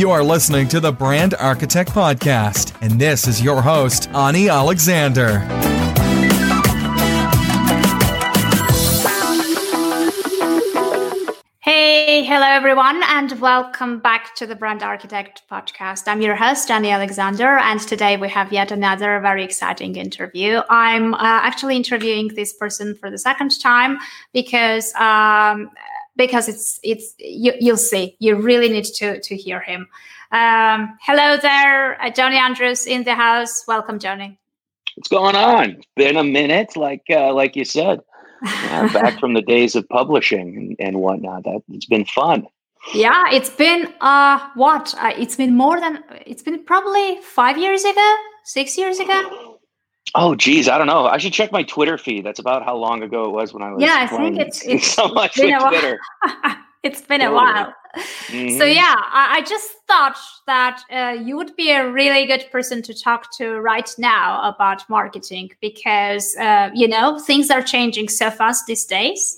You 0.00 0.10
are 0.12 0.24
listening 0.24 0.66
to 0.68 0.80
the 0.80 0.92
Brand 0.92 1.34
Architect 1.34 1.90
Podcast, 1.90 2.74
and 2.80 2.98
this 2.98 3.28
is 3.28 3.42
your 3.42 3.60
host, 3.60 4.08
Ani 4.14 4.48
Alexander. 4.48 5.40
Hey, 11.60 12.24
hello 12.24 12.46
everyone, 12.46 13.02
and 13.08 13.38
welcome 13.42 13.98
back 13.98 14.34
to 14.36 14.46
the 14.46 14.56
Brand 14.56 14.82
Architect 14.82 15.42
Podcast. 15.52 16.04
I'm 16.08 16.22
your 16.22 16.34
host, 16.34 16.70
Ani 16.70 16.88
Alexander, 16.88 17.58
and 17.58 17.78
today 17.78 18.16
we 18.16 18.30
have 18.30 18.50
yet 18.54 18.72
another 18.72 19.20
very 19.20 19.44
exciting 19.44 19.96
interview. 19.96 20.62
I'm 20.70 21.12
uh, 21.12 21.18
actually 21.20 21.76
interviewing 21.76 22.28
this 22.28 22.54
person 22.54 22.94
for 22.94 23.10
the 23.10 23.18
second 23.18 23.60
time 23.60 23.98
because 24.32 24.94
um, 24.94 25.68
because 26.16 26.48
it's 26.48 26.78
it's 26.82 27.14
you, 27.18 27.52
will 27.60 27.76
see. 27.76 28.16
You 28.18 28.36
really 28.36 28.68
need 28.68 28.84
to 28.84 29.20
to 29.20 29.36
hear 29.36 29.60
him. 29.60 29.88
Um, 30.32 30.96
hello 31.02 31.36
there 31.36 32.00
uh, 32.00 32.10
johnny 32.10 32.36
andrews 32.36 32.86
in 32.86 33.04
the 33.04 33.14
house. 33.14 33.64
Welcome 33.66 33.98
johnny. 33.98 34.38
What's 34.96 35.08
going 35.08 35.36
on? 35.36 35.70
It's 35.70 35.86
been 35.96 36.16
a 36.16 36.24
minute 36.24 36.76
like 36.76 37.02
uh, 37.10 37.32
like 37.32 37.56
you 37.56 37.64
said. 37.64 38.00
Uh, 38.46 38.92
back 38.92 39.20
from 39.20 39.34
the 39.34 39.42
days 39.42 39.76
of 39.76 39.86
publishing 39.88 40.56
and, 40.56 40.76
and 40.78 41.00
whatnot. 41.00 41.44
That 41.44 41.62
it's 41.68 41.86
been 41.86 42.04
fun. 42.04 42.46
Yeah 42.94 43.24
it's 43.32 43.50
been 43.50 43.92
uh 44.00 44.48
what? 44.54 44.94
Uh, 44.98 45.12
it's 45.16 45.36
been 45.36 45.56
more 45.56 45.80
than 45.80 46.02
it's 46.26 46.42
been 46.42 46.64
probably 46.64 47.20
five 47.22 47.58
years 47.58 47.84
ago? 47.84 48.16
Six 48.44 48.78
years 48.78 48.98
ago 48.98 49.49
Oh, 50.14 50.34
geez, 50.34 50.68
I 50.68 50.76
don't 50.78 50.86
know. 50.86 51.06
I 51.06 51.18
should 51.18 51.32
check 51.32 51.52
my 51.52 51.62
Twitter 51.62 51.96
feed. 51.96 52.24
That's 52.24 52.40
about 52.40 52.64
how 52.64 52.76
long 52.76 53.02
ago 53.02 53.26
it 53.26 53.30
was 53.30 53.52
when 53.54 53.62
I 53.62 53.72
was. 53.72 53.82
Yeah, 53.82 53.96
I 53.96 54.06
think 54.06 54.38
it's, 54.38 54.62
it's 54.66 54.88
so 54.88 55.08
much 55.08 55.38
with 55.38 55.60
Twitter. 55.68 55.98
it's 56.82 57.02
been 57.02 57.20
a 57.20 57.32
while. 57.32 57.74
Mm-hmm. 58.28 58.56
So 58.56 58.64
yeah, 58.64 58.94
I, 58.96 59.38
I, 59.38 59.42
just 59.42 59.68
thought 59.88 60.16
that 60.46 60.80
uh, 60.92 61.20
you 61.20 61.36
would 61.36 61.56
be 61.56 61.72
a 61.72 61.90
really 61.90 62.24
good 62.24 62.46
person 62.52 62.82
to 62.82 62.94
talk 62.94 63.36
to 63.38 63.60
right 63.60 63.92
now 63.98 64.48
about 64.48 64.88
marketing 64.88 65.50
because 65.60 66.36
uh, 66.36 66.70
you 66.72 66.86
know 66.86 67.18
things 67.18 67.50
are 67.50 67.62
changing 67.62 68.08
so 68.08 68.30
fast 68.30 68.66
these 68.66 68.84
days, 68.84 69.36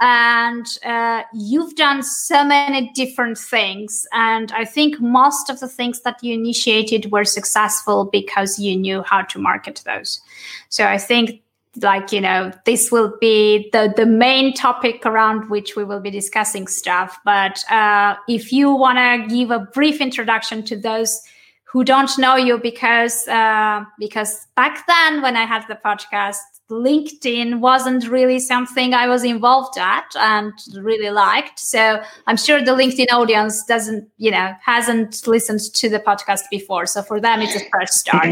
and 0.00 0.66
uh, 0.84 1.24
you've 1.34 1.74
done 1.74 2.04
so 2.04 2.44
many 2.44 2.90
different 2.94 3.36
things. 3.36 4.06
And 4.12 4.52
I 4.52 4.64
think 4.64 5.00
most 5.00 5.50
of 5.50 5.58
the 5.58 5.68
things 5.68 6.02
that 6.02 6.22
you 6.22 6.34
initiated 6.34 7.10
were 7.10 7.24
successful 7.24 8.04
because 8.04 8.60
you 8.60 8.76
knew 8.76 9.02
how 9.02 9.22
to 9.22 9.40
market 9.40 9.82
those. 9.84 10.20
So 10.68 10.84
I 10.84 10.98
think 10.98 11.42
like 11.82 12.12
you 12.12 12.20
know 12.20 12.52
this 12.64 12.90
will 12.90 13.14
be 13.20 13.68
the 13.72 13.92
the 13.96 14.06
main 14.06 14.54
topic 14.54 15.04
around 15.04 15.48
which 15.50 15.76
we 15.76 15.84
will 15.84 16.00
be 16.00 16.10
discussing 16.10 16.66
stuff. 16.66 17.18
But 17.24 17.64
uh, 17.70 18.16
if 18.28 18.52
you 18.52 18.72
want 18.72 18.98
to 18.98 19.34
give 19.34 19.50
a 19.50 19.60
brief 19.60 20.00
introduction 20.00 20.64
to 20.64 20.76
those 20.76 21.20
who 21.64 21.84
don't 21.84 22.16
know 22.18 22.36
you 22.36 22.58
because 22.58 23.28
uh, 23.28 23.84
because 23.98 24.46
back 24.56 24.86
then 24.86 25.22
when 25.22 25.36
i 25.36 25.44
had 25.44 25.64
the 25.68 25.78
podcast 25.84 26.38
linkedin 26.70 27.60
wasn't 27.60 28.06
really 28.08 28.38
something 28.38 28.92
i 28.92 29.08
was 29.08 29.24
involved 29.24 29.78
at 29.78 30.04
and 30.16 30.52
really 30.74 31.10
liked. 31.10 31.58
So 31.58 32.02
i'm 32.26 32.36
sure 32.36 32.62
the 32.62 32.72
linkedin 32.72 33.10
audience 33.10 33.64
doesn't 33.64 34.08
you 34.18 34.30
know 34.30 34.54
hasn't 34.62 35.26
listened 35.26 35.60
to 35.74 35.88
the 35.88 36.00
podcast 36.00 36.42
before. 36.50 36.86
So 36.86 37.02
for 37.02 37.20
them 37.20 37.40
it's 37.40 37.56
a 37.56 37.68
fresh 37.70 37.90
start. 37.90 38.28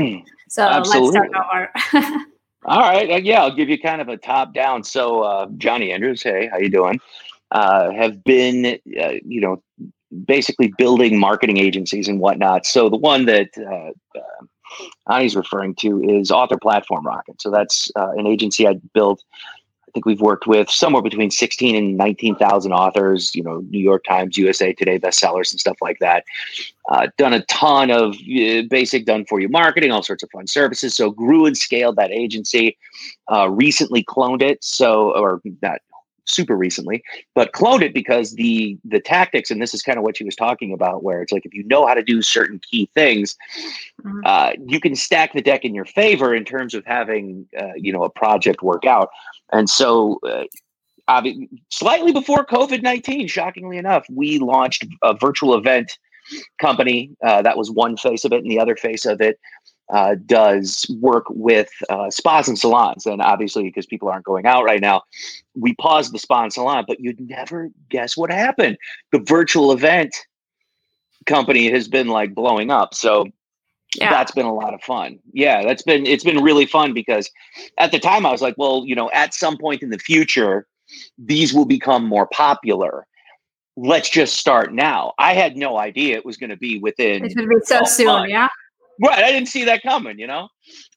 So 0.48 0.62
Absolutely. 0.62 1.19
let's 1.19 1.31
start 1.31 1.72
over 1.94 2.27
All 2.67 2.81
right. 2.81 3.09
Uh, 3.09 3.17
yeah, 3.17 3.42
I'll 3.42 3.55
give 3.55 3.69
you 3.69 3.78
kind 3.78 4.00
of 4.00 4.09
a 4.09 4.17
top 4.17 4.53
down. 4.53 4.83
So, 4.83 5.22
uh, 5.22 5.47
Johnny 5.56 5.92
Andrews, 5.92 6.22
hey, 6.22 6.48
how 6.50 6.59
you 6.59 6.69
doing? 6.69 7.00
Uh, 7.53 7.92
have 7.92 8.25
been, 8.25 8.81
uh, 9.00 9.12
you 9.25 9.41
know, 9.41 9.62
basically 10.25 10.72
building 10.77 11.17
marketing 11.17 11.59
agencies 11.59 12.09
and 12.09 12.19
whatnot. 12.19 12.67
So 12.67 12.89
the 12.89 12.97
one 12.97 13.27
that 13.27 13.50
uh, 13.56 14.19
uh, 14.19 15.12
Ani's 15.14 15.37
referring 15.37 15.77
to 15.77 16.03
is 16.03 16.32
Author 16.32 16.59
Platform 16.59 17.06
Rocket. 17.06 17.41
So 17.41 17.53
that's 17.53 17.88
uh, 17.94 18.10
an 18.16 18.27
agency 18.27 18.66
I 18.66 18.75
built 18.93 19.22
think 19.97 20.05
we've 20.05 20.21
worked 20.21 20.47
with 20.47 20.69
somewhere 20.69 21.01
between 21.01 21.31
16 21.31 21.75
and 21.75 21.97
19,000 21.97 22.71
authors, 22.71 23.34
you 23.34 23.43
know, 23.43 23.65
New 23.71 23.79
York 23.79 24.05
Times, 24.05 24.37
USA 24.37 24.75
Today 24.75 24.99
bestsellers 24.99 25.51
and 25.53 25.59
stuff 25.59 25.79
like 25.81 25.99
that. 26.01 26.25
Uh, 26.91 27.07
done 27.17 27.33
a 27.33 27.43
ton 27.47 27.91
of 27.91 28.15
uh, 28.15 28.62
basic 28.69 29.07
done 29.07 29.25
for 29.25 29.41
you 29.41 29.49
marketing, 29.49 29.91
all 29.91 30.03
sorts 30.03 30.23
of 30.23 30.31
fun 30.31 30.47
services. 30.47 30.95
So 30.95 31.11
grew 31.11 31.47
and 31.47 31.57
scaled 31.57 31.97
that 31.97 32.11
agency. 32.11 32.77
Uh, 33.33 33.49
recently 33.49 34.05
cloned 34.05 34.43
it. 34.43 34.62
So, 34.62 35.17
or 35.17 35.41
not 35.62 35.81
super 36.26 36.56
recently, 36.56 37.03
but 37.34 37.53
cloned 37.53 37.82
it 37.82 37.94
because 37.94 38.34
the 38.34 38.78
the 38.84 39.00
tactics, 39.00 39.50
and 39.50 39.62
this 39.62 39.72
is 39.72 39.82
kind 39.82 39.98
of 39.98 40.04
what 40.04 40.16
she 40.16 40.25
was 40.25 40.37
talking 40.37 40.72
about, 40.72 41.03
where 41.03 41.22
it's 41.22 41.32
like 41.32 41.47
if 41.47 41.54
you 41.54 41.64
know 41.64 41.87
how 41.87 41.94
to 41.94 42.03
do 42.03 42.20
certain 42.22 42.60
key 42.70 42.91
things, 42.94 43.37
mm-hmm. 44.04 44.20
uh, 44.25 44.53
you 44.66 44.81
can 44.81 44.94
stack 44.94 45.32
the 45.32 45.41
deck 45.41 45.65
in 45.65 45.75
your 45.75 45.84
favor 45.84 46.34
in 46.34 46.44
terms 46.44 46.75
of 46.75 46.84
having 46.84 47.47
uh, 47.59 47.75
you 47.76 47.92
know 47.92 48.04
a 48.04 48.10
project 48.10 48.62
work 48.62 48.84
out. 48.84 49.10
And 49.53 49.70
so, 49.70 50.19
uh, 50.22 51.22
slightly 51.70 52.12
before 52.12 52.44
COVID 52.44 52.82
19, 52.82 53.28
shockingly 53.28 53.78
enough, 53.78 54.04
we 54.10 54.38
launched 54.38 54.86
a 55.03 55.15
virtual 55.15 55.54
event 55.54 55.98
company. 56.60 57.10
Uh, 57.25 57.42
that 57.42 57.56
was 57.56 57.70
one 57.70 57.97
face 57.97 58.25
of 58.25 58.32
it, 58.32 58.42
and 58.42 58.50
the 58.50 58.59
other 58.59 58.76
face 58.76 59.06
of 59.06 59.20
it 59.20 59.38
uh, 59.92 60.16
does 60.26 60.84
work 61.00 61.24
with 61.30 61.69
uh, 61.88 62.10
spas 62.10 62.48
and 62.48 62.58
salons. 62.58 63.06
And 63.06 63.22
obviously, 63.22 63.64
because 63.64 63.86
people 63.86 64.08
aren't 64.08 64.24
going 64.24 64.47
out 64.47 64.64
right 64.64 64.80
now, 64.80 65.02
we 65.54 65.74
paused 65.74 66.12
the 66.12 66.19
spa 66.19 66.42
and 66.42 66.52
salon, 66.52 66.84
but 66.86 67.00
you'd 67.00 67.20
never 67.20 67.70
guess 67.88 68.16
what 68.16 68.30
happened. 68.30 68.78
The 69.12 69.20
virtual 69.20 69.72
event 69.72 70.14
company 71.26 71.70
has 71.70 71.88
been 71.88 72.08
like 72.08 72.34
blowing 72.34 72.70
up. 72.70 72.94
So 72.94 73.26
yeah. 73.97 74.10
that's 74.10 74.32
been 74.32 74.47
a 74.47 74.54
lot 74.54 74.74
of 74.74 74.82
fun. 74.82 75.19
Yeah, 75.32 75.62
that's 75.62 75.82
been 75.82 76.06
it's 76.06 76.24
been 76.24 76.42
really 76.42 76.66
fun 76.66 76.92
because 76.92 77.30
at 77.78 77.92
the 77.92 77.98
time 77.98 78.26
I 78.26 78.32
was 78.32 78.42
like, 78.42 78.54
well, 78.58 78.84
you 78.86 78.94
know, 78.94 79.10
at 79.12 79.34
some 79.34 79.56
point 79.56 79.82
in 79.82 79.91
the 79.91 79.98
future, 79.98 80.66
these 81.18 81.54
will 81.54 81.64
become 81.64 82.04
more 82.04 82.26
popular. 82.26 83.06
Let's 83.76 84.08
just 84.08 84.36
start 84.36 84.72
now. 84.72 85.12
I 85.18 85.34
had 85.34 85.56
no 85.56 85.78
idea 85.78 86.16
it 86.16 86.24
was 86.24 86.38
going 86.38 86.50
to 86.50 86.56
be 86.56 86.78
within. 86.78 87.24
It 87.24 87.34
would 87.36 87.48
be 87.48 87.56
so 87.64 87.84
soon, 87.84 88.06
months. 88.06 88.30
yeah. 88.30 88.48
Right, 89.03 89.25
I 89.25 89.31
didn't 89.31 89.49
see 89.49 89.65
that 89.65 89.83
coming. 89.83 90.19
You 90.19 90.27
know, 90.27 90.49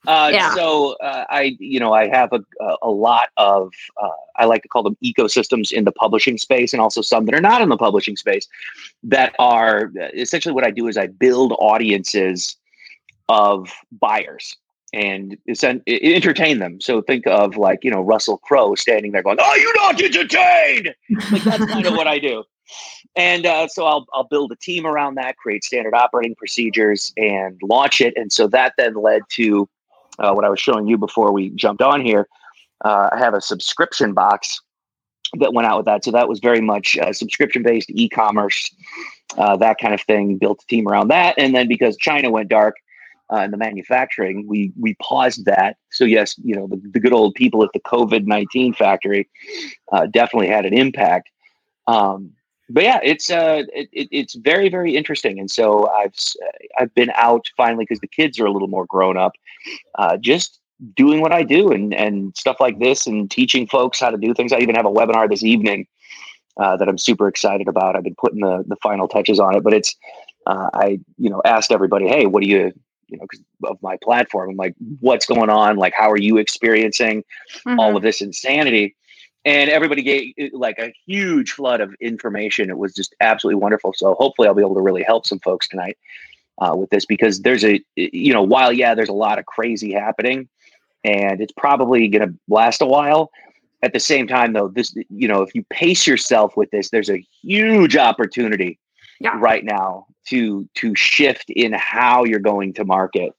uh, 0.08 0.32
yeah. 0.34 0.54
So 0.56 0.94
uh, 0.98 1.26
I, 1.30 1.58
you 1.60 1.80
know, 1.80 1.94
I 1.94 2.08
have 2.08 2.32
a 2.34 2.42
a 2.82 2.90
lot 2.90 3.30
of 3.38 3.72
uh, 4.02 4.10
I 4.38 4.46
like 4.46 4.64
to 4.64 4.68
call 4.68 4.84
them 4.84 4.98
ecosystems 5.04 5.72
in 5.72 5.86
the 5.86 5.92
publishing 5.92 6.38
space, 6.38 6.74
and 6.74 6.82
also 6.82 7.02
some 7.02 7.26
that 7.26 7.36
are 7.36 7.42
not 7.42 7.62
in 7.62 7.70
the 7.70 7.78
publishing 7.78 8.16
space 8.16 8.48
that 9.04 9.36
are 9.40 9.92
essentially 10.14 10.54
what 10.54 10.66
I 10.66 10.72
do 10.72 10.88
is 10.88 10.98
I 10.98 11.08
build 11.08 11.54
audiences 11.60 12.56
of 13.28 13.72
buyers 13.92 14.56
and 14.94 15.38
entertain 15.88 16.60
them. 16.60 16.81
So 16.81 17.02
think 17.02 17.28
of 17.28 17.58
like, 17.58 17.84
you 17.84 17.92
know, 17.92 18.02
Russell 18.02 18.38
Crowe 18.40 18.76
standing 18.76 19.12
there 19.12 19.24
going, 19.24 19.40
Are 19.40 19.58
you 19.58 19.74
not 19.78 20.02
entertained? 20.02 20.96
Like 21.31 21.44
that's 21.44 21.66
kind 21.66 21.86
of 21.86 21.94
what 21.94 22.08
I 22.08 22.20
do. 22.20 22.44
And 23.16 23.46
uh, 23.46 23.68
so 23.68 23.85
I'll, 23.85 24.06
I'll 24.13 24.28
build 24.28 24.52
a 24.52 24.56
team 24.56 24.85
around 24.85 25.16
that, 25.16 25.38
create 25.38 25.63
standard 25.63 25.94
operating 25.94 26.35
procedures 26.35 27.13
and 27.18 27.59
launch 27.63 28.02
it. 28.02 28.13
And 28.16 28.31
so 28.31 28.47
that 28.47 28.74
then 28.78 28.96
led 28.96 29.22
to 29.31 29.68
uh, 30.19 30.34
what 30.34 30.46
I 30.46 30.50
was 30.50 30.59
showing 30.59 30.88
you 30.88 30.97
before 30.97 31.31
we 31.31 31.50
jumped 31.52 31.81
on 31.81 32.02
here. 32.02 32.28
Uh, 32.84 33.09
I 33.12 33.18
have 33.19 33.34
a 33.34 33.41
subscription 33.41 34.13
box 34.13 34.62
that 35.40 35.53
went 35.53 35.68
out 35.68 35.78
with 35.78 35.85
that. 35.85 36.03
So 36.03 36.12
that 36.12 36.30
was 36.30 36.40
very 36.40 36.62
much 36.62 36.97
uh, 36.97 37.13
subscription 37.13 37.62
based 37.63 37.90
e 37.91 38.09
commerce, 38.09 38.74
uh, 39.38 39.57
that 39.57 39.78
kind 39.80 39.94
of 39.94 40.01
thing, 40.01 40.38
built 40.38 40.63
a 40.63 40.68
team 40.68 40.88
around 40.88 41.09
that. 41.09 41.36
And 41.38 41.53
then 41.53 41.68
because 41.68 41.97
China 41.97 42.31
went 42.31 42.50
dark, 42.50 42.75
uh, 43.31 43.38
in 43.41 43.51
the 43.51 43.57
manufacturing, 43.57 44.47
we 44.47 44.72
we 44.80 44.96
paused 45.01 45.46
that. 45.46 45.78
So 45.91 46.03
yes, 46.03 46.36
you 46.44 46.56
know 46.56 46.68
the, 46.68 46.81
the 46.91 47.00
good 47.00 47.13
old 47.13 47.36
people 47.36 47.63
at 47.63 47.69
the 47.74 47.80
COVID 47.81 48.25
nineteen 48.25 48.74
factory 48.74 49.30
uh, 49.91 50.07
definitely 50.07 50.47
had 50.47 50.66
an 50.66 50.74
impact. 50.74 51.30
Um, 51.88 52.31
but 52.69 52.83
yeah, 52.83 53.00
it's 53.04 53.30
uh, 53.30 53.63
it, 53.74 53.89
it's 53.92 54.36
very 54.36 54.69
very 54.69 54.95
interesting, 54.95 55.39
and 55.39 55.50
so 55.50 55.89
I've 55.89 56.13
I've 56.77 56.94
been 56.94 57.12
out 57.16 57.48
finally 57.57 57.86
because 57.86 58.00
the 58.00 58.07
kids 58.07 58.39
are 58.39 58.45
a 58.45 58.51
little 58.51 58.68
more 58.68 58.86
grown 58.86 59.18
up, 59.18 59.33
uh, 59.98 60.18
just 60.18 60.60
doing 60.95 61.21
what 61.21 61.33
I 61.33 61.44
do 61.44 61.71
and 61.71 61.94
and 61.94 62.36
stuff 62.38 62.57
like 62.60 62.80
this, 62.80 63.07
and 63.07 63.30
teaching 63.30 63.68
folks 63.68 64.00
how 64.00 64.12
to 64.12 64.18
do 64.18 64.33
things. 64.33 64.54
I 64.54 64.60
even 64.60 64.75
have 64.75 64.86
a 64.86 64.92
webinar 64.92 65.30
this 65.30 65.44
evening 65.44 65.88
uh, 66.60 66.77
that 66.77 66.88
I'm 66.88 66.98
super 66.98 67.27
excited 67.27 67.68
about. 67.68 67.95
I've 67.95 68.04
been 68.04 68.16
putting 68.16 68.42
the 68.42 68.63
the 68.68 68.77
final 68.77 69.07
touches 69.07 69.39
on 69.39 69.56
it, 69.56 69.63
but 69.63 69.74
it's 69.74 69.95
uh, 70.45 70.69
I 70.74 71.00
you 71.18 71.30
know 71.30 71.42
asked 71.45 71.71
everybody, 71.71 72.07
hey, 72.07 72.27
what 72.27 72.44
do 72.44 72.50
you 72.50 72.71
you 73.10 73.18
know, 73.18 73.25
because 73.30 73.44
of 73.66 73.77
my 73.81 73.98
platform. 74.04 74.51
I'm 74.51 74.56
like, 74.56 74.75
what's 75.00 75.25
going 75.25 75.50
on? 75.50 75.77
Like, 75.77 75.94
how 75.95 76.12
are 76.12 76.18
you 76.18 76.38
experiencing 76.38 77.24
mm-hmm. 77.66 77.80
all 77.80 77.98
of 77.98 78.04
this 78.04 78.21
insanity? 78.21 78.95
And 79.50 79.72
everybody 79.72 80.04
gave 80.04 80.51
like 80.54 80.78
a 80.78 80.94
huge 81.07 81.54
flood 81.54 81.81
of 81.81 81.96
information. 82.00 82.69
It 82.69 82.78
was 82.78 82.94
just 82.94 83.16
absolutely 83.19 83.60
wonderful. 83.60 83.94
So 83.96 84.13
hopefully, 84.13 84.48
I'll 84.48 84.54
be 84.54 84.62
able 84.62 84.75
to 84.75 84.81
really 84.81 85.01
help 85.01 85.25
some 85.25 85.40
folks 85.40 85.68
tonight 85.68 85.98
uh, 86.60 86.75
with 86.75 86.92
this 86.92 87.04
because 87.04 87.42
there's 87.42 87.66
a, 87.66 87.84
you 87.96 88.31
know, 88.31 88.44
while 88.44 88.72
yeah, 88.72 88.94
there's 88.94 89.10
a 89.10 89.13
lot 89.13 89.40
of 89.40 89.48
crazy 89.48 89.92
happening, 89.92 90.48
and 91.04 91.42
it's 91.42 91.51
probably 91.54 92.07
going 92.10 92.30
to 92.30 92.36
last 92.48 92.80
a 92.80 92.86
while. 92.86 93.31
At 93.81 93.94
the 93.94 94.00
same 94.00 94.28
time, 94.28 94.54
though, 94.54 94.68
this, 94.68 94.94
you 95.10 95.28
know, 95.28 95.42
if 95.42 95.56
you 95.56 95.66
pace 95.72 96.06
yourself 96.06 96.56
with 96.56 96.69
this, 96.69 96.92
there's 96.92 97.10
a 97.10 97.25
huge 97.42 97.98
opportunity 97.98 98.78
yeah. 99.19 99.36
right 99.40 99.66
now 99.66 100.06
to 100.28 100.69
to 100.75 100.95
shift 100.95 101.50
in 101.50 101.74
how 101.74 102.24
you're 102.24 102.40
going 102.40 102.74
to 102.74 102.86
market. 102.86 103.34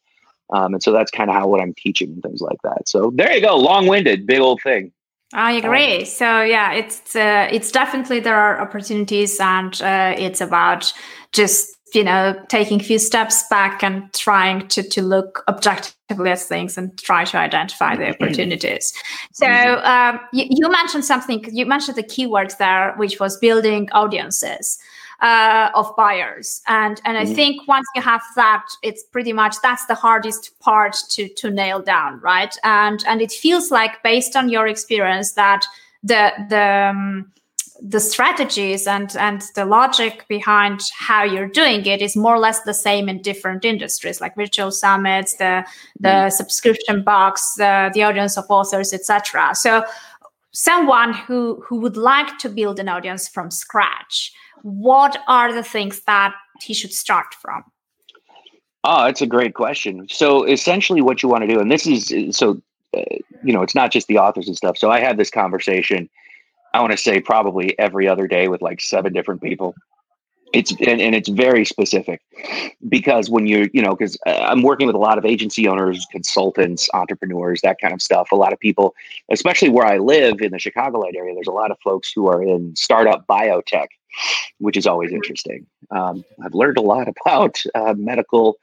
Um, 0.53 0.75
and 0.75 0.83
so 0.83 0.91
that's 0.91 1.13
kind 1.13 1.31
of 1.31 1.37
how 1.37 1.47
what 1.47 1.61
I'm 1.61 1.75
teaching 1.75 2.11
and 2.15 2.23
things 2.23 2.41
like 2.41 2.59
that. 2.65 2.89
So 2.89 3.13
there 3.15 3.33
you 3.33 3.41
go, 3.41 3.55
long-winded, 3.57 4.27
big 4.27 4.41
old 4.41 4.61
thing. 4.61 4.91
I 5.33 5.53
agree. 5.53 6.01
Um, 6.01 6.05
so 6.07 6.43
yeah, 6.43 6.73
it's 6.73 7.15
uh, 7.15 7.49
it's 7.51 7.71
definitely 7.71 8.21
there 8.21 8.37
are 8.37 8.61
opportunities, 8.61 9.39
and 9.39 9.81
uh, 9.81 10.15
it's 10.19 10.41
about 10.41 10.93
just 11.33 11.77
you 11.95 12.03
know 12.03 12.35
taking 12.49 12.81
a 12.81 12.85
few 12.85 12.99
steps 12.99 13.45
back 13.49 13.83
and 13.85 14.13
trying 14.13 14.67
to 14.69 14.83
to 14.83 15.03
look 15.03 15.45
objectively 15.47 16.31
at 16.31 16.41
things 16.41 16.77
and 16.77 16.99
try 16.99 17.25
to 17.25 17.39
identify 17.39 17.95
the 17.95 18.09
opportunities. 18.21 18.93
So 19.33 19.47
um, 19.47 20.19
you, 20.33 20.47
you 20.51 20.69
mentioned 20.69 21.05
something. 21.05 21.45
You 21.53 21.65
mentioned 21.65 21.97
the 21.97 22.03
keywords 22.03 22.59
there, 22.59 22.95
which 22.97 23.21
was 23.21 23.39
building 23.39 23.89
audiences 23.93 24.79
uh, 25.21 25.71
of 25.75 25.95
buyers. 25.97 26.63
And 26.67 27.01
and 27.05 27.19
I 27.19 27.25
mm-hmm. 27.25 27.35
think 27.35 27.69
once 27.69 27.87
you 27.95 28.03
have 28.03 28.23
that, 28.37 28.65
it's 28.83 29.03
pretty 29.03 29.33
much 29.33 29.57
that's 29.63 29.87
the 29.87 29.95
hardest 29.95 30.59
part 30.61 30.97
to 31.11 31.29
to 31.29 31.51
nail 31.51 31.81
down, 31.81 32.21
right? 32.21 32.55
And 32.65 33.05
and 33.07 33.21
it 33.21 33.33
feels 33.33 33.71
like 33.71 34.03
based 34.03 34.37
on 34.37 34.49
your 34.49 34.67
experience 34.67 35.33
that 35.33 35.65
the 36.03 36.33
the 36.49 36.91
um, 36.91 37.33
the 37.83 38.01
strategies 38.01 38.87
and 38.87 39.17
and 39.17 39.43
the 39.55 39.65
logic 39.65 40.27
behind 40.29 40.81
how 40.99 41.23
you're 41.25 41.49
doing 41.49 41.85
it 41.87 42.03
is 42.03 42.17
more 42.17 42.35
or 42.35 42.39
less 42.39 42.61
the 42.63 42.75
same 42.75 43.09
in 43.09 43.23
different 43.23 43.65
industries 43.65 44.21
like 44.21 44.37
virtual 44.37 44.71
summits 44.71 45.35
the 45.37 45.65
the 45.99 46.09
mm-hmm. 46.09 46.29
subscription 46.31 47.03
box 47.03 47.55
the, 47.57 47.91
the 47.95 48.03
audience 48.03 48.37
of 48.37 48.45
authors 48.51 48.93
etc 48.93 49.55
so 49.55 49.83
someone 50.53 51.13
who 51.13 51.63
who 51.67 51.81
would 51.81 51.97
like 51.97 52.39
to 52.39 52.49
build 52.49 52.79
an 52.81 52.89
audience 52.89 53.29
from 53.29 53.51
scratch 53.51 54.33
what 54.63 55.19
are 55.27 55.53
the 55.53 55.63
things 55.63 56.03
that 56.07 56.35
he 56.61 56.75
should 56.75 56.93
start 56.93 57.35
from? 57.35 57.65
Oh, 58.85 59.07
it's 59.07 59.23
a 59.23 59.27
great 59.27 59.55
question. 59.55 60.07
So 60.11 60.45
essentially, 60.45 61.03
what 61.03 61.23
you 61.23 61.29
want 61.29 61.43
to 61.43 61.49
do, 61.49 61.61
and 61.61 61.71
this 61.71 61.87
is 61.87 62.37
so, 62.37 62.61
uh, 62.97 63.03
you 63.45 63.53
know, 63.53 63.63
it's 63.63 63.75
not 63.75 63.91
just 63.91 64.07
the 64.07 64.19
authors 64.19 64.49
and 64.49 64.57
stuff. 64.57 64.79
So 64.79 64.91
I 64.91 65.01
have 65.01 65.17
this 65.17 65.31
conversation. 65.31 66.09
I 66.73 66.81
want 66.81 66.93
to 66.93 66.99
say 66.99 67.21
probably 67.21 67.79
every 67.79 68.09
other 68.09 68.27
day 68.27 68.49
with 68.49 68.63
like 68.63 68.81
seven 68.81 69.13
different 69.13 69.43
people. 69.43 69.75
It's 70.53 70.73
and, 70.73 71.01
and 71.01 71.15
it's 71.15 71.29
very 71.29 71.65
specific 71.65 72.21
because 72.89 73.31
when 73.31 73.47
you're, 73.47 73.69
you 73.73 73.81
know, 73.81 73.91
because 73.91 74.19
uh, 74.27 74.31
I'm 74.31 74.63
working 74.63 74.87
with 74.87 74.97
a 74.97 75.01
lot 75.01 75.17
of 75.17 75.25
agency 75.25 75.69
owners, 75.69 76.05
consultants, 76.11 76.89
entrepreneurs, 76.93 77.61
that 77.61 77.81
kind 77.81 77.95
of 77.95 78.03
stuff. 78.03 78.33
A 78.33 78.37
lot 78.37 78.53
of 78.53 78.59
people, 78.59 78.95
especially 79.31 79.69
where 79.69 79.87
I 79.87 79.99
live 79.99 80.41
in 80.41 80.51
the 80.51 80.59
Chicagoland 80.59 81.15
area, 81.17 81.35
there's 81.35 81.47
a 81.47 81.53
lot 81.53 81.71
of 81.71 81.79
folks 81.85 82.13
who 82.13 82.27
are 82.27 82.43
in 82.43 82.75
startup 82.75 83.27
biotech 83.29 83.89
which 84.59 84.77
is 84.77 84.87
always 84.87 85.13
interesting. 85.13 85.67
Um, 85.91 86.25
I've 86.45 86.55
learned 86.55 86.79
a 86.79 86.83
lot 86.83 87.09
about 87.27 87.63
uh, 87.75 87.95
medical 87.97 88.59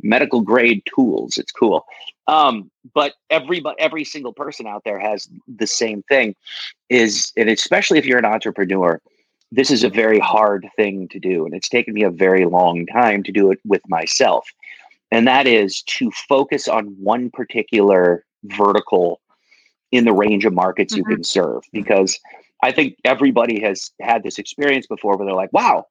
medical 0.00 0.40
grade 0.40 0.82
tools. 0.94 1.38
It's 1.38 1.50
cool. 1.50 1.84
Um, 2.28 2.70
but 2.94 3.14
every 3.30 3.62
every 3.78 4.04
single 4.04 4.32
person 4.32 4.66
out 4.66 4.84
there 4.84 4.98
has 4.98 5.28
the 5.48 5.66
same 5.66 6.02
thing. 6.02 6.34
Is 6.88 7.32
and 7.36 7.48
especially 7.48 7.98
if 7.98 8.06
you're 8.06 8.18
an 8.18 8.24
entrepreneur, 8.24 9.00
this 9.50 9.70
is 9.70 9.84
a 9.84 9.88
very 9.88 10.18
hard 10.18 10.68
thing 10.76 11.08
to 11.08 11.18
do, 11.18 11.44
and 11.44 11.54
it's 11.54 11.68
taken 11.68 11.94
me 11.94 12.02
a 12.02 12.10
very 12.10 12.44
long 12.44 12.86
time 12.86 13.22
to 13.22 13.32
do 13.32 13.50
it 13.50 13.58
with 13.64 13.82
myself. 13.88 14.48
And 15.10 15.26
that 15.26 15.46
is 15.46 15.82
to 15.82 16.10
focus 16.10 16.68
on 16.68 16.86
one 17.00 17.30
particular 17.30 18.24
vertical 18.44 19.20
in 19.90 20.04
the 20.04 20.12
range 20.12 20.44
of 20.44 20.52
markets 20.52 20.94
mm-hmm. 20.94 21.10
you 21.10 21.16
can 21.16 21.24
serve 21.24 21.62
because 21.72 22.18
I 22.62 22.72
think 22.72 22.96
everybody 23.04 23.60
has 23.60 23.90
had 24.00 24.22
this 24.22 24.38
experience 24.38 24.86
before 24.86 25.16
where 25.16 25.26
they're 25.26 25.34
like, 25.34 25.52
wow, 25.52 25.86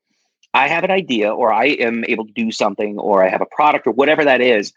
I 0.53 0.67
have 0.67 0.83
an 0.83 0.91
idea 0.91 1.33
or 1.33 1.51
I 1.51 1.65
am 1.65 2.03
able 2.07 2.25
to 2.25 2.33
do 2.33 2.51
something 2.51 2.97
or 2.99 3.23
I 3.23 3.29
have 3.29 3.41
a 3.41 3.45
product 3.45 3.87
or 3.87 3.91
whatever 3.91 4.23
that 4.25 4.41
is. 4.41 4.73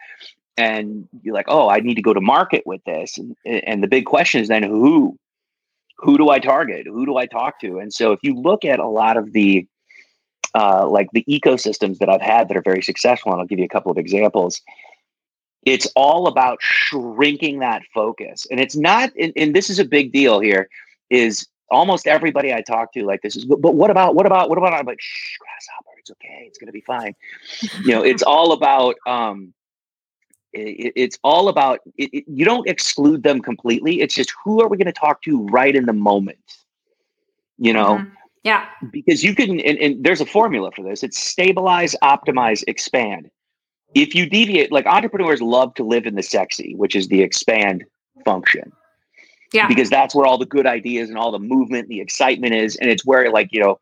And 0.56 1.08
you're 1.22 1.34
like, 1.34 1.46
oh, 1.48 1.68
I 1.68 1.80
need 1.80 1.94
to 1.94 2.02
go 2.02 2.12
to 2.12 2.20
market 2.20 2.66
with 2.66 2.84
this. 2.84 3.18
And, 3.18 3.36
and 3.44 3.82
the 3.82 3.88
big 3.88 4.04
question 4.06 4.40
is 4.40 4.48
then 4.48 4.62
who? 4.62 5.18
Who 6.02 6.16
do 6.18 6.30
I 6.30 6.38
target? 6.38 6.86
Who 6.86 7.06
do 7.06 7.16
I 7.16 7.26
talk 7.26 7.60
to? 7.60 7.78
And 7.78 7.92
so 7.92 8.12
if 8.12 8.20
you 8.22 8.34
look 8.34 8.64
at 8.64 8.78
a 8.78 8.88
lot 8.88 9.16
of 9.16 9.32
the 9.32 9.66
uh, 10.54 10.88
like 10.88 11.08
the 11.12 11.24
ecosystems 11.28 11.98
that 11.98 12.08
I've 12.08 12.20
had 12.20 12.48
that 12.48 12.56
are 12.56 12.62
very 12.62 12.82
successful, 12.82 13.32
and 13.32 13.40
I'll 13.40 13.46
give 13.46 13.58
you 13.58 13.64
a 13.64 13.68
couple 13.68 13.92
of 13.92 13.98
examples. 13.98 14.60
It's 15.64 15.86
all 15.94 16.26
about 16.26 16.58
shrinking 16.60 17.60
that 17.60 17.82
focus. 17.94 18.46
And 18.50 18.58
it's 18.58 18.76
not, 18.76 19.10
and, 19.20 19.32
and 19.36 19.54
this 19.54 19.70
is 19.70 19.78
a 19.78 19.84
big 19.84 20.12
deal 20.12 20.40
here, 20.40 20.68
is 21.10 21.46
almost 21.70 22.06
everybody 22.06 22.52
I 22.52 22.62
talk 22.62 22.92
to 22.94 23.04
like 23.04 23.22
this 23.22 23.36
is, 23.36 23.44
but, 23.44 23.60
but 23.60 23.74
what 23.74 23.90
about, 23.90 24.14
what 24.14 24.26
about, 24.26 24.48
what 24.48 24.58
about, 24.58 24.72
I'm 24.72 24.86
like, 24.86 25.00
shh, 25.00 25.36
grasshopper, 25.38 25.90
it's 25.98 26.10
okay. 26.10 26.44
It's 26.46 26.58
to 26.58 26.72
be 26.72 26.80
fine. 26.80 27.14
you 27.84 27.92
know, 27.92 28.02
it's 28.02 28.22
all 28.22 28.52
about, 28.52 28.96
um, 29.06 29.52
it, 30.52 30.92
it's 30.96 31.18
all 31.22 31.48
about, 31.48 31.80
it, 31.96 32.10
it, 32.12 32.24
you 32.26 32.44
don't 32.44 32.68
exclude 32.68 33.22
them 33.22 33.40
completely. 33.40 34.00
It's 34.00 34.14
just, 34.14 34.32
who 34.44 34.60
are 34.62 34.68
we 34.68 34.76
going 34.76 34.86
to 34.86 34.92
talk 34.92 35.22
to 35.22 35.46
right 35.48 35.74
in 35.74 35.86
the 35.86 35.92
moment? 35.92 36.38
You 37.58 37.72
know? 37.72 37.96
Mm-hmm. 37.96 38.14
Yeah. 38.42 38.66
Because 38.90 39.22
you 39.22 39.34
can, 39.34 39.60
and, 39.60 39.78
and 39.78 40.02
there's 40.02 40.20
a 40.20 40.26
formula 40.26 40.70
for 40.72 40.82
this. 40.82 41.02
It's 41.02 41.20
stabilize, 41.20 41.94
optimize, 42.02 42.64
expand. 42.66 43.30
If 43.94 44.14
you 44.14 44.28
deviate, 44.28 44.72
like 44.72 44.86
entrepreneurs 44.86 45.42
love 45.42 45.74
to 45.74 45.84
live 45.84 46.06
in 46.06 46.14
the 46.14 46.22
sexy, 46.22 46.74
which 46.76 46.94
is 46.94 47.08
the 47.08 47.22
expand 47.22 47.84
function 48.24 48.72
yeah. 49.52 49.66
Because 49.66 49.90
that's 49.90 50.14
where 50.14 50.26
all 50.26 50.38
the 50.38 50.46
good 50.46 50.66
ideas 50.66 51.08
and 51.08 51.18
all 51.18 51.32
the 51.32 51.38
movement, 51.38 51.88
the 51.88 52.00
excitement 52.00 52.54
is. 52.54 52.76
And 52.76 52.88
it's 52.88 53.04
where, 53.04 53.30
like, 53.30 53.48
you 53.50 53.60
know, 53.60 53.80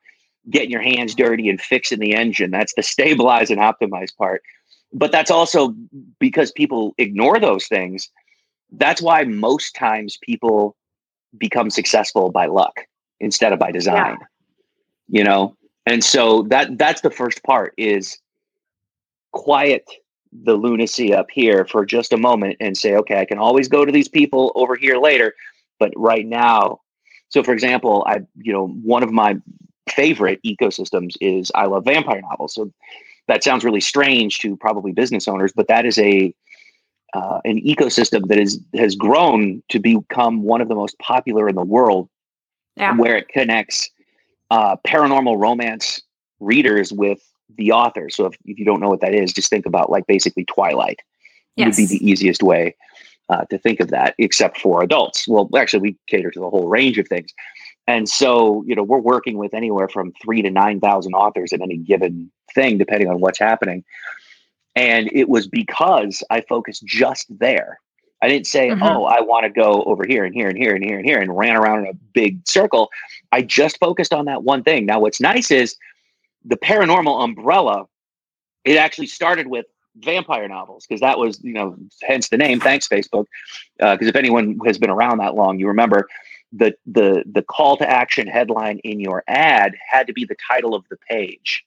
getting 0.49 0.70
your 0.70 0.81
hands 0.81 1.15
dirty 1.15 1.49
and 1.49 1.61
fixing 1.61 1.99
the 1.99 2.15
engine. 2.15 2.50
That's 2.50 2.75
the 2.75 2.82
stabilize 2.94 3.50
and 3.50 3.61
optimize 3.61 4.15
part. 4.17 4.43
But 4.93 5.12
that's 5.12 5.31
also 5.31 5.75
because 6.19 6.50
people 6.52 6.94
ignore 6.99 7.38
those 7.38 7.67
things. 7.67 8.11
That's 8.73 9.02
why 9.02 9.25
most 9.25 9.75
times 9.75 10.19
people 10.23 10.76
become 11.37 11.70
successful 11.70 12.31
by 12.31 12.46
luck 12.46 12.81
instead 13.20 13.52
of 13.52 13.58
by 13.58 13.70
design. 13.70 14.17
Yeah. 14.20 15.19
You 15.19 15.25
know? 15.25 15.56
And 15.87 16.05
so 16.05 16.43
that 16.50 16.76
that's 16.79 17.00
the 17.00 17.11
first 17.11 17.43
part 17.43 17.75
is 17.76 18.19
quiet 19.32 19.88
the 20.32 20.55
lunacy 20.55 21.14
up 21.14 21.31
here 21.31 21.64
for 21.64 21.87
just 21.87 22.12
a 22.12 22.19
moment 22.19 22.56
and 22.61 22.76
say, 22.76 22.94
okay, 22.94 23.19
I 23.19 23.25
can 23.25 23.38
always 23.38 23.69
go 23.69 23.84
to 23.84 23.93
these 23.93 24.08
people 24.08 24.52
over 24.55 24.76
here 24.76 24.99
later, 24.99 25.34
but 25.79 25.93
right 25.96 26.26
now, 26.26 26.81
so 27.31 27.43
for 27.43 27.52
example, 27.52 28.05
I 28.06 28.20
you 28.37 28.52
know 28.52 28.69
one 28.69 29.02
of 29.02 29.11
my 29.11 29.37
favorite 29.88 30.41
ecosystems 30.44 31.14
is 31.20 31.50
I 31.55 31.67
love 31.67 31.84
vampire 31.84 32.20
novels. 32.20 32.55
So 32.55 32.72
that 33.29 33.44
sounds 33.44 33.65
really 33.65 33.81
strange 33.81 34.39
to 34.39 34.56
probably 34.56 34.93
business 34.93 35.29
owners, 35.29 35.53
but 35.55 35.69
that 35.69 35.87
is 35.87 35.99
a 35.99 36.35
uh, 37.15 37.41
an 37.44 37.58
ecosystem 37.61 38.27
that 38.29 38.39
is 38.39 38.61
has 38.75 38.94
grown 38.94 39.63
to 39.69 39.79
become 39.79 40.43
one 40.43 40.61
of 40.61 40.69
the 40.69 40.75
most 40.75 40.99
popular 40.99 41.49
in 41.49 41.55
the 41.55 41.65
world, 41.65 42.08
yeah. 42.77 42.94
where 42.97 43.17
it 43.17 43.29
connects 43.29 43.91
uh, 44.51 44.77
paranormal 44.87 45.41
romance 45.41 46.03
readers 46.41 46.93
with 46.93 47.20
the 47.56 47.73
author. 47.73 48.11
So 48.11 48.27
if, 48.27 48.35
if 48.44 48.58
you 48.58 48.65
don't 48.65 48.81
know 48.81 48.89
what 48.89 49.01
that 49.01 49.15
is, 49.15 49.32
just 49.32 49.51
think 49.51 49.67
about 49.67 49.91
like 49.91 50.06
basically 50.06 50.44
Twilight 50.44 51.01
yes. 51.56 51.67
would 51.67 51.77
be 51.77 51.99
the 51.99 52.11
easiest 52.11 52.43
way 52.43 52.77
uh, 53.29 53.44
to 53.47 53.58
think 53.58 53.81
of 53.81 53.89
that, 53.89 54.15
except 54.19 54.61
for 54.61 54.82
adults. 54.82 55.27
Well, 55.27 55.49
actually, 55.56 55.81
we 55.81 55.97
cater 56.06 56.31
to 56.31 56.41
the 56.41 56.51
whole 56.51 56.69
range 56.69 56.99
of 56.99 57.08
things. 57.08 57.32
And 57.89 58.07
so, 58.07 58.63
you 58.67 58.75
know, 58.75 58.83
we're 58.83 58.99
working 58.99 59.39
with 59.39 59.55
anywhere 59.55 59.89
from 59.89 60.13
three 60.23 60.43
to 60.43 60.51
9,000 60.51 61.15
authors 61.15 61.53
in 61.53 61.63
any 61.63 61.79
given 61.79 62.31
thing, 62.55 62.77
depending 62.77 63.09
on 63.09 63.19
what's 63.19 63.39
happening. 63.39 63.83
And 64.77 65.11
it 65.11 65.31
was 65.31 65.49
because 65.49 66.23
I 66.29 66.43
focused 66.43 66.85
just 66.85 67.27
there. 67.39 67.81
I 68.21 68.29
didn't 68.29 68.47
say, 68.47 68.69
mm-hmm. 68.69 68.83
oh, 68.83 69.05
I 69.05 69.23
want 69.23 69.45
to 69.45 69.51
go 69.51 69.83
over 69.85 70.05
here 70.07 70.25
and 70.25 70.35
here 70.35 70.49
and 70.49 70.59
here 70.59 70.75
and 70.75 70.85
here 70.85 70.99
and 70.99 71.07
here 71.07 71.19
and 71.19 71.35
ran 71.35 71.57
around 71.57 71.87
in 71.87 71.87
a 71.87 71.95
big 71.95 72.47
circle. 72.47 72.91
I 73.33 73.41
just 73.41 73.79
focused 73.79 74.13
on 74.13 74.27
that 74.27 74.43
one 74.43 74.63
thing. 74.63 74.85
Now, 74.85 75.01
what's 75.01 75.21
nice 75.21 75.51
is 75.51 75.75
the 76.45 76.59
paranormal 76.59 77.25
umbrella, 77.25 77.87
it 78.67 78.77
actually 78.77 79.07
started 79.07 79.47
with 79.47 79.65
vampire 79.97 80.47
novels 80.47 80.87
because 80.87 81.01
that 81.01 81.19
was 81.19 81.43
you 81.43 81.53
know 81.53 81.77
hence 82.03 82.29
the 82.29 82.37
name 82.37 82.61
thanks 82.61 82.87
facebook 82.87 83.25
because 83.79 84.07
uh, 84.07 84.11
if 84.11 84.15
anyone 84.15 84.57
has 84.65 84.79
been 84.79 84.91
around 84.91 85.19
that 85.19 85.35
long 85.35 85.59
you 85.59 85.67
remember 85.67 86.07
the 86.52 86.74
the 86.86 87.24
the 87.31 87.43
call 87.43 87.76
to 87.76 87.88
action 87.88 88.26
headline 88.26 88.78
in 88.78 89.00
your 89.00 89.22
ad 89.28 89.74
had 89.86 90.06
to 90.06 90.12
be 90.12 90.24
the 90.24 90.36
title 90.50 90.74
of 90.74 90.84
the 90.90 90.96
page. 91.08 91.64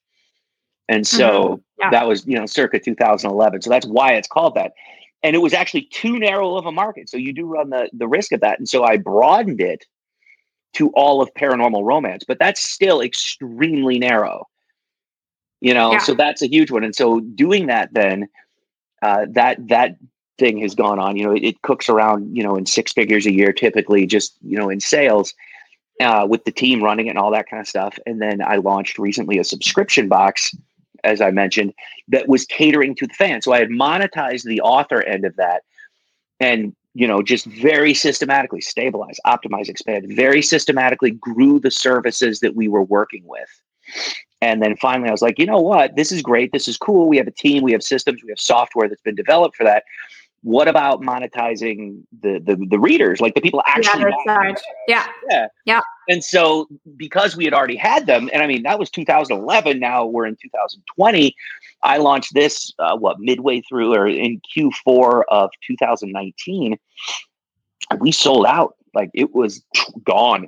And 0.90 1.06
so 1.08 1.30
mm-hmm. 1.30 1.62
yeah. 1.80 1.90
that 1.92 2.08
was 2.08 2.26
you 2.26 2.38
know 2.38 2.46
circa 2.46 2.80
2011 2.80 3.62
so 3.62 3.70
that's 3.70 3.86
why 3.86 4.14
it's 4.14 4.28
called 4.28 4.56
that. 4.56 4.74
And 5.24 5.36
it 5.36 5.40
was 5.40 5.54
actually 5.54 5.84
too 5.84 6.18
narrow 6.18 6.56
of 6.56 6.66
a 6.66 6.72
market. 6.72 7.10
So 7.10 7.18
you 7.18 7.34
do 7.34 7.46
run 7.46 7.70
the 7.70 7.90
the 7.94 8.08
risk 8.08 8.32
of 8.32 8.42
that. 8.42 8.60
And 8.60 8.68
so 8.68 8.84
i 8.84 8.98
broadened 8.98 9.62
it 9.62 9.86
to 10.74 10.90
all 10.92 11.22
of 11.22 11.30
paranormal 11.34 11.84
romance 11.84 12.24
but 12.26 12.40
that's 12.40 12.62
still 12.62 13.02
extremely 13.02 14.00
narrow. 14.00 14.48
You 15.60 15.76
know 15.76 15.94
yeah. 15.94 16.00
so 16.00 16.16
that's 16.16 16.42
a 16.42 16.48
huge 16.48 16.72
one. 16.72 16.84
And 16.84 16.96
so 16.96 17.20
doing 17.20 17.68
that 17.68 17.94
then 17.94 18.28
uh, 19.02 19.26
that 19.32 19.68
that 19.68 19.96
thing 20.42 20.58
has 20.58 20.76
gone 20.76 21.00
on 21.00 21.16
you 21.16 21.24
know 21.24 21.34
it, 21.34 21.44
it, 21.44 21.62
cooks 21.62 21.88
around 21.88 22.36
you 22.36 22.44
know 22.44 22.56
in 22.56 22.66
six 22.66 22.92
figures 22.92 23.26
a 23.26 23.32
year 23.32 23.54
typically 23.54 24.06
just 24.06 24.36
you 24.42 24.58
know 24.58 24.70
in 24.70 24.80
sales 24.80 25.34
uh, 26.02 26.26
with 26.28 26.44
the 26.46 26.52
team 26.52 26.84
running 26.84 27.08
it 27.08 27.12
and 27.12 27.20
all 27.20 27.32
that 27.32 27.50
kind 27.50 27.62
of 27.62 27.68
stuff. 27.68 27.98
And 28.06 28.22
then 28.22 28.42
I 28.42 28.58
launched 28.58 28.98
recently 28.98 29.38
a 29.38 29.44
subscription 29.44 30.08
box, 30.08 30.56
as 31.04 31.22
I 31.22 31.32
mentioned, 31.32 31.74
that 32.10 32.28
was 32.28 32.46
catering 32.46 32.96
to 32.96 33.08
the 33.08 33.14
fans. 33.14 33.46
So 33.46 33.54
I 33.54 33.60
had 33.60 33.70
monetized 33.70 34.44
the 34.44 34.62
author 34.62 35.02
end 35.04 35.26
of 35.26 35.36
that, 35.38 35.64
and 36.40 36.76
you 36.94 37.08
know, 37.08 37.22
just 37.22 37.46
very 37.46 37.94
systematically 37.94 38.60
stabilize, 38.60 39.18
optimize, 39.26 39.70
expand, 39.70 40.08
very 40.10 40.42
systematically 40.42 41.12
grew 41.12 41.58
the 41.60 41.72
services 41.72 42.42
that 42.42 42.56
we 42.56 42.68
were 42.68 42.84
working 42.84 43.24
with. 43.26 43.50
And 44.42 44.62
then 44.62 44.76
finally, 44.76 45.08
I 45.08 45.12
was 45.12 45.22
like, 45.22 45.40
you 45.40 45.46
know 45.46 45.62
what? 45.62 45.96
This 45.96 46.12
is 46.12 46.22
great. 46.22 46.52
This 46.52 46.68
is 46.68 46.76
cool. 46.76 47.08
We 47.08 47.18
have 47.18 47.28
a 47.28 47.32
team, 47.32 47.64
we 47.64 47.72
have 47.72 47.84
systems, 47.84 48.24
we 48.24 48.30
have 48.30 48.40
software 48.40 48.90
that's 48.90 49.02
been 49.02 49.16
developed 49.16 49.56
for 49.56 49.64
that. 49.64 49.84
What 50.44 50.68
about 50.68 51.02
monetizing 51.02 52.02
the 52.22 52.40
the, 52.40 52.56
the 52.70 52.80
readers, 52.80 53.22
like 53.22 53.36
the 53.36 53.42
people 53.42 53.62
actually? 53.68 54.12
Yeah, 54.26 54.66
yeah, 54.88 55.06
yeah, 55.30 55.48
yeah. 55.66 55.82
And 56.10 56.24
so, 56.24 56.68
because 56.98 57.38
we 57.38 57.46
had 57.46 57.54
already 57.54 57.76
had 57.76 58.08
them, 58.08 58.30
and 58.34 58.42
I 58.42 58.48
mean 58.48 58.64
that 58.64 58.80
was 58.80 58.90
2011. 58.90 59.80
Now 59.80 60.06
we're 60.06 60.26
in 60.26 60.36
2020. 60.42 61.36
I 61.84 61.98
launched 61.98 62.34
this 62.34 62.72
uh, 62.80 62.98
what 62.98 63.20
midway 63.20 63.62
through 63.62 63.94
or 63.94 64.08
in 64.08 64.42
Q4 64.56 65.24
of 65.30 65.52
2019. 65.66 66.78
We 68.00 68.12
sold 68.12 68.46
out 68.46 68.76
like 68.94 69.12
it 69.14 69.36
was 69.36 69.64
gone 70.04 70.48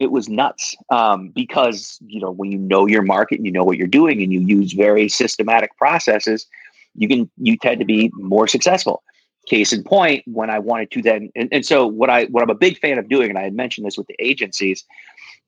it 0.00 0.10
was 0.10 0.28
nuts 0.28 0.74
um, 0.88 1.28
because 1.28 1.98
you 2.06 2.20
know 2.20 2.30
when 2.30 2.50
you 2.50 2.58
know 2.58 2.86
your 2.86 3.02
market 3.02 3.36
and 3.36 3.46
you 3.46 3.52
know 3.52 3.62
what 3.62 3.76
you're 3.76 3.86
doing 3.86 4.22
and 4.22 4.32
you 4.32 4.40
use 4.40 4.72
very 4.72 5.08
systematic 5.08 5.76
processes 5.76 6.46
you 6.94 7.08
can 7.08 7.30
you 7.36 7.56
tend 7.56 7.78
to 7.80 7.84
be 7.84 8.10
more 8.14 8.46
successful 8.46 9.02
case 9.46 9.72
in 9.72 9.82
point 9.82 10.22
when 10.26 10.50
i 10.50 10.58
wanted 10.58 10.90
to 10.90 11.02
then 11.02 11.30
and, 11.34 11.48
and 11.50 11.64
so 11.64 11.86
what 11.86 12.10
i 12.10 12.24
what 12.26 12.42
i'm 12.42 12.50
a 12.50 12.54
big 12.54 12.78
fan 12.78 12.98
of 12.98 13.08
doing 13.08 13.30
and 13.30 13.38
i 13.38 13.42
had 13.42 13.54
mentioned 13.54 13.86
this 13.86 13.96
with 13.96 14.06
the 14.06 14.16
agencies 14.18 14.84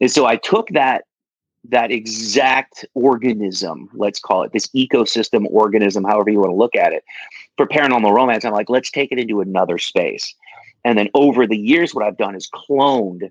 is 0.01 0.15
so 0.15 0.27
i 0.27 0.37
took 0.37 0.69
that 0.71 1.05
that 1.65 1.93
exact 1.93 2.85
organism 2.95 3.89
let's 3.95 4.19
call 4.19 4.43
it 4.43 4.53
this 4.53 4.67
ecosystem 4.69 5.47
organism 5.51 6.05
however 6.05 6.31
you 6.31 6.41
want 6.41 6.51
to 6.51 6.57
look 6.57 6.75
at 6.75 6.93
it 6.93 7.05
for 7.57 7.67
paranormal 7.67 8.13
romance 8.13 8.45
i'm 8.45 8.53
like 8.53 8.71
let's 8.71 8.91
take 8.91 9.13
it 9.13 9.19
into 9.19 9.41
another 9.41 9.79
space 9.79 10.35
and 10.85 10.99
then 10.99 11.09
over 11.15 11.47
the 11.47 11.59
years 11.59 11.95
what 11.95 12.05
i've 12.05 12.17
done 12.17 12.35
is 12.35 12.49
cloned 12.49 13.31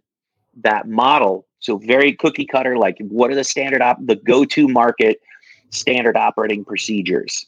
that 0.57 0.87
model. 0.87 1.47
So 1.59 1.77
very 1.77 2.13
cookie 2.13 2.45
cutter, 2.45 2.77
like 2.77 2.97
what 2.99 3.31
are 3.31 3.35
the 3.35 3.43
standard 3.43 3.81
op 3.81 3.97
the 4.05 4.15
go-to 4.15 4.67
market 4.67 5.19
standard 5.69 6.17
operating 6.17 6.65
procedures? 6.65 7.45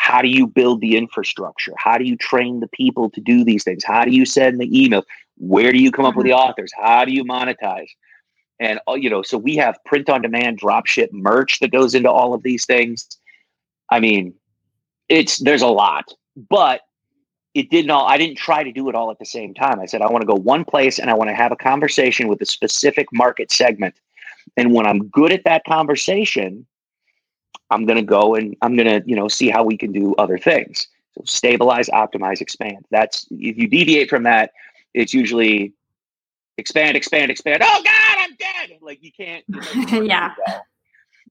How 0.00 0.22
do 0.22 0.28
you 0.28 0.46
build 0.46 0.80
the 0.80 0.96
infrastructure? 0.96 1.74
How 1.76 1.98
do 1.98 2.04
you 2.04 2.16
train 2.16 2.60
the 2.60 2.68
people 2.68 3.10
to 3.10 3.20
do 3.20 3.44
these 3.44 3.64
things? 3.64 3.84
How 3.84 4.06
do 4.06 4.10
you 4.10 4.24
send 4.24 4.58
the 4.58 4.82
email? 4.84 5.04
Where 5.36 5.72
do 5.72 5.78
you 5.78 5.92
come 5.92 6.06
up 6.06 6.16
with 6.16 6.24
the 6.24 6.32
mm-hmm. 6.32 6.48
authors? 6.48 6.72
How 6.74 7.04
do 7.04 7.12
you 7.12 7.22
monetize? 7.22 7.90
And 8.58 8.80
uh, 8.88 8.94
you 8.94 9.10
know, 9.10 9.20
so 9.20 9.36
we 9.36 9.56
have 9.56 9.78
print 9.84 10.08
on 10.08 10.22
demand, 10.22 10.56
drop 10.56 10.86
ship 10.86 11.10
merch 11.12 11.60
that 11.60 11.70
goes 11.70 11.94
into 11.94 12.10
all 12.10 12.32
of 12.32 12.42
these 12.42 12.64
things. 12.64 13.06
I 13.90 14.00
mean, 14.00 14.32
it's 15.10 15.36
there's 15.36 15.60
a 15.60 15.68
lot, 15.68 16.14
but 16.48 16.80
it 17.52 17.68
didn't 17.68 17.90
all 17.90 18.06
i 18.06 18.16
didn't 18.16 18.38
try 18.38 18.62
to 18.62 18.70
do 18.70 18.88
it 18.88 18.94
all 18.94 19.10
at 19.10 19.18
the 19.18 19.26
same 19.26 19.52
time 19.52 19.80
i 19.80 19.84
said 19.84 20.00
i 20.00 20.06
want 20.06 20.22
to 20.22 20.26
go 20.26 20.36
one 20.36 20.64
place 20.64 21.00
and 21.00 21.10
i 21.10 21.14
want 21.14 21.28
to 21.28 21.34
have 21.34 21.50
a 21.50 21.56
conversation 21.56 22.28
with 22.28 22.40
a 22.40 22.46
specific 22.46 23.08
market 23.12 23.50
segment 23.50 23.92
and 24.56 24.72
when 24.72 24.86
i'm 24.86 25.08
good 25.08 25.32
at 25.32 25.42
that 25.42 25.64
conversation 25.64 26.64
i'm 27.70 27.86
going 27.86 27.96
to 27.96 28.04
go 28.04 28.34
and 28.34 28.56
i'm 28.62 28.76
going 28.76 28.88
to 28.88 29.08
you 29.08 29.16
know 29.16 29.28
see 29.28 29.48
how 29.48 29.62
we 29.62 29.76
can 29.76 29.92
do 29.92 30.14
other 30.16 30.38
things. 30.38 30.88
So 31.14 31.22
stabilize 31.24 31.88
optimize 31.88 32.40
expand. 32.40 32.84
That's 32.90 33.26
if 33.30 33.58
you 33.58 33.68
deviate 33.68 34.08
from 34.08 34.22
that 34.24 34.52
it's 34.94 35.14
usually 35.14 35.72
expand 36.58 36.96
expand 36.96 37.30
expand. 37.30 37.62
Oh 37.62 37.82
god 37.84 38.16
i'm 38.18 38.36
dead! 38.36 38.78
Like 38.80 39.02
you 39.02 39.12
can't 39.12 39.44
you 39.48 39.86
know, 39.86 40.00
yeah. 40.02 40.34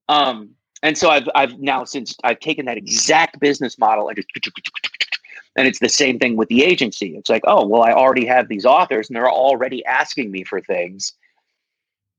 um 0.07 0.51
and 0.81 0.97
so 0.97 1.09
i've 1.09 1.27
i've 1.35 1.59
now 1.59 1.83
since 1.83 2.15
i've 2.23 2.39
taken 2.39 2.65
that 2.65 2.77
exact 2.77 3.39
business 3.39 3.77
model 3.77 4.07
and 4.07 4.15
just 4.15 4.29
and 5.55 5.67
it's 5.67 5.79
the 5.79 5.89
same 5.89 6.19
thing 6.19 6.37
with 6.37 6.47
the 6.47 6.63
agency. 6.63 7.17
It's 7.17 7.29
like, 7.29 7.43
oh, 7.45 7.65
well, 7.65 7.81
I 7.81 7.91
already 7.91 8.25
have 8.25 8.47
these 8.47 8.65
authors 8.65 9.09
and 9.09 9.15
they're 9.15 9.29
already 9.29 9.83
asking 9.85 10.31
me 10.31 10.45
for 10.45 10.61
things. 10.61 11.13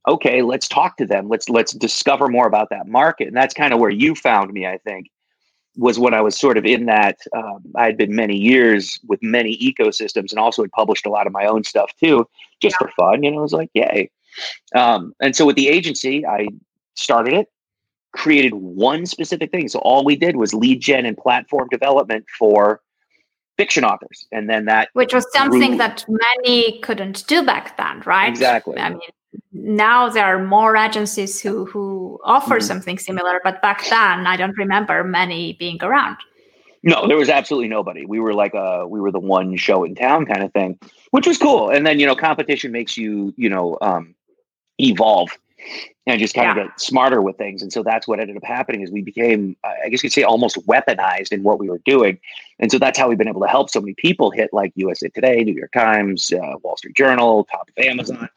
Okay, 0.09 0.43
let's 0.43 0.67
talk 0.67 0.97
to 0.97 1.07
them. 1.07 1.29
Let's 1.29 1.49
let's 1.49 1.73
discover 1.73 2.29
more 2.29 2.47
about 2.47 2.71
that 2.71 2.87
market. 2.87 3.29
And 3.29 3.37
that's 3.37 3.55
kind 3.55 3.73
of 3.73 3.81
where 3.81 3.91
you 3.91 4.15
found 4.15 4.53
me, 4.53 4.67
I 4.67 4.79
think, 4.79 5.11
was 5.77 5.99
when 5.99 6.15
I 6.15 6.21
was 6.21 6.39
sort 6.39 6.57
of 6.57 6.65
in 6.65 6.87
that. 6.87 7.19
Um, 7.37 7.63
I 7.77 7.85
had 7.85 7.97
been 7.97 8.15
many 8.15 8.37
years 8.37 8.99
with 9.09 9.23
many 9.23 9.59
ecosystems 9.59 10.31
and 10.31 10.39
also 10.39 10.63
had 10.63 10.73
published 10.73 11.07
a 11.07 11.11
lot 11.11 11.27
of 11.27 11.33
my 11.33 11.45
own 11.45 11.65
stuff 11.65 11.93
too, 12.03 12.27
just 12.63 12.77
yeah. 12.81 12.87
for 12.87 12.93
fun. 12.97 13.23
You 13.23 13.31
know, 13.31 13.39
it 13.39 13.43
was 13.43 13.53
like, 13.53 13.71
yay. 13.75 14.11
Um, 14.75 15.13
and 15.21 15.37
so 15.37 15.45
with 15.45 15.57
the 15.57 15.69
agency, 15.69 16.25
I 16.27 16.49
started 16.95 17.35
it, 17.35 17.49
created 18.13 18.55
one 18.55 19.07
specific 19.07 19.51
thing. 19.51 19.69
So 19.69 19.81
all 19.81 20.05
we 20.05 20.17
did 20.17 20.37
was 20.37 20.55
lead 20.55 20.81
gen 20.81 21.05
and 21.05 21.17
platform 21.17 21.69
development 21.71 22.25
for 22.39 22.81
fiction 23.57 23.85
authors. 23.85 24.27
And 24.33 24.49
then 24.49 24.65
that 24.65 24.89
which 24.95 25.13
was 25.13 25.27
something 25.33 25.73
grew. 25.73 25.79
that 25.79 26.05
many 26.09 26.79
couldn't 26.81 27.27
do 27.27 27.45
back 27.45 27.77
then, 27.77 28.03
right? 28.07 28.29
Exactly. 28.29 28.79
I 28.79 28.91
mean, 28.91 29.01
now 29.53 30.09
there 30.09 30.25
are 30.25 30.45
more 30.45 30.77
agencies 30.77 31.41
who 31.41 31.65
who 31.67 32.19
offer 32.25 32.57
mm-hmm. 32.57 32.67
something 32.67 32.99
similar, 32.99 33.41
but 33.45 33.63
back 33.63 33.83
then 33.89 34.27
I 34.27 34.37
don't 34.37 34.57
remember 34.57 35.05
many 35.05 35.55
being 35.55 35.79
around. 35.83 36.17
No, 36.83 37.07
there 37.07 37.17
was 37.17 37.29
absolutely 37.29 37.69
nobody. 37.69 38.07
We 38.07 38.21
were 38.21 38.33
like 38.33 38.55
a 38.55 38.87
we 38.87 39.01
were 39.01 39.11
the 39.11 39.21
one 39.21 39.57
show 39.57 39.85
in 39.85 39.95
town 39.95 40.27
kind 40.27 40.43
of 40.43 40.53
thing, 40.53 40.79
which 41.11 41.27
was 41.27 41.37
cool. 41.39 41.71
And 41.71 41.87
then 41.87 42.01
you 42.01 42.07
know, 42.07 42.15
competition 42.15 42.73
makes 42.73 42.97
you 42.97 43.35
you 43.37 43.49
know 43.49 43.77
um, 43.81 44.15
evolve 44.79 45.31
and 46.07 46.19
just 46.19 46.35
kind 46.35 46.47
yeah. 46.47 46.63
of 46.63 46.69
get 46.69 46.81
smarter 46.81 47.21
with 47.21 47.37
things. 47.37 47.63
And 47.63 47.73
so 47.73 47.83
that's 47.83 48.09
what 48.09 48.19
ended 48.19 48.37
up 48.37 48.45
happening 48.45 48.81
is 48.81 48.91
we 48.91 49.03
became, 49.03 49.57
I 49.63 49.89
guess 49.89 50.03
you'd 50.03 50.13
say, 50.13 50.23
almost 50.23 50.57
weaponized 50.67 51.33
in 51.33 51.43
what 51.43 51.59
we 51.59 51.69
were 51.69 51.81
doing. 51.85 52.19
And 52.59 52.71
so 52.71 52.79
that's 52.79 52.99
how 52.99 53.09
we've 53.09 53.19
been 53.19 53.29
able 53.29 53.43
to 53.43 53.49
help 53.49 53.71
so 53.71 53.81
many 53.81 53.95
people 53.95 54.31
hit 54.31 54.51
like 54.53 54.73
USA 54.77 55.09
Today, 55.09 55.45
New 55.45 55.55
York 55.55 55.73
Times, 55.73 56.33
uh, 56.33 56.57
Wall 56.63 56.77
Street 56.77 56.97
Journal, 56.97 57.45
top 57.45 57.69
of 57.69 57.85
Amazon, 57.85 58.29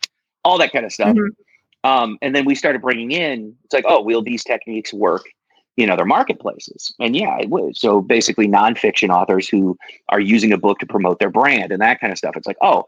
all 0.43 0.57
that 0.57 0.71
kind 0.71 0.85
of 0.85 0.91
stuff. 0.91 1.15
Mm-hmm. 1.15 1.89
Um, 1.89 2.17
and 2.21 2.35
then 2.35 2.45
we 2.45 2.55
started 2.55 2.81
bringing 2.81 3.12
in, 3.12 3.55
it's 3.65 3.73
like, 3.73 3.85
oh, 3.88 4.01
will 4.01 4.21
these 4.21 4.43
techniques 4.43 4.93
work 4.93 5.25
in 5.75 5.89
other 5.89 6.05
marketplaces? 6.05 6.93
And 7.00 7.15
yeah, 7.15 7.38
it 7.39 7.50
would. 7.50 7.75
So 7.75 8.01
basically, 8.01 8.47
nonfiction 8.47 9.09
authors 9.09 9.50
who 9.50 9.77
are 10.09 10.19
using 10.19 10.53
a 10.53 10.57
book 10.57 10.79
to 10.79 10.85
promote 10.85 11.19
their 11.19 11.29
brand 11.29 11.71
and 11.71 11.81
that 11.81 12.00
kind 12.00 12.12
of 12.12 12.17
stuff. 12.17 12.38
It's 12.38 12.47
like, 12.47 12.57
oh, 12.62 12.85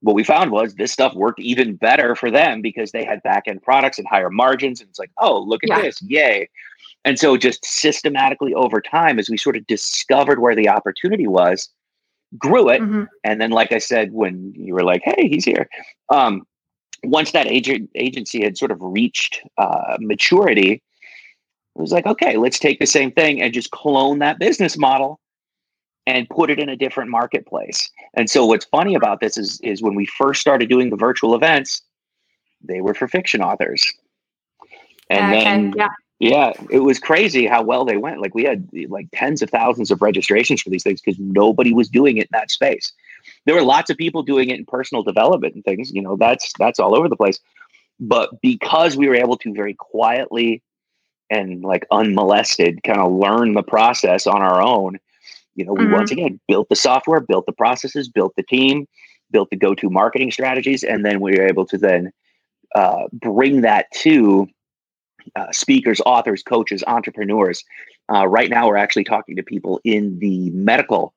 what 0.00 0.16
we 0.16 0.24
found 0.24 0.50
was 0.50 0.74
this 0.74 0.92
stuff 0.92 1.14
worked 1.14 1.40
even 1.40 1.76
better 1.76 2.14
for 2.14 2.30
them 2.30 2.60
because 2.60 2.92
they 2.92 3.04
had 3.04 3.22
back 3.22 3.44
end 3.46 3.62
products 3.62 3.98
and 3.98 4.06
higher 4.06 4.30
margins. 4.30 4.80
And 4.80 4.90
it's 4.90 4.98
like, 4.98 5.12
oh, 5.18 5.40
look 5.40 5.62
at 5.64 5.70
yeah. 5.70 5.80
this, 5.80 6.02
yay. 6.02 6.48
And 7.06 7.18
so, 7.18 7.36
just 7.36 7.64
systematically 7.64 8.54
over 8.54 8.80
time, 8.80 9.18
as 9.18 9.30
we 9.30 9.36
sort 9.36 9.56
of 9.56 9.66
discovered 9.66 10.40
where 10.40 10.56
the 10.56 10.68
opportunity 10.68 11.26
was, 11.26 11.68
grew 12.38 12.68
it. 12.70 12.80
Mm-hmm. 12.80 13.04
And 13.22 13.40
then, 13.40 13.50
like 13.50 13.72
I 13.72 13.78
said, 13.78 14.12
when 14.12 14.52
you 14.56 14.74
were 14.74 14.84
like, 14.84 15.02
hey, 15.04 15.28
he's 15.28 15.44
here, 15.44 15.68
um, 16.08 16.46
once 17.04 17.32
that 17.32 17.46
agent 17.46 17.90
agency 17.94 18.42
had 18.42 18.56
sort 18.56 18.70
of 18.70 18.78
reached 18.80 19.42
uh, 19.58 19.96
maturity, 20.00 20.72
it 20.72 21.80
was 21.80 21.92
like, 21.92 22.06
okay, 22.06 22.36
let's 22.36 22.58
take 22.58 22.78
the 22.78 22.86
same 22.86 23.10
thing 23.10 23.42
and 23.42 23.52
just 23.52 23.70
clone 23.70 24.20
that 24.20 24.38
business 24.38 24.76
model 24.76 25.20
and 26.06 26.28
put 26.28 26.50
it 26.50 26.58
in 26.58 26.68
a 26.68 26.76
different 26.76 27.10
marketplace. 27.10 27.90
And 28.14 28.28
so 28.28 28.46
what's 28.46 28.66
funny 28.66 28.94
about 28.94 29.20
this 29.20 29.36
is 29.36 29.60
is 29.62 29.82
when 29.82 29.94
we 29.94 30.06
first 30.06 30.40
started 30.40 30.68
doing 30.68 30.90
the 30.90 30.96
virtual 30.96 31.34
events, 31.34 31.82
they 32.62 32.80
were 32.80 32.94
for 32.94 33.08
fiction 33.08 33.42
authors. 33.42 33.84
And 35.10 35.32
then 35.32 35.74
yeah. 35.76 35.88
yeah, 36.18 36.52
it 36.70 36.80
was 36.80 36.98
crazy 36.98 37.46
how 37.46 37.62
well 37.62 37.84
they 37.84 37.96
went. 37.96 38.20
Like 38.20 38.34
we 38.34 38.44
had 38.44 38.68
like 38.88 39.08
tens 39.12 39.42
of 39.42 39.50
thousands 39.50 39.90
of 39.90 40.02
registrations 40.02 40.62
for 40.62 40.70
these 40.70 40.82
things 40.82 41.00
because 41.00 41.18
nobody 41.18 41.72
was 41.72 41.88
doing 41.88 42.18
it 42.18 42.22
in 42.22 42.28
that 42.32 42.50
space. 42.50 42.92
There 43.46 43.54
were 43.54 43.62
lots 43.62 43.90
of 43.90 43.96
people 43.96 44.22
doing 44.22 44.50
it 44.50 44.58
in 44.58 44.64
personal 44.66 45.02
development 45.02 45.54
and 45.54 45.64
things, 45.64 45.90
you 45.92 46.02
know, 46.02 46.16
that's 46.16 46.52
that's 46.58 46.78
all 46.78 46.96
over 46.96 47.08
the 47.08 47.16
place. 47.16 47.38
But 48.00 48.40
because 48.40 48.96
we 48.96 49.08
were 49.08 49.14
able 49.14 49.36
to 49.38 49.52
very 49.52 49.74
quietly 49.74 50.62
and 51.30 51.62
like 51.62 51.86
unmolested 51.90 52.82
kind 52.82 53.00
of 53.00 53.12
learn 53.12 53.54
the 53.54 53.62
process 53.62 54.26
on 54.26 54.42
our 54.42 54.60
own, 54.62 54.98
you 55.54 55.64
know, 55.64 55.72
we 55.72 55.84
mm-hmm. 55.84 55.92
once 55.92 56.10
again 56.10 56.40
built 56.48 56.68
the 56.68 56.76
software, 56.76 57.20
built 57.20 57.46
the 57.46 57.52
processes, 57.52 58.08
built 58.08 58.34
the 58.36 58.42
team, 58.42 58.86
built 59.30 59.50
the 59.50 59.56
go-to 59.56 59.88
marketing 59.88 60.30
strategies, 60.30 60.82
and 60.82 61.04
then 61.04 61.20
we 61.20 61.32
were 61.32 61.46
able 61.46 61.66
to 61.66 61.78
then 61.78 62.12
uh, 62.74 63.04
bring 63.12 63.60
that 63.60 63.90
to 63.92 64.48
uh, 65.36 65.50
speakers, 65.52 66.00
authors, 66.04 66.42
coaches, 66.42 66.82
entrepreneurs. 66.86 67.64
Uh, 68.12 68.26
right 68.26 68.50
now, 68.50 68.68
we're 68.68 68.76
actually 68.76 69.04
talking 69.04 69.36
to 69.36 69.42
people 69.42 69.80
in 69.84 70.18
the 70.18 70.50
medical 70.50 71.14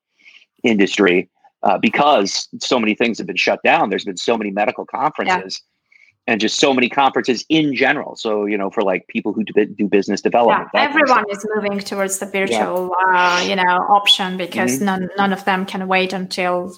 industry 0.62 1.28
uh, 1.62 1.78
because 1.78 2.48
so 2.60 2.78
many 2.78 2.94
things 2.94 3.18
have 3.18 3.26
been 3.26 3.36
shut 3.36 3.60
down. 3.62 3.90
There's 3.90 4.04
been 4.04 4.16
so 4.16 4.36
many 4.36 4.50
medical 4.50 4.84
conferences. 4.84 5.60
Yeah. 5.60 6.32
and 6.32 6.40
just 6.42 6.58
so 6.58 6.74
many 6.74 6.90
conferences 6.90 7.44
in 7.48 7.74
general. 7.74 8.14
So 8.16 8.44
you 8.44 8.58
know, 8.58 8.70
for 8.70 8.82
like 8.82 9.06
people 9.08 9.32
who 9.32 9.44
do, 9.44 9.64
do 9.64 9.88
business 9.88 10.20
development, 10.20 10.68
yeah, 10.74 10.82
everyone 10.82 11.24
is 11.30 11.46
moving 11.54 11.78
towards 11.80 12.18
the 12.18 12.26
virtual, 12.26 12.94
yeah. 13.10 13.38
uh, 13.38 13.40
you 13.48 13.56
know, 13.56 13.76
option 13.88 14.36
because 14.36 14.76
mm-hmm. 14.76 14.84
none 14.84 15.08
none 15.16 15.32
of 15.32 15.44
them 15.46 15.64
can 15.64 15.88
wait 15.88 16.12
until 16.12 16.76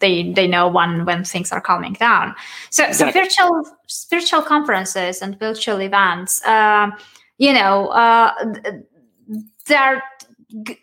they 0.00 0.32
they 0.32 0.46
know 0.46 0.68
when 0.68 1.04
when 1.04 1.24
things 1.24 1.52
are 1.52 1.60
calming 1.60 1.94
down. 1.94 2.34
So 2.70 2.84
exactly. 2.84 3.12
so 3.12 3.24
virtual 3.24 3.76
virtual 4.10 4.42
conferences 4.42 5.22
and 5.22 5.38
virtual 5.38 5.80
events, 5.82 6.42
uh, 6.44 6.90
you 7.38 7.52
know, 7.52 7.88
uh, 7.88 8.32
they're 9.66 10.02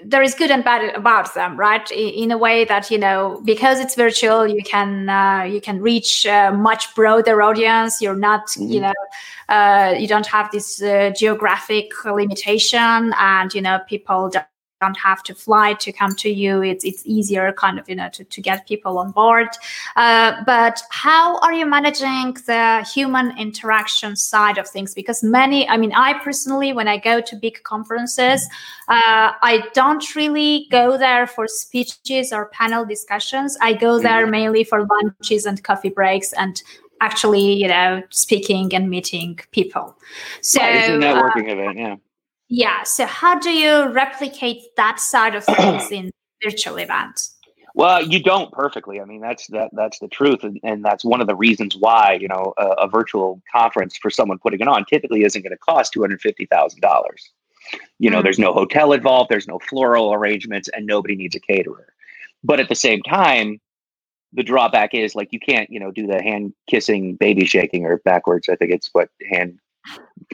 there 0.03 0.21
is 0.21 0.35
good 0.35 0.51
and 0.51 0.63
bad 0.63 0.93
about 0.95 1.33
them 1.33 1.57
right 1.57 1.89
in 1.91 2.31
a 2.31 2.37
way 2.37 2.65
that 2.65 2.91
you 2.91 2.99
know 2.99 3.41
because 3.45 3.79
it's 3.79 3.95
virtual 3.95 4.47
you 4.47 4.61
can 4.61 5.09
uh, 5.09 5.41
you 5.41 5.59
can 5.59 5.81
reach 5.81 6.25
a 6.25 6.51
much 6.51 6.93
broader 6.93 7.41
audience 7.41 7.99
you're 7.99 8.15
not 8.15 8.45
mm-hmm. 8.49 8.71
you 8.71 8.81
know 8.81 8.93
uh, 9.49 9.95
you 9.97 10.07
don't 10.07 10.27
have 10.27 10.51
this 10.51 10.81
uh, 10.83 11.11
geographic 11.17 11.91
limitation 12.05 13.11
and 13.17 13.53
you 13.55 13.61
know 13.61 13.79
people 13.87 14.29
don't 14.29 14.45
don't 14.81 14.97
have 14.97 15.23
to 15.23 15.33
fly 15.33 15.73
to 15.73 15.91
come 15.91 16.15
to 16.15 16.29
you. 16.29 16.61
It's 16.61 16.83
it's 16.83 17.05
easier, 17.05 17.51
kind 17.53 17.79
of, 17.79 17.87
you 17.87 17.95
know, 17.95 18.09
to, 18.09 18.23
to 18.23 18.41
get 18.41 18.67
people 18.67 18.97
on 18.97 19.11
board. 19.11 19.47
Uh, 19.95 20.43
but 20.45 20.81
how 20.89 21.39
are 21.39 21.53
you 21.53 21.65
managing 21.65 22.33
the 22.45 22.85
human 22.93 23.37
interaction 23.37 24.15
side 24.15 24.57
of 24.57 24.67
things? 24.67 24.93
Because 24.93 25.23
many, 25.23 25.67
I 25.69 25.77
mean, 25.77 25.93
I 25.93 26.13
personally, 26.19 26.73
when 26.73 26.87
I 26.87 26.97
go 26.97 27.21
to 27.21 27.35
big 27.35 27.63
conferences, 27.63 28.47
uh, 28.87 29.31
I 29.41 29.63
don't 29.73 30.15
really 30.15 30.67
go 30.71 30.97
there 30.97 31.27
for 31.27 31.47
speeches 31.47 32.33
or 32.33 32.47
panel 32.49 32.85
discussions. 32.85 33.57
I 33.61 33.73
go 33.73 33.99
there 33.99 34.23
mm-hmm. 34.23 34.31
mainly 34.31 34.63
for 34.63 34.85
lunches 34.85 35.45
and 35.45 35.63
coffee 35.63 35.89
breaks 35.89 36.33
and 36.33 36.61
actually, 37.01 37.53
you 37.53 37.67
know, 37.67 38.01
speaking 38.09 38.73
and 38.73 38.89
meeting 38.89 39.39
people. 39.51 39.97
So 40.41 40.59
it's 40.61 40.87
a 40.87 40.91
networking 40.91 41.49
uh, 41.49 41.53
event, 41.53 41.77
yeah 41.77 41.95
yeah. 42.47 42.83
So 42.83 43.05
how 43.05 43.39
do 43.39 43.51
you 43.51 43.89
replicate 43.89 44.61
that 44.77 44.99
side 44.99 45.35
of 45.35 45.45
things 45.45 45.89
in 45.91 46.11
virtual 46.43 46.77
events? 46.77 47.35
Well, 47.75 48.01
you 48.01 48.23
don't 48.23 48.53
perfectly. 48.53 49.01
I 49.01 49.05
mean, 49.05 49.19
that's 49.19 49.47
that 49.47 49.69
that's 49.73 49.99
the 49.99 50.07
truth, 50.07 50.43
and, 50.43 50.59
and 50.63 50.83
that's 50.83 51.03
one 51.03 51.19
of 51.19 51.27
the 51.27 51.35
reasons 51.35 51.75
why 51.75 52.17
you 52.19 52.29
know 52.29 52.53
a, 52.57 52.67
a 52.67 52.87
virtual 52.87 53.41
conference 53.51 53.97
for 53.97 54.09
someone 54.09 54.39
putting 54.39 54.61
it 54.61 54.67
on 54.67 54.85
typically 54.85 55.23
isn't 55.23 55.41
going 55.41 55.51
to 55.51 55.57
cost 55.57 55.91
two 55.91 55.99
hundred 55.99 56.21
fifty 56.21 56.45
thousand 56.45 56.79
dollars. 56.79 57.29
You 57.99 58.09
know, 58.09 58.17
mm-hmm. 58.17 58.23
there's 58.23 58.39
no 58.39 58.53
hotel 58.53 58.93
involved, 58.93 59.29
there's 59.29 59.47
no 59.47 59.59
floral 59.59 60.13
arrangements, 60.13 60.69
and 60.69 60.85
nobody 60.85 61.15
needs 61.15 61.35
a 61.35 61.39
caterer. 61.39 61.87
But 62.43 62.61
at 62.61 62.69
the 62.69 62.75
same 62.75 63.01
time, 63.01 63.59
the 64.31 64.43
drawback 64.43 64.93
is 64.93 65.13
like 65.13 65.33
you 65.33 65.39
can't 65.39 65.69
you 65.69 65.79
know 65.79 65.91
do 65.91 66.07
the 66.07 66.23
hand 66.23 66.53
kissing, 66.69 67.15
baby 67.15 67.45
shaking, 67.45 67.85
or 67.85 67.97
backwards. 68.05 68.47
I 68.47 68.55
think 68.55 68.71
it's 68.71 68.89
what 68.93 69.09
hand 69.29 69.59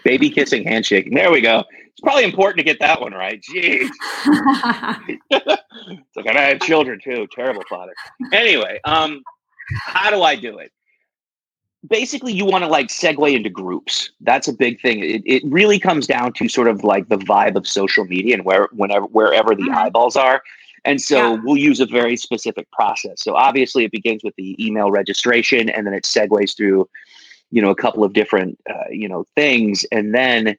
baby 0.03 0.29
kissing, 0.29 0.63
handshaking. 0.63 1.13
There 1.13 1.31
we 1.31 1.41
go. 1.41 1.63
It's 1.87 2.01
probably 2.01 2.23
important 2.23 2.57
to 2.59 2.63
get 2.63 2.79
that 2.79 3.01
one 3.01 3.13
right. 3.13 3.41
Jeez. 3.41 3.89
it's 5.29 6.15
like 6.15 6.27
I 6.27 6.41
had 6.41 6.61
children 6.61 6.99
too. 7.03 7.27
Terrible 7.31 7.63
father. 7.69 7.93
Anyway, 8.31 8.79
um, 8.85 9.21
how 9.85 10.09
do 10.09 10.23
I 10.23 10.35
do 10.35 10.57
it? 10.57 10.71
Basically, 11.89 12.31
you 12.31 12.45
want 12.45 12.63
to 12.63 12.69
like 12.69 12.87
segue 12.87 13.35
into 13.35 13.49
groups. 13.49 14.11
That's 14.21 14.47
a 14.47 14.53
big 14.53 14.79
thing. 14.81 14.99
It, 14.99 15.23
it 15.25 15.43
really 15.45 15.79
comes 15.79 16.07
down 16.07 16.33
to 16.33 16.47
sort 16.47 16.67
of 16.67 16.83
like 16.83 17.09
the 17.09 17.17
vibe 17.17 17.55
of 17.55 17.67
social 17.67 18.05
media 18.05 18.35
and 18.35 18.45
where 18.45 18.69
whenever 18.71 19.05
wherever 19.07 19.55
the 19.55 19.63
mm-hmm. 19.63 19.77
eyeballs 19.77 20.15
are. 20.15 20.41
And 20.83 21.01
so 21.01 21.33
yeah. 21.33 21.41
we'll 21.43 21.57
use 21.57 21.79
a 21.79 21.85
very 21.85 22.17
specific 22.17 22.69
process. 22.71 23.21
So 23.21 23.35
obviously, 23.35 23.83
it 23.83 23.91
begins 23.91 24.23
with 24.23 24.35
the 24.35 24.55
email 24.63 24.91
registration, 24.91 25.69
and 25.69 25.85
then 25.85 25.93
it 25.93 26.03
segues 26.03 26.55
through 26.55 26.89
you 27.51 27.61
know 27.61 27.69
a 27.69 27.75
couple 27.75 28.03
of 28.03 28.13
different 28.13 28.57
uh, 28.69 28.89
you 28.89 29.07
know 29.07 29.25
things. 29.35 29.85
And 29.91 30.15
then 30.15 30.57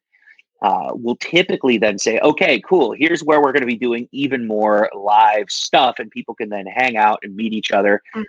uh, 0.60 0.90
we'll 0.92 1.16
typically 1.16 1.78
then 1.78 1.98
say 1.98 2.20
okay 2.20 2.60
cool. 2.60 2.92
Here's 2.92 3.24
where 3.24 3.40
we're 3.40 3.52
going 3.52 3.62
to 3.62 3.66
be 3.66 3.76
doing 3.76 4.08
even 4.12 4.46
more 4.46 4.90
live 4.94 5.50
stuff 5.50 5.98
and 5.98 6.10
people 6.10 6.34
can 6.34 6.50
then 6.50 6.66
hang 6.66 6.96
out 6.96 7.18
and 7.22 7.34
meet 7.34 7.52
each 7.52 7.72
other 7.72 8.02
mm-hmm. 8.14 8.22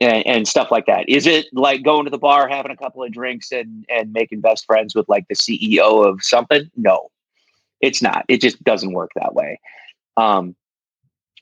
and, 0.00 0.26
and, 0.26 0.48
stuff 0.48 0.70
like 0.70 0.86
that. 0.86 1.08
Is 1.08 1.26
it 1.26 1.46
like 1.52 1.84
going 1.84 2.04
to 2.04 2.10
the 2.10 2.18
bar 2.18 2.48
having 2.48 2.72
a 2.72 2.76
couple 2.76 3.04
of 3.04 3.12
drinks 3.12 3.52
and 3.52 3.84
and 3.88 4.12
making 4.12 4.40
best 4.40 4.64
friends 4.64 4.94
with 4.94 5.08
like 5.08 5.28
the 5.28 5.36
ceo 5.36 6.04
of 6.04 6.22
something? 6.22 6.70
No. 6.76 7.10
It's 7.80 8.00
not. 8.00 8.24
It 8.28 8.40
just 8.40 8.62
doesn't 8.62 8.92
work 8.92 9.10
that 9.16 9.34
way. 9.34 9.60
Um, 10.16 10.54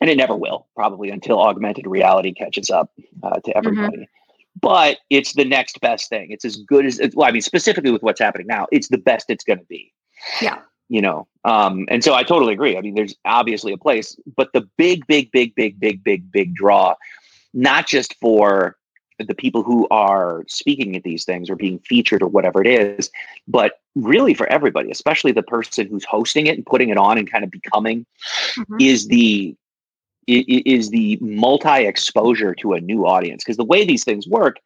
and 0.01 0.09
it 0.09 0.17
never 0.17 0.35
will 0.35 0.67
probably 0.75 1.11
until 1.11 1.39
augmented 1.39 1.87
reality 1.87 2.33
catches 2.33 2.71
up 2.71 2.91
uh, 3.23 3.35
to 3.35 3.41
mm-hmm. 3.41 3.59
everybody. 3.59 3.97
mm-hmm 3.97 4.20
but 4.61 4.99
it's 5.11 5.35
the 5.35 5.45
next 5.45 5.81
best 5.81 6.09
thing. 6.09 6.31
It's 6.31 6.45
as 6.45 6.57
good 6.57 6.87
as 6.87 7.01
well. 7.15 7.29
I 7.29 7.33
mean, 7.33 7.43
specifically 7.43 7.91
with 7.91 8.03
what's 8.03 8.21
happening 8.21 8.47
now, 8.47 8.67
it's 8.73 8.89
the 8.89 8.99
best 8.99 9.27
it's 9.29 9.45
going 9.45 9.59
to 9.59 9.65
be. 9.67 9.93
Yeah. 10.41 10.59
You 10.89 11.01
know, 11.01 11.29
um, 11.45 11.87
and 11.89 12.03
so 12.03 12.15
I 12.15 12.25
totally 12.25 12.53
agree. 12.53 12.77
I 12.77 12.81
mean, 12.81 12.97
there's 12.97 13.15
obviously 13.25 13.73
a 13.73 13.79
place, 13.79 14.19
but 14.37 14.53
the 14.53 14.69
big, 14.77 15.07
big, 15.07 15.31
big, 15.31 15.55
big, 15.55 15.79
big, 15.79 16.03
big, 16.03 16.33
big 16.33 16.53
draw, 16.53 16.97
not 17.55 17.87
just 17.87 18.17
for 18.21 18.77
the 19.19 19.35
people 19.35 19.63
who 19.63 19.87
are 19.91 20.45
speaking 20.49 20.97
at 20.97 21.03
these 21.03 21.25
things 21.25 21.51
or 21.51 21.57
being 21.57 21.79
featured 21.81 22.23
or 22.23 22.29
whatever 22.29 22.61
it 22.61 22.67
is, 22.67 23.11
but 23.47 23.81
really 23.95 24.35
for 24.35 24.47
everybody, 24.49 24.91
especially 24.91 25.33
the 25.33 25.43
person 25.43 25.87
who's 25.87 26.05
hosting 26.05 26.47
it 26.47 26.57
and 26.57 26.67
putting 26.67 26.89
it 26.89 26.97
on 26.97 27.19
and 27.19 27.31
kind 27.31 27.45
of 27.45 27.51
becoming, 27.51 28.07
mm-hmm. 28.57 28.77
is 28.81 29.09
the 29.09 29.55
is 30.31 30.91
the 30.91 31.19
multi 31.21 31.87
exposure 31.87 32.55
to 32.57 32.73
a 32.73 32.81
new 32.81 33.07
audience. 33.07 33.45
Because 33.45 33.57
the 33.57 33.65
way 33.65 33.85
these 33.85 34.05
things 34.05 34.27
work 34.27 34.59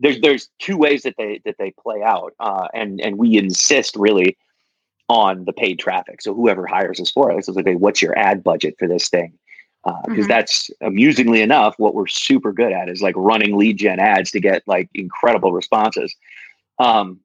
there's 0.00 0.20
there's 0.20 0.48
two 0.58 0.76
ways 0.76 1.02
that 1.02 1.14
they 1.16 1.40
that 1.44 1.56
they 1.58 1.72
play 1.72 2.02
out 2.02 2.34
uh, 2.40 2.66
and 2.74 3.00
and 3.00 3.18
we 3.18 3.36
insist 3.36 3.94
really 3.96 4.36
on 5.08 5.44
the 5.44 5.52
paid 5.52 5.78
traffic. 5.78 6.22
So 6.22 6.34
whoever 6.34 6.66
hires 6.66 7.00
us 7.00 7.10
for 7.10 7.30
it 7.30 7.44
says 7.44 7.56
okay 7.56 7.76
what's 7.76 8.02
your 8.02 8.18
ad 8.18 8.42
budget 8.42 8.74
for 8.78 8.88
this 8.88 9.08
thing? 9.08 9.34
Because 9.84 10.04
uh, 10.04 10.10
mm-hmm. 10.10 10.26
that's 10.26 10.70
amusingly 10.80 11.42
enough 11.42 11.74
what 11.78 11.94
we're 11.94 12.06
super 12.06 12.52
good 12.52 12.72
at 12.72 12.88
is 12.88 13.02
like 13.02 13.14
running 13.16 13.56
lead 13.56 13.78
gen 13.78 14.00
ads 14.00 14.30
to 14.32 14.40
get 14.40 14.62
like 14.66 14.88
incredible 14.94 15.52
responses. 15.52 16.14
Um, 16.78 17.20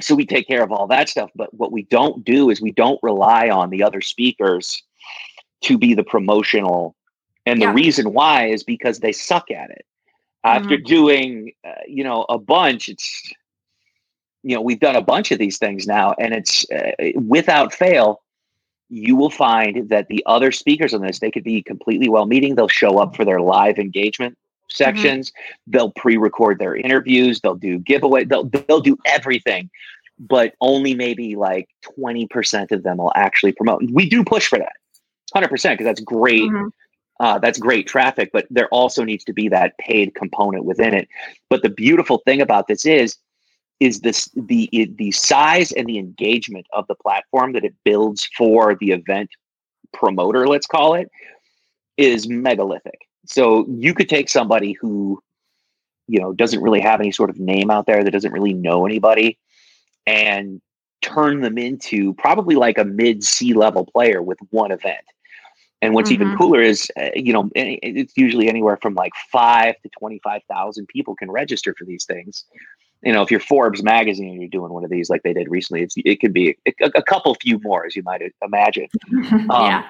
so 0.00 0.14
we 0.14 0.26
take 0.26 0.46
care 0.46 0.62
of 0.62 0.70
all 0.70 0.86
that 0.86 1.08
stuff 1.08 1.28
but 1.34 1.52
what 1.52 1.72
we 1.72 1.82
don't 1.82 2.24
do 2.24 2.50
is 2.50 2.60
we 2.60 2.70
don't 2.70 3.00
rely 3.02 3.50
on 3.50 3.70
the 3.70 3.82
other 3.82 4.00
speakers 4.00 4.80
to 5.62 5.78
be 5.78 5.94
the 5.94 6.04
promotional. 6.04 6.94
And 7.46 7.60
yeah. 7.60 7.68
the 7.68 7.74
reason 7.74 8.12
why 8.12 8.46
is 8.46 8.62
because 8.62 9.00
they 9.00 9.12
suck 9.12 9.50
at 9.50 9.70
it. 9.70 9.84
After 10.44 10.76
mm-hmm. 10.76 10.86
doing, 10.86 11.52
uh, 11.66 11.72
you 11.88 12.04
know, 12.04 12.24
a 12.28 12.38
bunch, 12.38 12.88
it's, 12.88 13.32
you 14.44 14.54
know, 14.54 14.62
we've 14.62 14.78
done 14.78 14.94
a 14.94 15.02
bunch 15.02 15.32
of 15.32 15.38
these 15.38 15.58
things 15.58 15.86
now, 15.86 16.14
and 16.20 16.32
it's 16.32 16.64
uh, 16.70 16.92
without 17.16 17.74
fail, 17.74 18.22
you 18.88 19.16
will 19.16 19.30
find 19.30 19.88
that 19.88 20.06
the 20.08 20.22
other 20.26 20.52
speakers 20.52 20.94
on 20.94 21.02
this, 21.02 21.18
they 21.18 21.32
could 21.32 21.42
be 21.42 21.60
completely 21.60 22.08
well 22.08 22.24
meeting. 22.24 22.54
They'll 22.54 22.68
show 22.68 22.98
up 22.98 23.16
for 23.16 23.24
their 23.24 23.40
live 23.40 23.78
engagement 23.78 24.34
mm-hmm. 24.34 24.74
sections. 24.74 25.30
Mm-hmm. 25.30 25.70
They'll 25.72 25.90
pre-record 25.90 26.60
their 26.60 26.76
interviews. 26.76 27.40
They'll 27.40 27.56
do 27.56 27.78
giveaway. 27.80 28.24
They'll 28.24 28.44
they'll 28.44 28.80
do 28.80 28.96
everything, 29.06 29.68
but 30.20 30.54
only 30.60 30.94
maybe 30.94 31.34
like 31.34 31.68
twenty 31.82 32.28
percent 32.28 32.70
of 32.70 32.84
them 32.84 32.98
will 32.98 33.12
actually 33.16 33.52
promote. 33.52 33.82
We 33.90 34.08
do 34.08 34.22
push 34.24 34.46
for 34.46 34.58
that. 34.58 34.76
Hundred 35.34 35.48
percent, 35.48 35.78
because 35.78 35.88
that's 35.88 36.00
great. 36.00 36.42
Mm-hmm. 36.42 36.68
Uh, 37.20 37.38
that's 37.38 37.58
great 37.58 37.86
traffic, 37.86 38.30
but 38.32 38.46
there 38.48 38.68
also 38.68 39.02
needs 39.02 39.24
to 39.24 39.32
be 39.32 39.48
that 39.48 39.76
paid 39.78 40.14
component 40.14 40.64
within 40.64 40.94
it. 40.94 41.08
But 41.50 41.62
the 41.62 41.68
beautiful 41.68 42.18
thing 42.24 42.40
about 42.40 42.68
this 42.68 42.86
is, 42.86 43.16
is 43.80 44.00
this 44.00 44.28
the 44.36 44.68
the 44.96 45.10
size 45.10 45.72
and 45.72 45.86
the 45.86 45.98
engagement 45.98 46.66
of 46.72 46.86
the 46.86 46.94
platform 46.94 47.52
that 47.52 47.64
it 47.64 47.74
builds 47.84 48.28
for 48.36 48.76
the 48.76 48.92
event 48.92 49.30
promoter, 49.92 50.46
let's 50.46 50.66
call 50.66 50.94
it, 50.94 51.10
is 51.96 52.28
megalithic. 52.28 53.00
So 53.26 53.66
you 53.68 53.94
could 53.94 54.08
take 54.08 54.28
somebody 54.28 54.72
who, 54.72 55.20
you 56.06 56.20
know, 56.20 56.32
doesn't 56.32 56.62
really 56.62 56.80
have 56.80 57.00
any 57.00 57.12
sort 57.12 57.30
of 57.30 57.38
name 57.38 57.70
out 57.70 57.86
there, 57.86 58.02
that 58.02 58.10
doesn't 58.10 58.32
really 58.32 58.54
know 58.54 58.86
anybody, 58.86 59.38
and 60.06 60.60
turn 61.02 61.40
them 61.40 61.58
into 61.58 62.14
probably 62.14 62.54
like 62.54 62.78
a 62.78 62.84
mid 62.84 63.22
C 63.22 63.54
level 63.54 63.84
player 63.84 64.22
with 64.22 64.38
one 64.50 64.72
event. 64.72 65.04
And 65.80 65.94
what's 65.94 66.10
mm-hmm. 66.10 66.22
even 66.22 66.36
cooler 66.36 66.60
is, 66.60 66.90
uh, 67.00 67.10
you 67.14 67.32
know, 67.32 67.50
it's 67.54 68.16
usually 68.16 68.48
anywhere 68.48 68.76
from 68.78 68.94
like 68.94 69.12
five 69.30 69.74
to 69.82 69.88
25,000 69.98 70.86
people 70.88 71.14
can 71.14 71.30
register 71.30 71.74
for 71.78 71.84
these 71.84 72.04
things. 72.04 72.44
You 73.02 73.12
know, 73.12 73.22
if 73.22 73.30
you're 73.30 73.38
Forbes 73.38 73.82
magazine 73.82 74.30
and 74.30 74.40
you're 74.40 74.50
doing 74.50 74.72
one 74.72 74.84
of 74.84 74.90
these 74.90 75.08
like 75.08 75.22
they 75.22 75.32
did 75.32 75.48
recently, 75.48 75.82
it's, 75.82 75.94
it 75.96 76.20
could 76.20 76.32
be 76.32 76.56
a, 76.66 76.90
a 76.96 77.02
couple 77.02 77.32
few 77.36 77.60
more, 77.62 77.86
as 77.86 77.94
you 77.94 78.02
might 78.02 78.22
imagine. 78.42 78.88
Um, 79.50 79.66
yeah. 79.66 79.84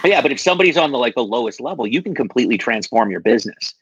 But 0.00 0.10
yeah, 0.10 0.20
but 0.20 0.32
if 0.32 0.40
somebody's 0.40 0.76
on 0.76 0.90
the 0.90 0.98
like 0.98 1.14
the 1.14 1.24
lowest 1.24 1.60
level, 1.60 1.86
you 1.86 2.02
can 2.02 2.14
completely 2.14 2.56
transform 2.56 3.10
your 3.10 3.20
business 3.20 3.74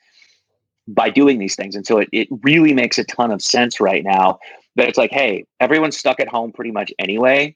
by 0.89 1.09
doing 1.11 1.39
these 1.39 1.57
things. 1.57 1.75
And 1.75 1.87
so 1.87 1.99
it, 1.99 2.09
it 2.13 2.29
really 2.43 2.75
makes 2.75 2.99
a 2.99 3.05
ton 3.05 3.31
of 3.31 3.43
sense 3.43 3.81
right 3.81 4.03
now 4.03 4.39
that 4.77 4.89
it's 4.89 4.99
like, 4.99 5.11
hey, 5.11 5.45
everyone's 5.61 5.97
stuck 5.97 6.21
at 6.21 6.29
home 6.29 6.53
pretty 6.53 6.73
much 6.73 6.93
anyway 6.99 7.55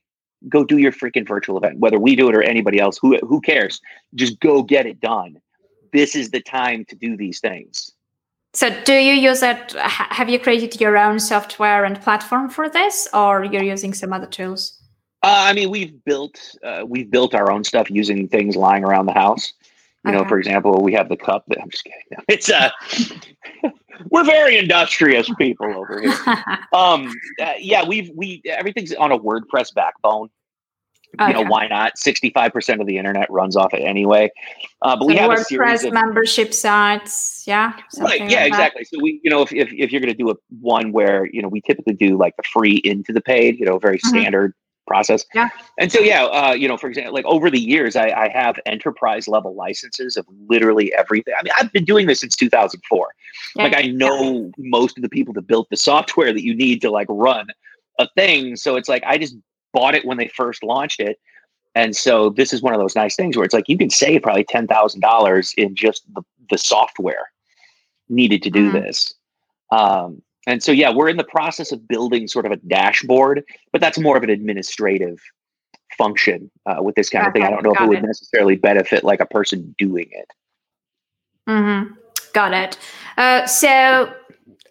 go 0.48 0.64
do 0.64 0.78
your 0.78 0.92
freaking 0.92 1.26
virtual 1.26 1.56
event, 1.56 1.78
whether 1.78 1.98
we 1.98 2.16
do 2.16 2.28
it 2.28 2.34
or 2.34 2.42
anybody 2.42 2.78
else. 2.78 2.98
Who 2.98 3.18
who 3.18 3.40
cares? 3.40 3.80
Just 4.14 4.40
go 4.40 4.62
get 4.62 4.86
it 4.86 5.00
done. 5.00 5.40
This 5.92 6.14
is 6.14 6.30
the 6.30 6.40
time 6.40 6.84
to 6.86 6.96
do 6.96 7.16
these 7.16 7.40
things. 7.40 7.92
So, 8.52 8.70
do 8.84 8.94
you 8.94 9.14
use 9.14 9.42
it? 9.42 9.72
Have 9.78 10.28
you 10.28 10.38
created 10.38 10.80
your 10.80 10.96
own 10.96 11.18
software 11.18 11.84
and 11.84 12.00
platform 12.00 12.48
for 12.48 12.68
this, 12.68 13.08
or 13.12 13.44
you're 13.44 13.64
using 13.64 13.92
some 13.94 14.12
other 14.12 14.26
tools? 14.26 14.80
Uh, 15.24 15.48
I 15.48 15.52
mean, 15.54 15.70
we've 15.70 16.04
built 16.04 16.38
uh, 16.62 16.84
we've 16.86 17.10
built 17.10 17.34
our 17.34 17.50
own 17.50 17.64
stuff 17.64 17.90
using 17.90 18.28
things 18.28 18.56
lying 18.56 18.84
around 18.84 19.06
the 19.06 19.12
house. 19.12 19.52
You 20.04 20.10
okay. 20.10 20.22
know, 20.22 20.28
for 20.28 20.38
example, 20.38 20.82
we 20.82 20.92
have 20.92 21.08
the 21.08 21.16
cup 21.16 21.44
that 21.48 21.58
I'm 21.62 21.70
just 21.70 21.84
kidding. 21.84 21.98
No, 22.10 22.18
it's 22.28 22.50
uh, 22.50 22.70
we're 24.10 24.24
very 24.24 24.58
industrious 24.58 25.30
people 25.38 25.66
over 25.74 26.00
here. 26.00 26.14
um, 26.74 27.10
uh, 27.40 27.54
yeah, 27.58 27.86
we've 27.86 28.10
we 28.14 28.42
everything's 28.46 28.92
on 28.94 29.12
a 29.12 29.18
WordPress 29.18 29.74
backbone. 29.74 30.28
You 31.20 31.32
know 31.32 31.42
why 31.42 31.68
not? 31.68 31.96
Sixty-five 31.96 32.52
percent 32.52 32.80
of 32.80 32.86
the 32.86 32.98
internet 32.98 33.30
runs 33.30 33.56
off 33.56 33.72
it 33.72 33.78
anyway. 33.78 34.30
Uh, 34.82 34.96
but 34.96 35.02
so 35.02 35.06
we 35.06 35.16
have 35.16 35.30
WordPress 35.30 35.40
a 35.40 35.44
series 35.44 35.84
of 35.84 35.92
membership 35.92 36.52
sites. 36.52 37.44
Yeah. 37.46 37.72
Right. 37.98 38.28
Yeah. 38.28 38.40
Like 38.40 38.48
exactly. 38.48 38.84
So 38.84 38.98
we, 39.00 39.20
you 39.22 39.30
know, 39.30 39.42
if, 39.42 39.52
if, 39.52 39.72
if 39.72 39.92
you're 39.92 40.00
going 40.00 40.12
to 40.12 40.18
do 40.18 40.30
a 40.30 40.34
one 40.60 40.90
where 40.90 41.26
you 41.32 41.40
know 41.40 41.48
we 41.48 41.60
typically 41.60 41.94
do 41.94 42.18
like 42.18 42.36
the 42.36 42.42
free 42.42 42.80
into 42.84 43.12
the 43.12 43.20
paid, 43.20 43.60
you 43.60 43.64
know, 43.64 43.78
very 43.78 43.98
mm-hmm. 43.98 44.08
standard 44.08 44.54
process. 44.86 45.24
Yeah. 45.34 45.48
And 45.78 45.90
so 45.90 46.00
yeah, 46.00 46.24
uh, 46.24 46.52
you 46.52 46.68
know, 46.68 46.76
for 46.76 46.88
example, 46.88 47.12
like 47.12 47.24
over 47.24 47.50
the 47.50 47.60
years, 47.60 47.96
I, 47.96 48.10
I 48.10 48.28
have 48.28 48.58
enterprise 48.66 49.28
level 49.28 49.54
licenses 49.54 50.16
of 50.16 50.26
literally 50.48 50.92
everything. 50.94 51.34
I 51.38 51.42
mean, 51.42 51.52
I've 51.58 51.72
been 51.72 51.84
doing 51.84 52.06
this 52.06 52.20
since 52.20 52.36
2004. 52.36 53.14
Yeah. 53.56 53.62
Like 53.62 53.74
I 53.76 53.82
know 53.88 54.44
yeah. 54.44 54.50
most 54.58 54.98
of 54.98 55.02
the 55.02 55.08
people 55.08 55.34
that 55.34 55.46
built 55.46 55.68
the 55.70 55.76
software 55.76 56.32
that 56.32 56.44
you 56.44 56.54
need 56.54 56.80
to 56.82 56.90
like 56.90 57.06
run 57.10 57.46
a 57.98 58.08
thing. 58.16 58.56
So 58.56 58.76
it's 58.76 58.88
like 58.88 59.02
I 59.06 59.18
just 59.18 59.36
bought 59.72 59.94
it 59.94 60.04
when 60.04 60.18
they 60.18 60.28
first 60.28 60.62
launched 60.62 61.00
it. 61.00 61.18
And 61.74 61.96
so 61.96 62.30
this 62.30 62.52
is 62.52 62.62
one 62.62 62.72
of 62.72 62.80
those 62.80 62.94
nice 62.94 63.16
things 63.16 63.36
where 63.36 63.44
it's 63.44 63.54
like 63.54 63.68
you 63.68 63.76
can 63.76 63.90
save 63.90 64.22
probably 64.22 64.44
ten 64.44 64.66
thousand 64.66 65.00
dollars 65.00 65.52
in 65.56 65.74
just 65.74 66.04
the, 66.14 66.22
the 66.50 66.58
software 66.58 67.30
needed 68.08 68.42
to 68.42 68.50
do 68.50 68.70
mm-hmm. 68.70 68.84
this. 68.84 69.14
Um, 69.72 70.22
and 70.46 70.62
so 70.62 70.72
yeah, 70.72 70.90
we're 70.90 71.08
in 71.08 71.16
the 71.16 71.24
process 71.24 71.72
of 71.72 71.86
building 71.88 72.28
sort 72.28 72.46
of 72.46 72.52
a 72.52 72.56
dashboard, 72.56 73.44
but 73.72 73.80
that's 73.80 73.98
more 73.98 74.16
of 74.16 74.22
an 74.22 74.30
administrative 74.30 75.20
function 75.96 76.50
uh, 76.66 76.82
with 76.82 76.94
this 76.94 77.08
kind 77.08 77.22
okay, 77.22 77.28
of 77.28 77.32
thing. 77.34 77.44
I 77.44 77.50
don't 77.50 77.62
know 77.62 77.72
if 77.72 77.80
it 77.80 77.88
would 77.88 78.02
necessarily 78.02 78.56
benefit 78.56 79.04
like 79.04 79.20
a 79.20 79.26
person 79.26 79.74
doing 79.78 80.08
it. 80.10 80.28
Mm-hmm. 81.48 81.94
Got 82.32 82.52
it. 82.52 82.78
Uh, 83.16 83.46
so 83.46 84.12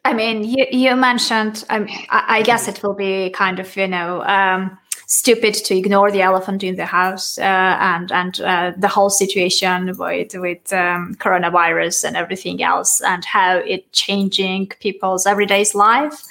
I 0.05 0.13
mean, 0.13 0.43
you, 0.43 0.65
you 0.69 0.95
mentioned, 0.95 1.63
um, 1.69 1.87
I, 2.09 2.39
I, 2.39 2.41
guess 2.41 2.67
it 2.67 2.83
will 2.83 2.93
be 2.93 3.29
kind 3.29 3.59
of, 3.59 3.73
you 3.77 3.87
know, 3.87 4.21
um, 4.23 4.77
stupid 5.13 5.53
to 5.53 5.77
ignore 5.77 6.09
the 6.11 6.23
elephant 6.23 6.63
in 6.63 6.75
the 6.75 6.87
house 6.87 7.37
uh, 7.37 7.77
and 7.93 8.11
and 8.11 8.41
uh, 8.41 8.71
the 8.75 8.87
whole 8.87 9.11
situation 9.11 9.95
with 9.97 10.33
with 10.33 10.73
um, 10.73 11.15
coronavirus 11.19 12.03
and 12.03 12.17
everything 12.17 12.63
else 12.63 12.99
and 13.01 13.23
how 13.23 13.57
it 13.57 13.91
changing 13.91 14.67
people's 14.79 15.27
everyday 15.27 15.65
life. 15.75 16.23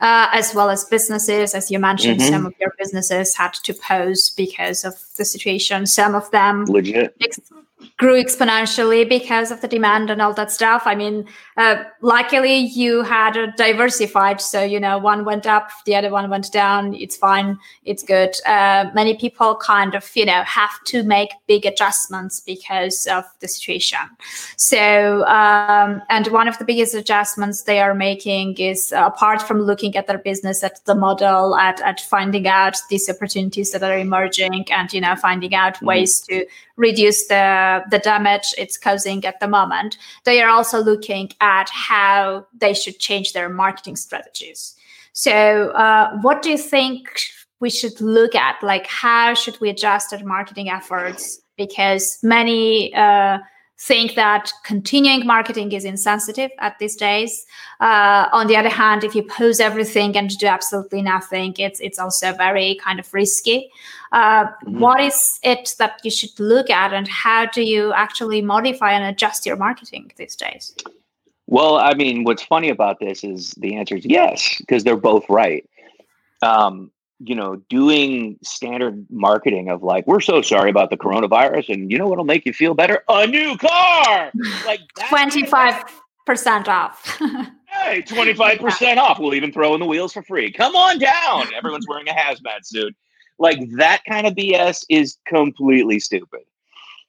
Uh, 0.00 0.28
as 0.32 0.54
well 0.54 0.70
as 0.70 0.84
businesses, 0.84 1.54
as 1.56 1.72
you 1.72 1.78
mentioned, 1.80 2.20
mm-hmm. 2.20 2.32
some 2.32 2.46
of 2.46 2.54
your 2.60 2.72
businesses 2.78 3.34
had 3.34 3.52
to 3.52 3.74
pause 3.74 4.30
because 4.36 4.84
of 4.84 4.94
the 5.16 5.24
situation. 5.24 5.86
Some 5.86 6.14
of 6.14 6.30
them 6.30 6.66
legit 6.66 7.16
ex- 7.20 7.40
grew 7.98 8.22
exponentially 8.22 9.08
because 9.08 9.50
of 9.50 9.60
the 9.60 9.68
demand 9.68 10.10
and 10.10 10.20
all 10.20 10.32
that 10.34 10.50
stuff. 10.50 10.82
I 10.84 10.94
mean, 10.94 11.26
uh, 11.56 11.84
luckily 12.00 12.56
you 12.56 13.02
had 13.02 13.36
a 13.36 13.52
diversified, 13.52 14.40
so 14.40 14.62
you 14.62 14.80
know 14.80 14.98
one 14.98 15.24
went 15.24 15.46
up, 15.46 15.70
the 15.84 15.94
other 15.94 16.10
one 16.10 16.30
went 16.30 16.50
down. 16.52 16.94
It's 16.94 17.16
fine, 17.16 17.58
it's 17.84 18.02
good. 18.02 18.34
Uh, 18.46 18.86
many 18.94 19.16
people 19.16 19.56
kind 19.56 19.94
of 19.94 20.10
you 20.14 20.24
know 20.24 20.42
have 20.42 20.82
to 20.86 21.02
make 21.02 21.30
big 21.46 21.66
adjustments 21.66 22.40
because 22.40 23.06
of 23.06 23.24
the 23.40 23.48
situation. 23.48 23.98
So, 24.56 25.24
um, 25.26 26.02
and 26.08 26.26
one 26.28 26.48
of 26.48 26.58
the 26.58 26.64
biggest 26.64 26.94
adjustments 26.94 27.62
they 27.62 27.80
are 27.80 27.94
making 27.94 28.58
is 28.58 28.92
uh, 28.92 29.04
apart 29.06 29.42
from 29.42 29.62
looking 29.62 29.96
at 29.96 30.06
their 30.06 30.18
business, 30.18 30.64
at 30.64 30.84
the 30.84 30.94
model, 30.94 31.56
at 31.56 31.80
at 31.82 32.00
finding 32.00 32.46
out 32.48 32.76
these 32.90 33.08
opportunities 33.08 33.70
that 33.72 33.82
are 33.82 33.98
emerging, 33.98 34.66
and 34.70 34.92
you 34.92 35.00
know 35.00 35.14
finding 35.16 35.54
out 35.54 35.74
mm-hmm. 35.74 35.86
ways 35.86 36.20
to 36.20 36.46
reduce 36.78 37.26
the, 37.26 37.34
the 37.90 37.98
damage 37.98 38.54
it's 38.56 38.76
causing 38.76 39.24
at 39.24 39.40
the 39.40 39.48
moment. 39.48 39.98
They 40.24 40.40
are 40.42 40.50
also 40.50 40.78
looking 40.82 41.30
at 41.40 41.68
how 41.70 42.46
they 42.56 42.74
should 42.74 42.98
change 42.98 43.32
their 43.32 43.48
marketing 43.48 43.96
strategies. 43.96 44.74
So, 45.12 45.70
uh, 45.70 46.16
what 46.20 46.42
do 46.42 46.50
you 46.50 46.58
think 46.58 47.08
we 47.60 47.70
should 47.70 48.00
look 48.00 48.34
at? 48.34 48.62
Like, 48.62 48.86
how 48.86 49.34
should 49.34 49.60
we 49.60 49.68
adjust 49.70 50.12
our 50.12 50.24
marketing 50.24 50.70
efforts? 50.70 51.40
Because 51.56 52.18
many 52.22 52.94
uh, 52.94 53.38
think 53.80 54.14
that 54.16 54.52
continuing 54.64 55.24
marketing 55.26 55.72
is 55.72 55.84
insensitive 55.84 56.50
at 56.58 56.78
these 56.78 56.96
days. 56.96 57.46
Uh, 57.80 58.28
on 58.32 58.48
the 58.48 58.56
other 58.56 58.68
hand, 58.68 59.04
if 59.04 59.14
you 59.14 59.22
pose 59.22 59.60
everything 59.60 60.16
and 60.16 60.36
do 60.38 60.46
absolutely 60.46 61.02
nothing, 61.02 61.54
it's 61.58 61.80
it's 61.80 61.98
also 61.98 62.32
very 62.32 62.76
kind 62.82 62.98
of 62.98 63.12
risky. 63.14 63.70
Uh, 64.12 64.46
mm-hmm. 64.46 64.78
what 64.78 65.00
is 65.00 65.38
it 65.42 65.74
that 65.78 66.00
you 66.02 66.10
should 66.10 66.38
look 66.38 66.70
at, 66.70 66.92
and 66.92 67.08
how 67.08 67.46
do 67.46 67.62
you 67.62 67.92
actually 67.92 68.42
modify 68.42 68.92
and 68.92 69.04
adjust 69.04 69.44
your 69.44 69.56
marketing 69.56 70.10
these 70.16 70.36
days? 70.36 70.74
Well, 71.46 71.76
I 71.76 71.94
mean, 71.94 72.24
what's 72.24 72.42
funny 72.42 72.68
about 72.68 73.00
this 73.00 73.24
is 73.24 73.52
the 73.52 73.76
answer 73.76 73.96
is 73.96 74.04
yes, 74.04 74.56
because 74.58 74.84
they're 74.84 74.96
both 74.96 75.24
right. 75.30 75.68
Um, 76.42 76.90
you 77.20 77.34
know, 77.34 77.56
doing 77.68 78.38
standard 78.42 79.06
marketing 79.10 79.70
of 79.70 79.82
like, 79.82 80.06
we're 80.06 80.20
so 80.20 80.40
sorry 80.40 80.70
about 80.70 80.90
the 80.90 80.96
coronavirus, 80.96 81.70
and 81.70 81.90
you 81.90 81.98
know 81.98 82.06
what'll 82.06 82.24
make 82.24 82.46
you 82.46 82.52
feel 82.52 82.74
better? 82.74 83.02
A 83.08 83.26
new 83.26 83.56
car, 83.56 84.30
like 84.66 84.80
twenty 85.08 85.44
five 85.46 85.82
percent 86.26 86.68
off. 86.68 87.18
hey, 87.66 88.02
twenty 88.02 88.34
five 88.34 88.58
percent 88.58 88.98
off. 88.98 89.18
We'll 89.18 89.34
even 89.34 89.50
throw 89.50 89.72
in 89.74 89.80
the 89.80 89.86
wheels 89.86 90.12
for 90.12 90.22
free. 90.22 90.52
Come 90.52 90.76
on 90.76 90.98
down. 90.98 91.52
Everyone's 91.54 91.86
wearing 91.88 92.08
a 92.08 92.12
hazmat 92.12 92.64
suit. 92.64 92.94
Like 93.38 93.58
that 93.76 94.02
kind 94.08 94.26
of 94.26 94.34
BS 94.34 94.84
is 94.88 95.16
completely 95.26 96.00
stupid. 96.00 96.40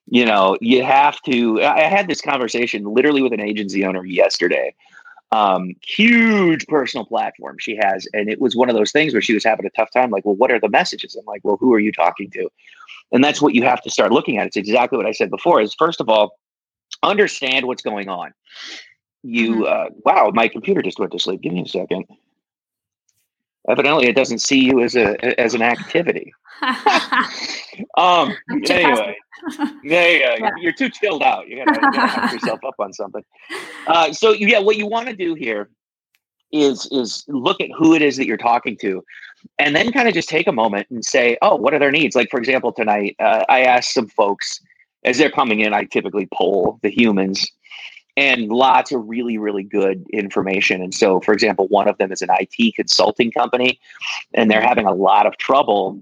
You 0.07 0.25
know, 0.25 0.57
you 0.59 0.83
have 0.83 1.21
to. 1.23 1.61
I 1.61 1.81
had 1.81 2.07
this 2.07 2.21
conversation 2.21 2.83
literally 2.83 3.21
with 3.21 3.33
an 3.33 3.41
agency 3.41 3.85
owner 3.85 4.05
yesterday 4.05 4.73
um, 5.31 5.75
huge 5.85 6.65
personal 6.67 7.05
platform 7.05 7.57
she 7.59 7.75
has. 7.75 8.07
And 8.13 8.29
it 8.29 8.41
was 8.41 8.55
one 8.55 8.69
of 8.69 8.75
those 8.75 8.91
things 8.91 9.13
where 9.13 9.21
she 9.21 9.33
was 9.33 9.43
having 9.43 9.65
a 9.65 9.69
tough 9.71 9.91
time. 9.91 10.09
Like, 10.09 10.25
well, 10.25 10.35
what 10.35 10.51
are 10.51 10.59
the 10.59 10.69
messages? 10.69 11.15
I'm 11.15 11.25
like, 11.25 11.41
well, 11.43 11.57
who 11.57 11.73
are 11.73 11.79
you 11.79 11.91
talking 11.91 12.31
to? 12.31 12.49
And 13.11 13.23
that's 13.23 13.41
what 13.41 13.55
you 13.55 13.63
have 13.63 13.81
to 13.83 13.89
start 13.89 14.11
looking 14.11 14.37
at. 14.37 14.47
It's 14.47 14.57
exactly 14.57 14.97
what 14.97 15.05
I 15.05 15.11
said 15.11 15.29
before 15.29 15.61
is 15.61 15.75
first 15.75 16.01
of 16.01 16.09
all, 16.09 16.37
understand 17.03 17.67
what's 17.67 17.81
going 17.81 18.09
on. 18.09 18.33
You, 19.23 19.55
mm-hmm. 19.55 19.63
uh, 19.63 19.95
wow, 20.05 20.31
my 20.33 20.47
computer 20.47 20.81
just 20.81 20.99
went 20.99 21.11
to 21.11 21.19
sleep. 21.19 21.41
Give 21.41 21.53
me 21.53 21.63
a 21.63 21.67
second. 21.67 22.05
Evidently, 23.69 24.07
it 24.07 24.15
doesn't 24.15 24.39
see 24.39 24.59
you 24.59 24.81
as 24.81 24.95
a 24.95 25.39
as 25.39 25.53
an 25.53 25.61
activity. 25.61 26.33
um. 27.97 28.35
Anyway, 28.69 29.15
yeah, 29.83 30.07
yeah, 30.07 30.35
yeah, 30.39 30.51
you're 30.59 30.73
too 30.73 30.89
chilled 30.89 31.21
out. 31.23 31.47
You 31.47 31.63
gotta, 31.63 31.79
you 31.81 31.91
gotta 31.91 32.33
yourself 32.33 32.59
up 32.65 32.75
on 32.79 32.93
something. 32.93 33.23
Uh, 33.87 34.11
so 34.11 34.31
yeah, 34.31 34.59
what 34.59 34.77
you 34.77 34.87
want 34.87 35.07
to 35.07 35.15
do 35.15 35.35
here 35.35 35.69
is 36.51 36.87
is 36.91 37.23
look 37.27 37.61
at 37.61 37.69
who 37.77 37.93
it 37.93 38.01
is 38.01 38.17
that 38.17 38.25
you're 38.25 38.37
talking 38.37 38.75
to, 38.81 39.03
and 39.59 39.75
then 39.75 39.91
kind 39.91 40.07
of 40.07 40.13
just 40.13 40.29
take 40.29 40.47
a 40.47 40.51
moment 40.51 40.87
and 40.89 41.05
say, 41.05 41.37
oh, 41.41 41.55
what 41.55 41.73
are 41.73 41.79
their 41.79 41.91
needs? 41.91 42.15
Like 42.15 42.29
for 42.31 42.39
example, 42.39 42.71
tonight 42.71 43.15
uh, 43.19 43.45
I 43.49 43.61
asked 43.61 43.93
some 43.93 44.07
folks 44.07 44.59
as 45.03 45.17
they're 45.17 45.31
coming 45.31 45.59
in. 45.59 45.73
I 45.73 45.83
typically 45.83 46.27
poll 46.33 46.79
the 46.81 46.89
humans 46.89 47.45
and 48.17 48.49
lots 48.49 48.91
of 48.91 49.07
really 49.07 49.37
really 49.37 49.63
good 49.63 50.05
information 50.11 50.81
and 50.81 50.93
so 50.93 51.19
for 51.21 51.33
example 51.33 51.67
one 51.67 51.87
of 51.87 51.97
them 51.97 52.11
is 52.11 52.21
an 52.21 52.29
it 52.31 52.75
consulting 52.75 53.31
company 53.31 53.79
and 54.33 54.49
they're 54.49 54.61
having 54.61 54.85
a 54.85 54.93
lot 54.93 55.25
of 55.25 55.37
trouble 55.37 56.01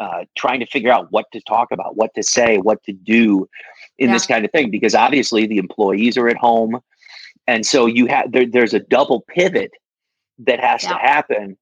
uh, 0.00 0.24
trying 0.36 0.60
to 0.60 0.66
figure 0.66 0.90
out 0.90 1.10
what 1.10 1.30
to 1.32 1.40
talk 1.42 1.70
about, 1.70 1.96
what 1.96 2.14
to 2.14 2.22
say, 2.22 2.58
what 2.58 2.82
to 2.84 2.92
do 2.92 3.48
in 3.98 4.08
yeah. 4.08 4.14
this 4.14 4.26
kind 4.26 4.44
of 4.44 4.50
thing, 4.50 4.70
because 4.70 4.94
obviously 4.94 5.46
the 5.46 5.58
employees 5.58 6.16
are 6.16 6.28
at 6.28 6.36
home, 6.36 6.80
and 7.46 7.66
so 7.66 7.86
you 7.86 8.06
have 8.06 8.32
there, 8.32 8.46
there's 8.46 8.74
a 8.74 8.80
double 8.80 9.20
pivot 9.28 9.70
that 10.38 10.60
has 10.60 10.82
yeah. 10.82 10.90
to 10.90 10.98
happen. 10.98 11.56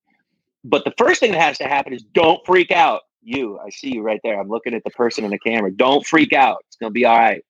But 0.65 0.85
the 0.85 0.95
first 0.97 1.21
thing 1.21 1.33
that 1.33 1.41
has 1.41 1.59
to 1.59 1.65
happen 1.65 1.93
is 1.93 2.03
don't 2.03 2.45
freak 2.47 2.71
out. 2.71 3.03
You, 3.23 3.59
I 3.59 3.71
see 3.71 3.95
you 3.95 4.03
right 4.03 4.21
there. 4.23 4.41
I'm 4.41 4.49
looking 4.49 4.75
at 4.75 4.85
the 4.85 4.91
person 4.91 5.25
in 5.25 5.31
the 5.31 5.39
camera. 5.39 5.73
Don't 5.73 6.07
freak 6.07 6.33
out. 6.33 6.65
It's 6.69 6.77
gonna 6.77 6.93
be 6.93 7.05
all 7.05 7.19
right. 7.19 7.45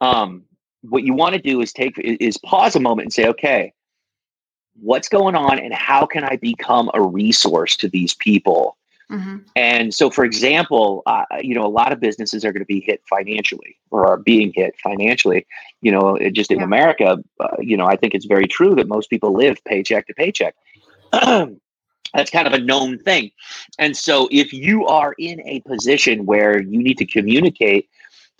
Um, 0.00 0.44
what 0.82 1.04
you 1.04 1.14
want 1.14 1.34
to 1.34 1.40
do 1.40 1.60
is 1.60 1.72
take 1.72 1.98
is 1.98 2.36
pause 2.38 2.76
a 2.76 2.80
moment 2.80 3.06
and 3.06 3.12
say, 3.12 3.26
okay, 3.28 3.72
what's 4.80 5.08
going 5.08 5.34
on, 5.34 5.58
and 5.58 5.74
how 5.74 6.06
can 6.06 6.24
I 6.24 6.36
become 6.36 6.90
a 6.94 7.02
resource 7.02 7.76
to 7.78 7.88
these 7.88 8.14
people? 8.14 8.76
Mm-hmm. 9.10 9.38
And 9.56 9.92
so, 9.92 10.08
for 10.08 10.24
example, 10.24 11.02
uh, 11.06 11.24
you 11.40 11.54
know, 11.54 11.66
a 11.66 11.68
lot 11.68 11.92
of 11.92 12.00
businesses 12.00 12.44
are 12.44 12.52
going 12.52 12.62
to 12.62 12.66
be 12.66 12.80
hit 12.80 13.02
financially 13.10 13.76
or 13.90 14.06
are 14.06 14.16
being 14.16 14.52
hit 14.54 14.74
financially. 14.82 15.46
You 15.82 15.92
know, 15.92 16.18
just 16.32 16.50
in 16.50 16.58
yeah. 16.58 16.64
America, 16.64 17.18
uh, 17.40 17.48
you 17.58 17.76
know, 17.76 17.86
I 17.86 17.96
think 17.96 18.14
it's 18.14 18.26
very 18.26 18.46
true 18.46 18.74
that 18.76 18.88
most 18.88 19.10
people 19.10 19.34
live 19.34 19.62
paycheck 19.64 20.06
to 20.06 20.14
paycheck. 20.14 20.54
That's 21.12 22.30
kind 22.30 22.46
of 22.46 22.52
a 22.52 22.58
known 22.58 22.98
thing. 22.98 23.30
And 23.78 23.96
so, 23.96 24.28
if 24.30 24.52
you 24.52 24.86
are 24.86 25.14
in 25.18 25.40
a 25.40 25.60
position 25.60 26.24
where 26.24 26.62
you 26.62 26.80
need 26.80 26.98
to 26.98 27.06
communicate 27.06 27.88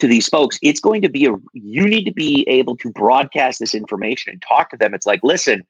to 0.00 0.06
these 0.06 0.28
folks, 0.28 0.58
it's 0.62 0.80
going 0.80 1.02
to 1.02 1.08
be 1.08 1.26
a 1.26 1.34
you 1.52 1.86
need 1.86 2.04
to 2.04 2.12
be 2.12 2.44
able 2.48 2.76
to 2.78 2.90
broadcast 2.90 3.58
this 3.60 3.74
information 3.74 4.32
and 4.32 4.42
talk 4.42 4.70
to 4.70 4.76
them. 4.76 4.94
It's 4.94 5.06
like, 5.06 5.20
listen, 5.22 5.64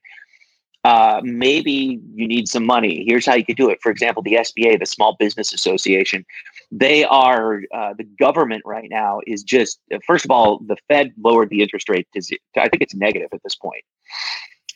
uh, 0.83 1.21
maybe 1.23 1.99
you 2.13 2.27
need 2.27 2.47
some 2.47 2.65
money. 2.65 3.03
Here's 3.07 3.25
how 3.25 3.35
you 3.35 3.45
could 3.45 3.57
do 3.57 3.69
it. 3.69 3.79
For 3.81 3.91
example, 3.91 4.23
the 4.23 4.33
SBA, 4.33 4.79
the 4.79 4.85
Small 4.85 5.15
Business 5.19 5.53
Association, 5.53 6.25
they 6.71 7.03
are 7.03 7.61
uh, 7.73 7.93
the 7.93 8.03
government 8.03 8.63
right 8.65 8.89
now 8.89 9.19
is 9.27 9.43
just 9.43 9.79
first 10.07 10.25
of 10.25 10.31
all, 10.31 10.59
the 10.59 10.77
Fed 10.87 11.11
lowered 11.21 11.49
the 11.49 11.61
interest 11.61 11.89
rate 11.89 12.07
to, 12.13 12.21
to 12.21 12.37
I 12.57 12.69
think 12.69 12.81
it's 12.81 12.95
negative 12.95 13.29
at 13.31 13.43
this 13.43 13.55
point. 13.55 13.83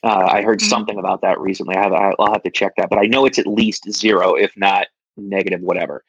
Uh, 0.03 0.27
I 0.29 0.43
heard 0.43 0.59
mm-hmm. 0.59 0.69
something 0.69 0.99
about 0.99 1.21
that 1.21 1.39
recently. 1.39 1.75
I 1.75 1.81
have, 1.81 1.93
I'll 1.93 2.31
have 2.31 2.43
to 2.43 2.51
check 2.51 2.73
that, 2.77 2.89
but 2.89 2.99
I 2.99 3.05
know 3.05 3.25
it's 3.25 3.39
at 3.39 3.47
least 3.47 3.89
zero, 3.91 4.35
if 4.35 4.51
not 4.55 4.87
negative, 5.17 5.61
whatever. 5.61 6.03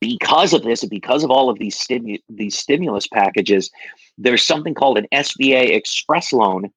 Because 0.00 0.52
of 0.52 0.62
this, 0.62 0.82
and 0.82 0.90
because 0.90 1.24
of 1.24 1.30
all 1.30 1.50
of 1.50 1.58
these 1.58 1.76
stimu- 1.76 2.22
these 2.28 2.56
stimulus 2.56 3.06
packages, 3.06 3.70
there's 4.18 4.42
something 4.42 4.74
called 4.74 4.98
an 4.98 5.06
SBA 5.12 5.70
Express 5.70 6.32
loan 6.32 6.70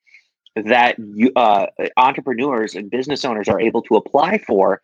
that 0.56 0.96
you, 1.00 1.32
uh, 1.36 1.68
entrepreneurs 1.98 2.76
and 2.76 2.90
business 2.90 3.26
owners 3.26 3.48
are 3.48 3.60
able 3.60 3.82
to 3.84 3.96
apply 3.96 4.38
for 4.38 4.82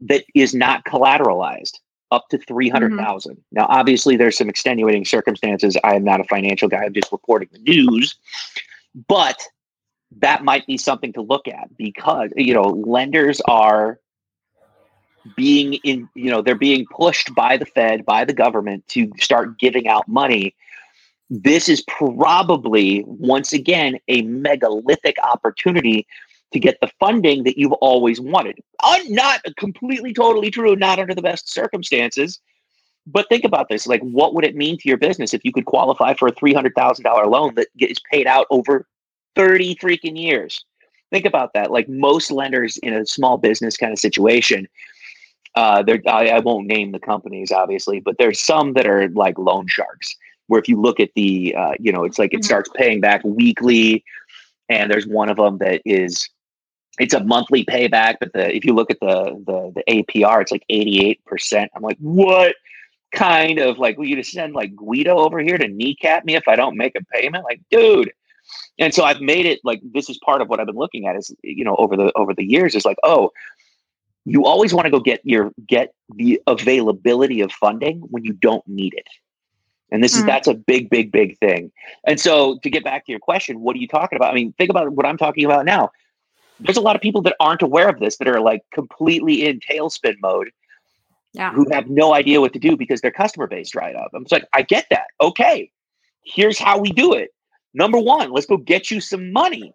that 0.00 0.24
is 0.34 0.54
not 0.54 0.84
collateralized 0.84 1.78
up 2.10 2.28
to 2.28 2.38
300,000. 2.38 3.32
Mm-hmm. 3.32 3.40
Now 3.52 3.66
obviously 3.68 4.16
there's 4.16 4.36
some 4.36 4.48
extenuating 4.48 5.04
circumstances. 5.04 5.76
I 5.84 5.94
am 5.94 6.04
not 6.04 6.20
a 6.20 6.24
financial 6.24 6.68
guy. 6.68 6.84
I'm 6.84 6.94
just 6.94 7.12
reporting 7.12 7.48
the 7.52 7.58
news. 7.58 8.16
But 9.08 9.40
that 10.18 10.44
might 10.44 10.66
be 10.66 10.76
something 10.76 11.12
to 11.14 11.22
look 11.22 11.48
at 11.48 11.76
because 11.76 12.30
you 12.36 12.54
know 12.54 12.62
lenders 12.62 13.40
are 13.48 13.98
being 15.36 15.74
in 15.84 16.08
you 16.14 16.30
know 16.30 16.42
they're 16.42 16.54
being 16.54 16.86
pushed 16.86 17.34
by 17.34 17.56
the 17.56 17.66
fed 17.66 18.04
by 18.04 18.24
the 18.24 18.32
government 18.32 18.86
to 18.88 19.10
start 19.18 19.58
giving 19.58 19.88
out 19.88 20.06
money 20.06 20.54
this 21.30 21.68
is 21.68 21.82
probably 21.82 23.02
once 23.06 23.52
again 23.52 23.98
a 24.08 24.22
megalithic 24.22 25.16
opportunity 25.24 26.06
to 26.52 26.60
get 26.60 26.78
the 26.80 26.90
funding 27.00 27.42
that 27.44 27.58
you've 27.58 27.72
always 27.74 28.20
wanted 28.20 28.58
uh, 28.82 28.98
not 29.08 29.40
completely 29.56 30.12
totally 30.12 30.50
true 30.50 30.76
not 30.76 30.98
under 30.98 31.14
the 31.14 31.22
best 31.22 31.50
circumstances 31.50 32.40
but 33.06 33.28
think 33.28 33.44
about 33.44 33.68
this 33.68 33.86
like 33.86 34.02
what 34.02 34.34
would 34.34 34.44
it 34.44 34.54
mean 34.54 34.76
to 34.76 34.88
your 34.88 34.98
business 34.98 35.32
if 35.32 35.44
you 35.44 35.52
could 35.52 35.64
qualify 35.64 36.14
for 36.14 36.28
a 36.28 36.32
$300000 36.32 37.30
loan 37.30 37.54
that 37.54 37.68
gets 37.76 37.98
paid 38.10 38.26
out 38.26 38.46
over 38.50 38.86
30 39.34 39.76
freaking 39.76 40.18
years. 40.18 40.64
Think 41.10 41.26
about 41.26 41.52
that. 41.54 41.70
Like 41.70 41.88
most 41.88 42.30
lenders 42.30 42.76
in 42.78 42.94
a 42.94 43.06
small 43.06 43.36
business 43.36 43.76
kind 43.76 43.92
of 43.92 43.98
situation, 43.98 44.66
uh, 45.54 45.82
there 45.82 46.00
I, 46.06 46.28
I 46.28 46.38
won't 46.40 46.66
name 46.66 46.92
the 46.92 46.98
companies 46.98 47.52
obviously, 47.52 48.00
but 48.00 48.16
there's 48.18 48.40
some 48.40 48.72
that 48.74 48.86
are 48.86 49.08
like 49.10 49.38
loan 49.38 49.66
sharks. 49.68 50.16
Where 50.46 50.60
if 50.60 50.68
you 50.68 50.78
look 50.78 51.00
at 51.00 51.10
the, 51.14 51.54
uh, 51.56 51.72
you 51.80 51.90
know, 51.90 52.04
it's 52.04 52.18
like 52.18 52.34
it 52.34 52.38
mm-hmm. 52.38 52.44
starts 52.44 52.68
paying 52.74 53.00
back 53.00 53.22
weekly, 53.24 54.04
and 54.68 54.90
there's 54.90 55.06
one 55.06 55.30
of 55.30 55.38
them 55.38 55.56
that 55.58 55.80
is, 55.86 56.28
it's 56.98 57.14
a 57.14 57.24
monthly 57.24 57.64
payback. 57.64 58.16
But 58.20 58.34
the 58.34 58.54
if 58.54 58.64
you 58.64 58.74
look 58.74 58.90
at 58.90 59.00
the 59.00 59.42
the 59.46 59.72
the 59.74 59.84
APR, 59.88 60.42
it's 60.42 60.52
like 60.52 60.64
88 60.68 61.24
percent. 61.24 61.70
I'm 61.74 61.82
like, 61.82 61.98
what? 61.98 62.56
kind 63.14 63.60
of 63.60 63.78
like 63.78 63.96
will 63.96 64.06
you 64.06 64.16
just 64.16 64.32
send 64.32 64.54
like 64.54 64.74
Guido 64.74 65.18
over 65.18 65.38
here 65.38 65.56
to 65.56 65.68
kneecap 65.68 66.24
me 66.24 66.34
if 66.34 66.48
I 66.48 66.56
don't 66.56 66.76
make 66.76 66.96
a 66.96 67.04
payment? 67.12 67.44
Like, 67.44 67.60
dude, 67.70 68.12
and 68.78 68.92
so 68.92 69.04
I've 69.04 69.20
made 69.20 69.46
it 69.46 69.60
like 69.64 69.80
this 69.82 70.10
is 70.10 70.18
part 70.18 70.42
of 70.42 70.48
what 70.48 70.60
I've 70.60 70.66
been 70.66 70.76
looking 70.76 71.06
at 71.06 71.16
is 71.16 71.34
you 71.42 71.64
know 71.64 71.76
over 71.76 71.96
the 71.96 72.12
over 72.16 72.34
the 72.34 72.44
years 72.44 72.74
is 72.74 72.84
like 72.84 72.98
oh 73.02 73.30
you 74.24 74.44
always 74.44 74.72
want 74.72 74.86
to 74.86 74.90
go 74.90 75.00
get 75.00 75.20
your 75.24 75.52
get 75.66 75.92
the 76.16 76.40
availability 76.46 77.40
of 77.40 77.52
funding 77.52 78.00
when 78.10 78.24
you 78.24 78.32
don't 78.32 78.66
need 78.66 78.94
it. 78.94 79.06
And 79.90 80.02
this 80.02 80.12
mm-hmm. 80.12 80.20
is 80.20 80.26
that's 80.26 80.48
a 80.48 80.54
big 80.54 80.90
big 80.90 81.12
big 81.12 81.38
thing. 81.38 81.70
And 82.06 82.18
so 82.18 82.58
to 82.62 82.70
get 82.70 82.84
back 82.84 83.06
to 83.06 83.12
your 83.12 83.20
question 83.20 83.60
what 83.60 83.76
are 83.76 83.80
you 83.80 83.88
talking 83.88 84.16
about? 84.16 84.32
I 84.32 84.34
mean 84.34 84.52
think 84.58 84.70
about 84.70 84.90
what 84.92 85.06
i'm 85.06 85.18
talking 85.18 85.44
about 85.44 85.64
now. 85.64 85.90
There's 86.60 86.76
a 86.76 86.82
lot 86.82 86.96
of 86.96 87.02
people 87.02 87.20
that 87.22 87.36
aren't 87.40 87.62
aware 87.62 87.88
of 87.88 87.98
this 87.98 88.16
that 88.18 88.28
are 88.28 88.40
like 88.40 88.62
completely 88.72 89.44
in 89.44 89.60
tailspin 89.60 90.14
mode 90.22 90.50
yeah. 91.34 91.52
who 91.52 91.66
have 91.72 91.90
no 91.90 92.14
idea 92.14 92.40
what 92.40 92.52
to 92.52 92.58
do 92.58 92.76
because 92.76 93.00
their 93.00 93.10
customer 93.10 93.46
base 93.46 93.70
dried 93.70 93.96
up. 93.96 94.10
I'm 94.14 94.24
like 94.30 94.46
i 94.52 94.62
get 94.62 94.86
that. 94.90 95.06
Okay. 95.20 95.70
Here's 96.22 96.58
how 96.58 96.78
we 96.78 96.90
do 96.90 97.12
it. 97.12 97.30
Number 97.74 97.98
one, 97.98 98.30
let's 98.30 98.46
go 98.46 98.56
get 98.56 98.90
you 98.90 99.00
some 99.00 99.32
money. 99.32 99.74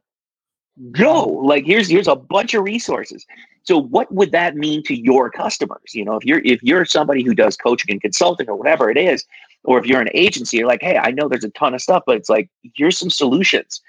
Go. 0.92 1.26
Like 1.26 1.66
here's 1.66 1.90
here's 1.90 2.08
a 2.08 2.16
bunch 2.16 2.54
of 2.54 2.64
resources. 2.64 3.26
So 3.64 3.78
what 3.78 4.12
would 4.14 4.32
that 4.32 4.56
mean 4.56 4.84
to 4.84 4.96
your 4.96 5.30
customers? 5.30 5.94
You 5.94 6.06
know, 6.06 6.16
if 6.16 6.26
you're 6.26 6.42
if 6.46 6.64
you're 6.64 6.86
somebody 6.86 7.24
who 7.24 7.34
does 7.34 7.58
coaching 7.58 7.92
and 7.92 8.02
consulting 8.02 8.50
or 8.50 8.56
whatever 8.56 8.90
it 8.90 8.98
is, 8.98 9.26
or 9.64 9.78
if 9.78 9.86
you're 9.86 10.02
an 10.02 10.10
agency, 10.14 10.58
you're 10.58 10.68
like, 10.68 10.82
hey, 10.82 10.98
I 10.98 11.12
know 11.12 11.28
there's 11.28 11.44
a 11.44 11.50
ton 11.50 11.74
of 11.74 11.82
stuff, 11.82 12.04
but 12.06 12.16
it's 12.16 12.30
like, 12.30 12.50
here's 12.76 12.98
some 12.98 13.10
solutions. 13.10 13.82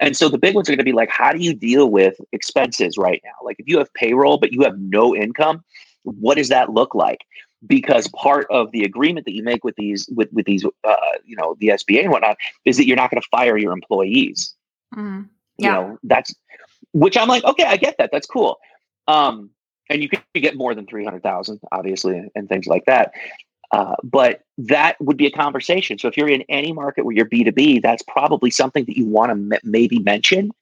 And 0.00 0.16
so 0.16 0.28
the 0.28 0.38
big 0.38 0.54
ones 0.54 0.68
are 0.68 0.72
going 0.72 0.78
to 0.78 0.84
be 0.84 0.92
like, 0.92 1.10
how 1.10 1.32
do 1.32 1.38
you 1.38 1.54
deal 1.54 1.90
with 1.90 2.14
expenses 2.32 2.96
right 2.96 3.20
now? 3.24 3.32
Like 3.44 3.56
if 3.58 3.68
you 3.68 3.78
have 3.78 3.92
payroll, 3.94 4.38
but 4.38 4.52
you 4.52 4.62
have 4.62 4.78
no 4.78 5.14
income, 5.14 5.64
what 6.04 6.36
does 6.36 6.48
that 6.48 6.70
look 6.70 6.94
like? 6.94 7.20
because 7.66 8.06
part 8.08 8.46
of 8.50 8.70
the 8.70 8.84
agreement 8.84 9.26
that 9.26 9.34
you 9.34 9.42
make 9.42 9.64
with 9.64 9.74
these 9.76 10.08
with 10.14 10.32
with 10.32 10.46
these 10.46 10.64
uh, 10.84 10.96
you 11.24 11.36
know 11.36 11.56
the 11.58 11.68
SBA 11.68 12.02
and 12.02 12.10
whatnot 12.10 12.36
is 12.64 12.76
that 12.76 12.86
you're 12.86 12.96
not 12.96 13.10
going 13.10 13.20
to 13.20 13.28
fire 13.30 13.56
your 13.56 13.72
employees. 13.72 14.54
Mm-hmm. 14.94 15.22
Yeah. 15.58 15.68
You 15.68 15.72
know 15.72 15.98
that's 16.02 16.34
which 16.92 17.16
I'm 17.16 17.28
like 17.28 17.44
okay 17.44 17.64
I 17.64 17.76
get 17.76 17.96
that 17.98 18.10
that's 18.12 18.26
cool. 18.26 18.58
Um, 19.06 19.50
and 19.90 20.02
you 20.02 20.08
could 20.08 20.22
get 20.34 20.56
more 20.56 20.74
than 20.74 20.86
three 20.86 21.04
hundred 21.04 21.22
thousand 21.22 21.60
obviously 21.72 22.16
and, 22.16 22.30
and, 22.34 22.48
things 22.48 22.66
like 22.66 22.84
that. 22.86 23.12
Uh, 23.70 23.96
but 24.02 24.42
that 24.56 24.98
would 25.00 25.16
be 25.16 25.26
a 25.26 25.30
conversation. 25.30 25.98
So 25.98 26.08
if 26.08 26.16
you're 26.16 26.28
in 26.28 26.42
any 26.48 26.72
market 26.72 27.04
where 27.04 27.14
you're 27.14 27.26
B2B, 27.26 27.82
that's 27.82 28.02
probably 28.02 28.50
something 28.50 28.84
that 28.86 28.96
you 28.96 29.04
want 29.04 29.28
to 29.28 29.56
m- 29.56 29.60
maybe 29.62 29.98
mention. 29.98 30.52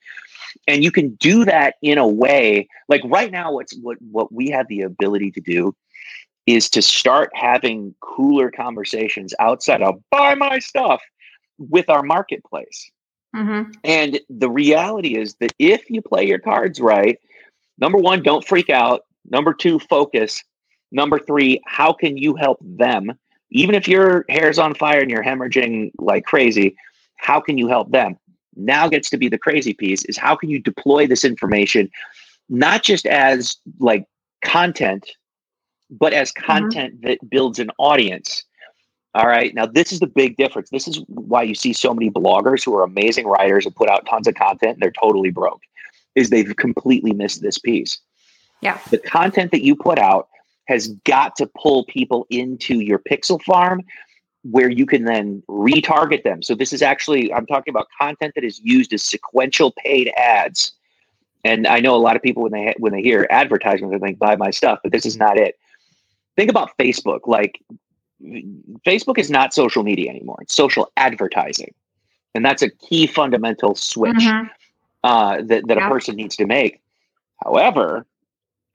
And 0.67 0.83
you 0.83 0.91
can 0.91 1.11
do 1.15 1.45
that 1.45 1.75
in 1.81 1.97
a 1.97 2.07
way 2.07 2.67
like 2.89 3.01
right 3.05 3.31
now, 3.31 3.53
what's 3.53 3.75
what 3.77 3.97
what 4.11 4.31
we 4.31 4.49
have 4.49 4.67
the 4.67 4.81
ability 4.81 5.31
to 5.31 5.41
do 5.41 5.75
is 6.45 6.69
to 6.69 6.81
start 6.81 7.29
having 7.33 7.93
cooler 7.99 8.49
conversations 8.49 9.33
outside 9.39 9.81
of 9.81 10.01
buy 10.09 10.33
my 10.33 10.59
stuff 10.59 11.01
with 11.59 11.89
our 11.89 12.03
marketplace. 12.03 12.89
Mm-hmm. 13.37 13.71
And 13.83 14.19
the 14.29 14.49
reality 14.49 15.15
is 15.15 15.35
that 15.35 15.53
if 15.59 15.89
you 15.89 16.01
play 16.01 16.25
your 16.25 16.39
cards 16.39 16.79
right, 16.79 17.19
number 17.77 17.97
one, 17.97 18.23
don't 18.23 18.45
freak 18.45 18.69
out. 18.69 19.01
Number 19.29 19.53
two, 19.53 19.79
focus. 19.79 20.43
Number 20.91 21.19
three, 21.19 21.61
how 21.65 21.93
can 21.93 22.17
you 22.17 22.35
help 22.35 22.59
them? 22.61 23.17
Even 23.51 23.75
if 23.75 23.87
your 23.87 24.25
hair's 24.29 24.59
on 24.59 24.73
fire 24.73 25.01
and 25.01 25.11
you're 25.11 25.23
hemorrhaging 25.23 25.91
like 25.99 26.25
crazy, 26.25 26.75
how 27.17 27.39
can 27.39 27.57
you 27.57 27.67
help 27.67 27.91
them? 27.91 28.17
Now 28.55 28.87
gets 28.87 29.09
to 29.11 29.17
be 29.17 29.29
the 29.29 29.37
crazy 29.37 29.73
piece 29.73 30.03
is 30.05 30.17
how 30.17 30.35
can 30.35 30.49
you 30.49 30.59
deploy 30.59 31.07
this 31.07 31.23
information, 31.23 31.89
not 32.49 32.83
just 32.83 33.05
as 33.05 33.57
like 33.79 34.05
content 34.43 35.05
but 35.89 36.13
as 36.13 36.31
mm-hmm. 36.31 36.45
content 36.45 36.95
mm-hmm. 36.95 37.07
that 37.07 37.29
builds 37.29 37.59
an 37.59 37.71
audience. 37.77 38.43
All 39.17 39.25
right. 39.25 39.51
Now, 39.55 39.65
this 39.65 39.91
is 39.91 39.99
the 39.99 40.05
big 40.05 40.37
difference. 40.37 40.69
This 40.69 40.87
is 40.87 41.01
why 41.07 41.41
you 41.41 41.55
see 41.55 41.73
so 41.73 41.91
many 41.91 42.11
bloggers 42.11 42.63
who 42.63 42.75
are 42.77 42.83
amazing 42.83 43.25
writers 43.25 43.65
and 43.65 43.75
put 43.75 43.89
out 43.89 44.05
tons 44.05 44.27
of 44.27 44.35
content 44.35 44.73
and 44.73 44.79
they're 44.79 44.91
totally 44.91 45.31
broke, 45.31 45.63
is 46.13 46.29
they've 46.29 46.55
completely 46.55 47.13
missed 47.13 47.41
this 47.41 47.57
piece. 47.57 47.99
Yeah. 48.61 48.79
The 48.91 48.99
content 48.99 49.49
that 49.53 49.63
you 49.63 49.75
put 49.75 49.97
out 49.97 50.27
has 50.67 50.89
got 51.03 51.35
to 51.37 51.49
pull 51.59 51.85
people 51.85 52.27
into 52.29 52.81
your 52.81 52.99
pixel 52.99 53.41
farm 53.41 53.81
where 54.43 54.69
you 54.69 54.85
can 54.85 55.05
then 55.05 55.41
retarget 55.49 56.23
them. 56.23 56.43
So 56.43 56.53
this 56.53 56.71
is 56.71 56.83
actually 56.83 57.33
I'm 57.33 57.47
talking 57.47 57.71
about 57.71 57.87
content 57.99 58.33
that 58.35 58.43
is 58.43 58.61
used 58.63 58.93
as 58.93 59.01
sequential 59.01 59.73
paid 59.83 60.11
ads. 60.15 60.73
And 61.43 61.65
I 61.65 61.79
know 61.79 61.95
a 61.95 61.97
lot 61.97 62.15
of 62.15 62.21
people 62.21 62.43
when 62.43 62.51
they 62.51 62.75
when 62.77 62.93
they 62.93 63.01
hear 63.01 63.25
advertisements, 63.31 63.91
they 63.91 63.99
think 63.99 64.19
buy 64.19 64.35
my 64.35 64.51
stuff, 64.51 64.77
but 64.83 64.91
this 64.91 65.07
is 65.07 65.17
not 65.17 65.37
it 65.37 65.55
think 66.37 66.49
about 66.49 66.77
Facebook. 66.77 67.21
Like 67.27 67.59
Facebook 68.21 69.17
is 69.17 69.29
not 69.29 69.53
social 69.53 69.83
media 69.83 70.09
anymore; 70.09 70.37
it's 70.41 70.55
social 70.55 70.91
advertising, 70.97 71.73
and 72.33 72.43
that's 72.43 72.61
a 72.61 72.69
key 72.69 73.07
fundamental 73.07 73.75
switch 73.75 74.15
mm-hmm. 74.15 74.47
uh, 75.03 75.41
that 75.43 75.67
that 75.67 75.77
yeah. 75.77 75.87
a 75.87 75.89
person 75.89 76.15
needs 76.15 76.35
to 76.35 76.45
make. 76.45 76.81
However, 77.43 78.05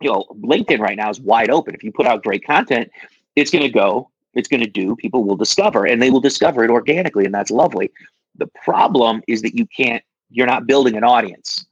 you 0.01 0.11
know, 0.11 0.25
LinkedIn 0.41 0.79
right 0.79 0.97
now 0.97 1.11
is 1.11 1.21
wide 1.21 1.51
open. 1.51 1.75
If 1.75 1.83
you 1.83 1.93
put 1.93 2.07
out 2.07 2.23
great 2.23 2.45
content, 2.45 2.91
it's 3.37 3.51
going 3.51 3.65
to 3.65 3.71
go. 3.71 4.11
It's 4.35 4.49
going 4.49 4.63
to 4.63 4.71
do. 4.71 4.97
People 4.97 5.25
will 5.25 5.37
discover, 5.37 5.85
and 5.85 6.01
they 6.01 6.11
will 6.11 6.21
discover 6.21 6.65
it 6.65 6.71
organically, 6.71 7.25
and 7.25 7.35
that's 7.35 7.51
lovely. 7.51 7.91
The 8.37 8.47
problem 8.65 9.23
is 9.27 9.43
that 9.43 9.57
you 9.57 9.67
can't. 9.67 10.03
You're 10.31 10.47
not 10.47 10.67
building 10.67 10.97
an 10.97 11.05
audience, 11.05 11.67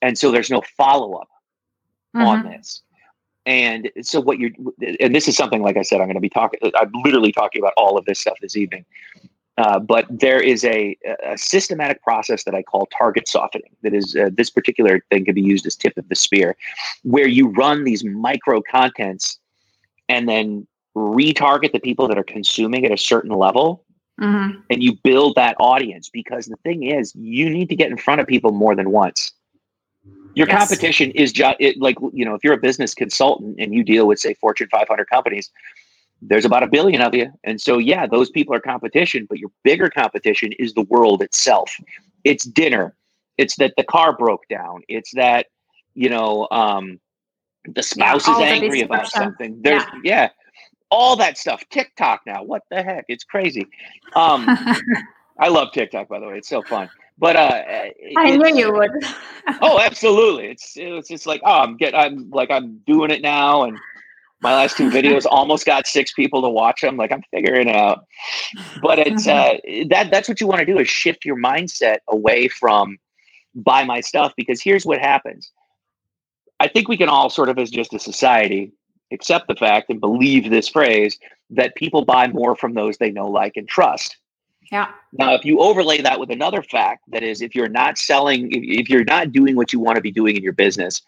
and 0.00 0.16
so 0.16 0.30
there's 0.30 0.50
no 0.50 0.62
follow 0.76 1.14
up 1.14 1.28
mm-hmm. 2.16 2.26
on 2.26 2.44
this. 2.44 2.82
And 3.44 3.90
so 4.02 4.20
what 4.20 4.38
you're, 4.38 4.50
and 5.00 5.14
this 5.14 5.26
is 5.26 5.36
something, 5.36 5.62
like 5.62 5.76
I 5.76 5.82
said, 5.82 6.00
I'm 6.00 6.06
going 6.06 6.14
to 6.14 6.20
be 6.20 6.28
talking, 6.28 6.60
I'm 6.76 6.92
literally 7.04 7.32
talking 7.32 7.60
about 7.60 7.72
all 7.76 7.98
of 7.98 8.04
this 8.04 8.20
stuff 8.20 8.38
this 8.40 8.56
evening. 8.56 8.84
Uh, 9.58 9.78
but 9.78 10.06
there 10.08 10.40
is 10.40 10.64
a, 10.64 10.96
a, 11.24 11.36
systematic 11.36 12.02
process 12.02 12.44
that 12.44 12.54
I 12.54 12.62
call 12.62 12.86
target 12.86 13.28
softening. 13.28 13.68
That 13.82 13.92
is, 13.92 14.16
uh, 14.16 14.30
this 14.32 14.48
particular 14.48 15.04
thing 15.10 15.26
can 15.26 15.34
be 15.34 15.42
used 15.42 15.66
as 15.66 15.76
tip 15.76 15.96
of 15.98 16.08
the 16.08 16.14
spear, 16.14 16.56
where 17.02 17.26
you 17.26 17.48
run 17.48 17.84
these 17.84 18.02
micro 18.02 18.62
contents 18.62 19.38
and 20.08 20.26
then 20.26 20.66
retarget 20.96 21.72
the 21.72 21.80
people 21.80 22.08
that 22.08 22.18
are 22.18 22.24
consuming 22.24 22.86
at 22.86 22.92
a 22.92 22.96
certain 22.96 23.32
level 23.32 23.84
mm-hmm. 24.20 24.60
and 24.70 24.82
you 24.82 24.94
build 25.02 25.34
that 25.34 25.56
audience 25.58 26.08
because 26.08 26.46
the 26.46 26.56
thing 26.64 26.84
is, 26.84 27.14
you 27.14 27.48
need 27.50 27.68
to 27.68 27.76
get 27.76 27.90
in 27.90 27.96
front 27.96 28.20
of 28.20 28.26
people 28.26 28.52
more 28.52 28.74
than 28.74 28.90
once. 28.90 29.32
Your 30.34 30.48
yes. 30.48 30.58
competition 30.58 31.10
is 31.12 31.30
just 31.30 31.56
it, 31.60 31.78
like 31.78 31.96
you 32.12 32.24
know 32.24 32.34
if 32.34 32.42
you're 32.42 32.54
a 32.54 32.60
business 32.60 32.94
consultant 32.94 33.56
and 33.58 33.74
you 33.74 33.84
deal 33.84 34.06
with 34.06 34.18
say 34.18 34.34
Fortune 34.34 34.68
500 34.70 35.08
companies, 35.08 35.50
there's 36.22 36.44
about 36.44 36.62
a 36.62 36.66
billion 36.66 37.02
of 37.02 37.14
you, 37.14 37.30
and 37.44 37.60
so 37.60 37.78
yeah, 37.78 38.06
those 38.06 38.30
people 38.30 38.54
are 38.54 38.60
competition. 38.60 39.26
But 39.28 39.38
your 39.38 39.50
bigger 39.62 39.90
competition 39.90 40.52
is 40.52 40.72
the 40.72 40.82
world 40.82 41.22
itself. 41.22 41.74
It's 42.24 42.44
dinner. 42.44 42.94
It's 43.36 43.56
that 43.56 43.74
the 43.76 43.84
car 43.84 44.16
broke 44.16 44.48
down. 44.48 44.82
It's 44.88 45.12
that 45.14 45.46
you 45.94 46.08
know 46.08 46.48
um, 46.50 46.98
the 47.66 47.82
spouse 47.82 48.26
yeah, 48.26 48.36
is 48.36 48.40
angry 48.40 48.80
about 48.80 49.08
something. 49.08 49.60
There's 49.62 49.84
yeah. 50.02 50.22
yeah. 50.22 50.28
all 50.90 51.16
that 51.16 51.36
stuff. 51.36 51.62
TikTok 51.70 52.22
now. 52.26 52.42
What 52.42 52.62
the 52.70 52.82
heck? 52.82 53.04
It's 53.08 53.24
crazy. 53.24 53.66
Um, 54.14 54.46
I 55.38 55.48
love 55.48 55.72
TikTok 55.72 56.08
by 56.08 56.20
the 56.20 56.26
way. 56.26 56.38
It's 56.38 56.48
so 56.48 56.62
fun. 56.62 56.88
But 57.18 57.36
uh, 57.36 57.62
I 58.16 58.36
knew 58.36 58.56
you 58.56 58.72
would. 58.72 58.90
oh, 59.60 59.78
absolutely. 59.80 60.46
It's 60.46 60.72
it's 60.76 61.08
just 61.08 61.26
like 61.26 61.40
oh, 61.44 61.60
I'm 61.60 61.76
get 61.76 61.94
I'm 61.94 62.30
like 62.30 62.50
I'm 62.50 62.78
doing 62.86 63.10
it 63.10 63.22
now, 63.22 63.64
and 63.64 63.78
my 64.40 64.54
last 64.54 64.76
two 64.76 64.90
videos 64.98 65.26
almost 65.28 65.66
got 65.66 65.86
six 65.86 66.12
people 66.12 66.42
to 66.42 66.48
watch 66.48 66.80
them. 66.80 66.96
Like 66.96 67.12
I'm 67.12 67.22
figuring 67.30 67.68
it 67.68 67.76
out. 67.76 68.06
But 68.82 68.98
it's 68.98 69.26
uh, 69.26 69.58
that 69.90 70.10
that's 70.10 70.28
what 70.28 70.40
you 70.40 70.46
want 70.46 70.60
to 70.60 70.66
do 70.66 70.78
is 70.78 70.88
shift 70.88 71.24
your 71.24 71.36
mindset 71.36 71.98
away 72.08 72.48
from 72.48 72.98
buy 73.54 73.84
my 73.84 74.00
stuff 74.00 74.32
because 74.36 74.62
here's 74.62 74.86
what 74.86 74.98
happens. 74.98 75.52
I 76.60 76.68
think 76.68 76.88
we 76.88 76.96
can 76.96 77.08
all 77.08 77.28
sort 77.28 77.48
of 77.48 77.58
as 77.58 77.70
just 77.70 77.92
a 77.92 77.98
society 77.98 78.72
accept 79.12 79.48
the 79.48 79.54
fact 79.54 79.90
and 79.90 80.00
believe 80.00 80.48
this 80.48 80.68
phrase 80.68 81.18
that 81.50 81.74
people 81.74 82.04
buy 82.04 82.28
more 82.28 82.56
from 82.56 82.74
those 82.74 82.96
they 82.96 83.10
know, 83.10 83.28
like, 83.28 83.56
and 83.56 83.68
trust. 83.68 84.16
Yeah. 84.72 84.88
Now, 85.12 85.34
if 85.34 85.44
you 85.44 85.60
overlay 85.60 86.00
that 86.00 86.18
with 86.18 86.30
another 86.30 86.62
fact, 86.62 87.02
that 87.08 87.22
is, 87.22 87.42
if 87.42 87.54
you're 87.54 87.68
not 87.68 87.98
selling, 87.98 88.50
if, 88.50 88.80
if 88.86 88.88
you're 88.88 89.04
not 89.04 89.30
doing 89.30 89.54
what 89.54 89.70
you 89.70 89.78
want 89.78 89.96
to 89.96 90.02
be 90.02 90.10
doing 90.10 90.34
in 90.34 90.42
your 90.42 90.54
business, 90.54 91.02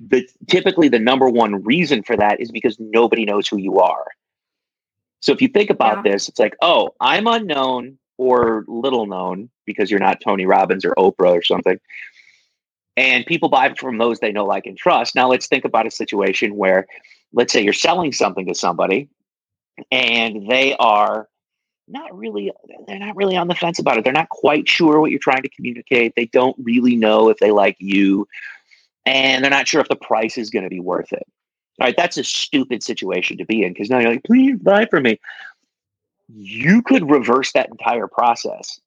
the 0.00 0.28
typically 0.48 0.88
the 0.88 0.98
number 0.98 1.28
one 1.28 1.62
reason 1.62 2.02
for 2.02 2.16
that 2.16 2.40
is 2.40 2.50
because 2.50 2.76
nobody 2.80 3.24
knows 3.24 3.46
who 3.46 3.58
you 3.58 3.78
are. 3.78 4.06
So 5.20 5.30
if 5.30 5.40
you 5.40 5.46
think 5.46 5.70
about 5.70 6.04
yeah. 6.04 6.12
this, 6.12 6.28
it's 6.28 6.40
like, 6.40 6.56
oh, 6.60 6.94
I'm 7.00 7.28
unknown 7.28 7.96
or 8.18 8.64
little 8.66 9.06
known 9.06 9.50
because 9.66 9.88
you're 9.88 10.00
not 10.00 10.20
Tony 10.20 10.44
Robbins 10.44 10.84
or 10.84 10.92
Oprah 10.96 11.38
or 11.38 11.42
something. 11.42 11.78
And 12.96 13.24
people 13.24 13.48
buy 13.48 13.72
from 13.74 13.98
those 13.98 14.18
they 14.18 14.32
know, 14.32 14.46
like, 14.46 14.66
and 14.66 14.76
trust. 14.76 15.14
Now 15.14 15.28
let's 15.28 15.46
think 15.46 15.64
about 15.64 15.86
a 15.86 15.92
situation 15.92 16.56
where, 16.56 16.88
let's 17.32 17.52
say 17.52 17.62
you're 17.62 17.72
selling 17.72 18.12
something 18.12 18.46
to 18.46 18.54
somebody 18.54 19.08
and 19.92 20.50
they 20.50 20.74
are 20.76 21.28
not 21.88 22.16
really 22.16 22.52
they're 22.86 22.98
not 22.98 23.16
really 23.16 23.36
on 23.36 23.48
the 23.48 23.54
fence 23.54 23.78
about 23.78 23.98
it. 23.98 24.04
They're 24.04 24.12
not 24.12 24.28
quite 24.28 24.68
sure 24.68 25.00
what 25.00 25.10
you're 25.10 25.20
trying 25.20 25.42
to 25.42 25.48
communicate. 25.48 26.14
They 26.16 26.26
don't 26.26 26.56
really 26.58 26.96
know 26.96 27.28
if 27.28 27.38
they 27.38 27.50
like 27.50 27.76
you 27.78 28.26
and 29.04 29.42
they're 29.42 29.50
not 29.50 29.68
sure 29.68 29.80
if 29.80 29.88
the 29.88 29.96
price 29.96 30.36
is 30.36 30.50
going 30.50 30.64
to 30.64 30.70
be 30.70 30.80
worth 30.80 31.12
it. 31.12 31.22
All 31.80 31.86
right 31.86 31.96
that's 31.96 32.16
a 32.16 32.24
stupid 32.24 32.82
situation 32.82 33.38
to 33.38 33.44
be 33.44 33.62
in 33.62 33.72
because 33.72 33.90
now 33.90 33.98
you're 33.98 34.10
like 34.10 34.24
please 34.24 34.58
buy 34.58 34.86
from 34.86 35.04
me. 35.04 35.20
You 36.28 36.82
could 36.82 37.08
reverse 37.10 37.52
that 37.52 37.68
entire 37.68 38.08
process. 38.08 38.80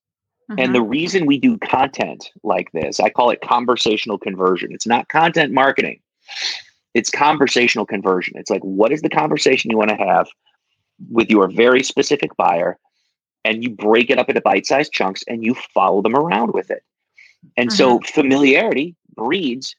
Mm-hmm. 0.50 0.60
and 0.62 0.74
the 0.74 0.80
mm-hmm. 0.80 0.90
reason 0.90 1.26
we 1.28 1.38
do 1.38 1.60
content 1.60 2.32
like 2.42 2.72
this 2.72 3.00
i 3.00 3.08
call 3.08 3.30
it 3.30 3.40
conversational 3.42 4.18
conversion. 4.18 4.72
It's 4.72 4.88
not 4.88 5.08
content 5.08 5.54
marketing. 5.54 6.00
It's 6.96 7.12
conversational 7.12 7.86
conversion. 7.86 8.34
It's 8.36 8.50
like 8.50 8.64
what 8.64 8.92
is 8.92 9.02
the 9.02 9.10
conversation 9.10 9.70
you 9.70 9.78
want 9.78 9.92
to 9.92 9.96
have 9.96 10.28
with 11.12 11.30
your 11.30 11.48
very 11.48 11.84
specific 11.84 12.36
buyer 12.36 12.78
and 13.46 13.64
you 13.64 13.70
break 13.70 14.10
it 14.10 14.20
up 14.20 14.30
into 14.30 14.42
bite-sized 14.42 14.92
chunks 14.92 15.24
and 15.28 15.44
you 15.44 15.56
follow 15.74 16.02
them 16.02 16.16
around 16.16 16.54
with 16.54 16.70
it. 16.70 16.84
And 17.58 17.70
mm-hmm. 17.70 17.76
so 17.76 18.00
familiarity 18.00 18.96
breeds 19.16 19.76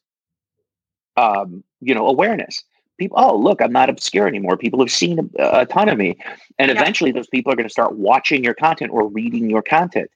um, 1.16 1.64
you 1.80 1.94
know, 1.94 2.06
awareness. 2.06 2.62
People, 2.98 3.18
oh, 3.18 3.36
look, 3.36 3.62
I'm 3.62 3.72
not 3.72 3.88
obscure 3.88 4.28
anymore. 4.28 4.56
People 4.56 4.80
have 4.80 4.90
seen 4.90 5.30
a, 5.38 5.60
a 5.60 5.66
ton 5.66 5.88
of 5.88 5.96
me. 5.96 6.18
And 6.58 6.70
yeah. 6.70 6.80
eventually 6.80 7.12
those 7.12 7.28
people 7.28 7.52
are 7.52 7.56
going 7.56 7.68
to 7.68 7.72
start 7.72 7.96
watching 7.96 8.44
your 8.44 8.54
content 8.54 8.90
or 8.92 9.08
reading 9.08 9.48
your 9.48 9.62
content. 9.62 10.10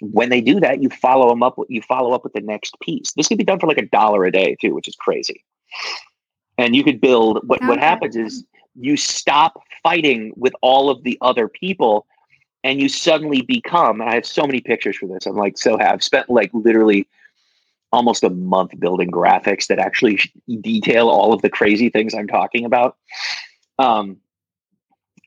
When 0.00 0.28
they 0.28 0.40
do 0.40 0.60
that, 0.60 0.82
you 0.82 0.88
follow 0.90 1.28
them 1.28 1.42
up. 1.42 1.56
You 1.68 1.82
follow 1.82 2.12
up 2.12 2.24
with 2.24 2.32
the 2.32 2.40
next 2.40 2.78
piece. 2.80 3.12
This 3.12 3.28
can 3.28 3.36
be 3.36 3.44
done 3.44 3.58
for 3.58 3.66
like 3.66 3.78
a 3.78 3.86
dollar 3.86 4.24
a 4.24 4.32
day 4.32 4.56
too, 4.60 4.74
which 4.74 4.88
is 4.88 4.96
crazy. 4.96 5.44
And 6.56 6.74
you 6.74 6.84
could 6.84 7.00
build. 7.00 7.40
What 7.46 7.60
okay. 7.60 7.68
what 7.68 7.78
happens 7.78 8.16
is 8.16 8.44
you 8.74 8.96
stop 8.96 9.60
fighting 9.82 10.32
with 10.36 10.54
all 10.62 10.88
of 10.88 11.02
the 11.04 11.18
other 11.20 11.48
people 11.48 12.06
and 12.62 12.80
you 12.80 12.88
suddenly 12.88 13.42
become 13.42 14.00
and 14.00 14.10
i 14.10 14.14
have 14.14 14.26
so 14.26 14.46
many 14.46 14.60
pictures 14.60 14.96
for 14.96 15.06
this 15.06 15.26
i'm 15.26 15.36
like 15.36 15.56
so 15.56 15.78
i've 15.80 16.02
spent 16.02 16.28
like 16.28 16.50
literally 16.52 17.06
almost 17.92 18.22
a 18.22 18.30
month 18.30 18.78
building 18.78 19.10
graphics 19.10 19.66
that 19.66 19.78
actually 19.78 20.20
detail 20.60 21.08
all 21.08 21.32
of 21.32 21.42
the 21.42 21.50
crazy 21.50 21.88
things 21.90 22.14
i'm 22.14 22.28
talking 22.28 22.64
about. 22.64 22.96
Um 23.78 24.18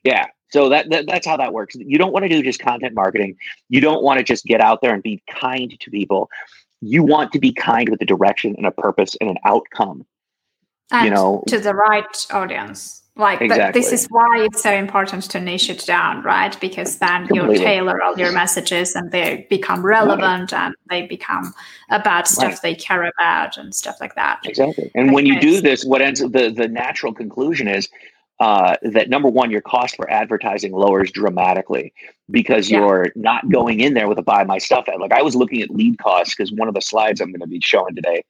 yeah 0.02 0.26
so 0.54 0.68
that, 0.68 0.88
that 0.90 1.08
that's 1.08 1.26
how 1.26 1.36
that 1.36 1.52
works. 1.52 1.74
You 1.74 1.98
don't 1.98 2.12
want 2.12 2.22
to 2.22 2.28
do 2.28 2.40
just 2.40 2.60
content 2.60 2.94
marketing. 2.94 3.36
You 3.70 3.80
don't 3.80 4.04
want 4.04 4.18
to 4.18 4.22
just 4.22 4.44
get 4.44 4.60
out 4.60 4.82
there 4.82 4.94
and 4.94 5.02
be 5.02 5.20
kind 5.28 5.74
to 5.80 5.90
people. 5.90 6.30
You 6.80 7.02
want 7.02 7.32
to 7.32 7.40
be 7.40 7.52
kind 7.52 7.88
with 7.88 8.00
a 8.02 8.04
direction 8.04 8.54
and 8.56 8.64
a 8.64 8.70
purpose 8.70 9.16
and 9.20 9.30
an 9.30 9.36
outcome. 9.44 10.06
And 10.92 11.06
you 11.06 11.10
know? 11.10 11.42
to 11.48 11.58
the 11.58 11.74
right 11.74 12.26
audience 12.30 13.02
like 13.16 13.40
exactly. 13.40 13.80
this 13.80 13.92
is 13.92 14.06
why 14.10 14.38
it's 14.38 14.62
so 14.62 14.72
important 14.72 15.22
to 15.22 15.40
niche 15.40 15.70
it 15.70 15.84
down 15.86 16.22
right 16.22 16.58
because 16.60 16.98
then 16.98 17.26
Completely. 17.26 17.58
you 17.58 17.64
tailor 17.64 18.02
all 18.02 18.18
your 18.18 18.32
messages 18.32 18.96
and 18.96 19.12
they 19.12 19.46
become 19.48 19.84
relevant 19.84 20.50
right. 20.50 20.66
and 20.66 20.74
they 20.90 21.06
become 21.06 21.54
about 21.90 22.26
stuff 22.26 22.52
right. 22.52 22.62
they 22.62 22.74
care 22.74 23.04
about 23.04 23.56
and 23.56 23.74
stuff 23.74 23.96
like 24.00 24.14
that 24.16 24.40
exactly 24.44 24.90
and 24.94 25.12
when 25.12 25.26
you 25.26 25.38
do 25.40 25.60
this 25.60 25.84
what 25.84 26.02
ends 26.02 26.20
the 26.20 26.52
the 26.54 26.68
natural 26.68 27.12
conclusion 27.12 27.68
is 27.68 27.88
uh, 28.40 28.76
that 28.82 29.08
number 29.08 29.28
one, 29.28 29.50
your 29.50 29.60
cost 29.60 29.94
for 29.94 30.10
advertising 30.10 30.72
lowers 30.72 31.10
dramatically 31.10 31.92
because 32.30 32.68
yeah. 32.68 32.78
you're 32.78 33.12
not 33.14 33.48
going 33.48 33.80
in 33.80 33.94
there 33.94 34.08
with 34.08 34.18
a 34.18 34.22
buy 34.22 34.42
my 34.42 34.58
stuff 34.58 34.86
ad. 34.88 35.00
Like 35.00 35.12
I 35.12 35.22
was 35.22 35.36
looking 35.36 35.62
at 35.62 35.70
lead 35.70 35.98
costs 35.98 36.34
because 36.34 36.52
one 36.52 36.66
of 36.66 36.74
the 36.74 36.82
slides 36.82 37.20
I'm 37.20 37.30
going 37.30 37.40
to 37.40 37.46
be 37.46 37.60
showing 37.60 37.94
today 37.94 38.24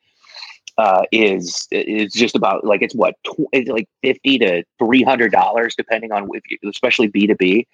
uh, 0.77 1.03
is 1.13 1.69
is 1.71 2.13
just 2.13 2.35
about 2.35 2.65
like 2.65 2.83
it's 2.83 2.95
what 2.95 3.15
tw- 3.25 3.49
it's 3.53 3.71
like 3.71 3.89
fifty 4.03 4.39
to 4.39 4.65
three 4.79 5.03
hundred 5.03 5.33
dollars 5.33 5.75
depending 5.77 6.13
on 6.13 6.29
if 6.33 6.43
you, 6.51 6.59
especially 6.69 7.07
B 7.07 7.27
two 7.27 7.37
B. 7.37 7.67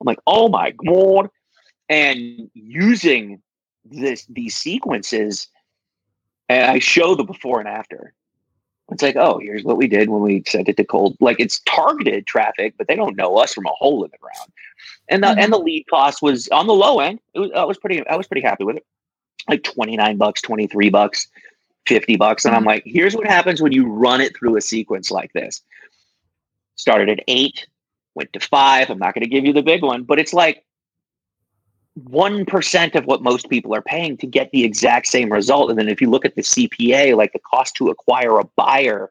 I'm 0.00 0.04
like, 0.04 0.18
oh 0.26 0.48
my 0.48 0.70
god! 0.70 1.28
And 1.88 2.50
using 2.54 3.42
this 3.84 4.26
these 4.26 4.56
sequences, 4.56 5.48
and 6.48 6.70
I 6.70 6.78
show 6.78 7.14
the 7.14 7.24
before 7.24 7.60
and 7.60 7.68
after. 7.68 8.14
It's 8.92 9.02
like, 9.02 9.16
oh, 9.16 9.40
here's 9.40 9.64
what 9.64 9.76
we 9.76 9.88
did 9.88 10.08
when 10.08 10.22
we 10.22 10.44
sent 10.46 10.68
it 10.68 10.76
to 10.76 10.84
cold. 10.84 11.16
Like 11.20 11.40
it's 11.40 11.60
targeted 11.66 12.26
traffic, 12.26 12.74
but 12.78 12.86
they 12.86 12.94
don't 12.94 13.16
know 13.16 13.36
us 13.36 13.52
from 13.52 13.66
a 13.66 13.70
hole 13.70 14.04
in 14.04 14.10
the 14.12 14.18
ground. 14.18 14.52
And 15.08 15.22
the 15.22 15.28
mm-hmm. 15.28 15.40
and 15.40 15.52
the 15.52 15.58
lead 15.58 15.86
cost 15.90 16.22
was 16.22 16.48
on 16.48 16.68
the 16.68 16.74
low 16.74 17.00
end. 17.00 17.18
It 17.34 17.40
was, 17.40 17.50
I 17.54 17.64
was 17.64 17.78
pretty 17.78 18.06
I 18.06 18.16
was 18.16 18.28
pretty 18.28 18.46
happy 18.46 18.64
with 18.64 18.76
it. 18.76 18.86
Like 19.48 19.62
29 19.62 20.16
bucks, 20.16 20.40
23 20.40 20.90
bucks 20.90 21.28
50 21.86 22.16
bucks. 22.16 22.44
And 22.44 22.54
I'm 22.54 22.60
mm-hmm. 22.60 22.68
like, 22.68 22.82
here's 22.84 23.14
what 23.14 23.26
happens 23.26 23.62
when 23.62 23.72
you 23.72 23.86
run 23.86 24.20
it 24.20 24.36
through 24.36 24.56
a 24.56 24.60
sequence 24.60 25.10
like 25.10 25.32
this. 25.32 25.62
Started 26.76 27.08
at 27.08 27.24
eight, 27.28 27.66
went 28.14 28.32
to 28.32 28.40
five. 28.40 28.90
I'm 28.90 28.98
not 28.98 29.14
going 29.14 29.24
to 29.24 29.30
give 29.30 29.44
you 29.44 29.52
the 29.52 29.62
big 29.62 29.82
one, 29.82 30.02
but 30.02 30.18
it's 30.18 30.34
like 30.34 30.64
1% 32.04 32.94
of 32.94 33.04
what 33.06 33.22
most 33.22 33.48
people 33.48 33.74
are 33.74 33.82
paying 33.82 34.16
to 34.18 34.26
get 34.26 34.50
the 34.50 34.64
exact 34.64 35.06
same 35.06 35.32
result. 35.32 35.70
And 35.70 35.78
then 35.78 35.88
if 35.88 36.00
you 36.00 36.10
look 36.10 36.24
at 36.24 36.34
the 36.34 36.42
CPA, 36.42 37.16
like 37.16 37.32
the 37.32 37.38
cost 37.38 37.74
to 37.76 37.88
acquire 37.88 38.38
a 38.38 38.44
buyer, 38.56 39.10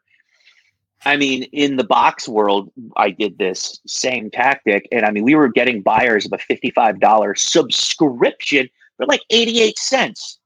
I 1.06 1.18
mean, 1.18 1.44
in 1.44 1.78
the 1.78 1.84
box 1.84 2.28
world, 2.28 2.72
I 2.98 3.12
did 3.12 3.38
this 3.38 3.80
same 3.86 4.30
tactic. 4.32 4.88
And 4.92 5.06
I 5.06 5.12
mean, 5.12 5.24
we 5.24 5.36
were 5.36 5.48
getting 5.48 5.82
buyers 5.82 6.26
of 6.26 6.34
a 6.34 6.38
$55 6.38 7.38
subscription 7.38 8.70
for 8.98 9.06
like 9.06 9.22
88 9.30 9.78
cents. 9.78 10.40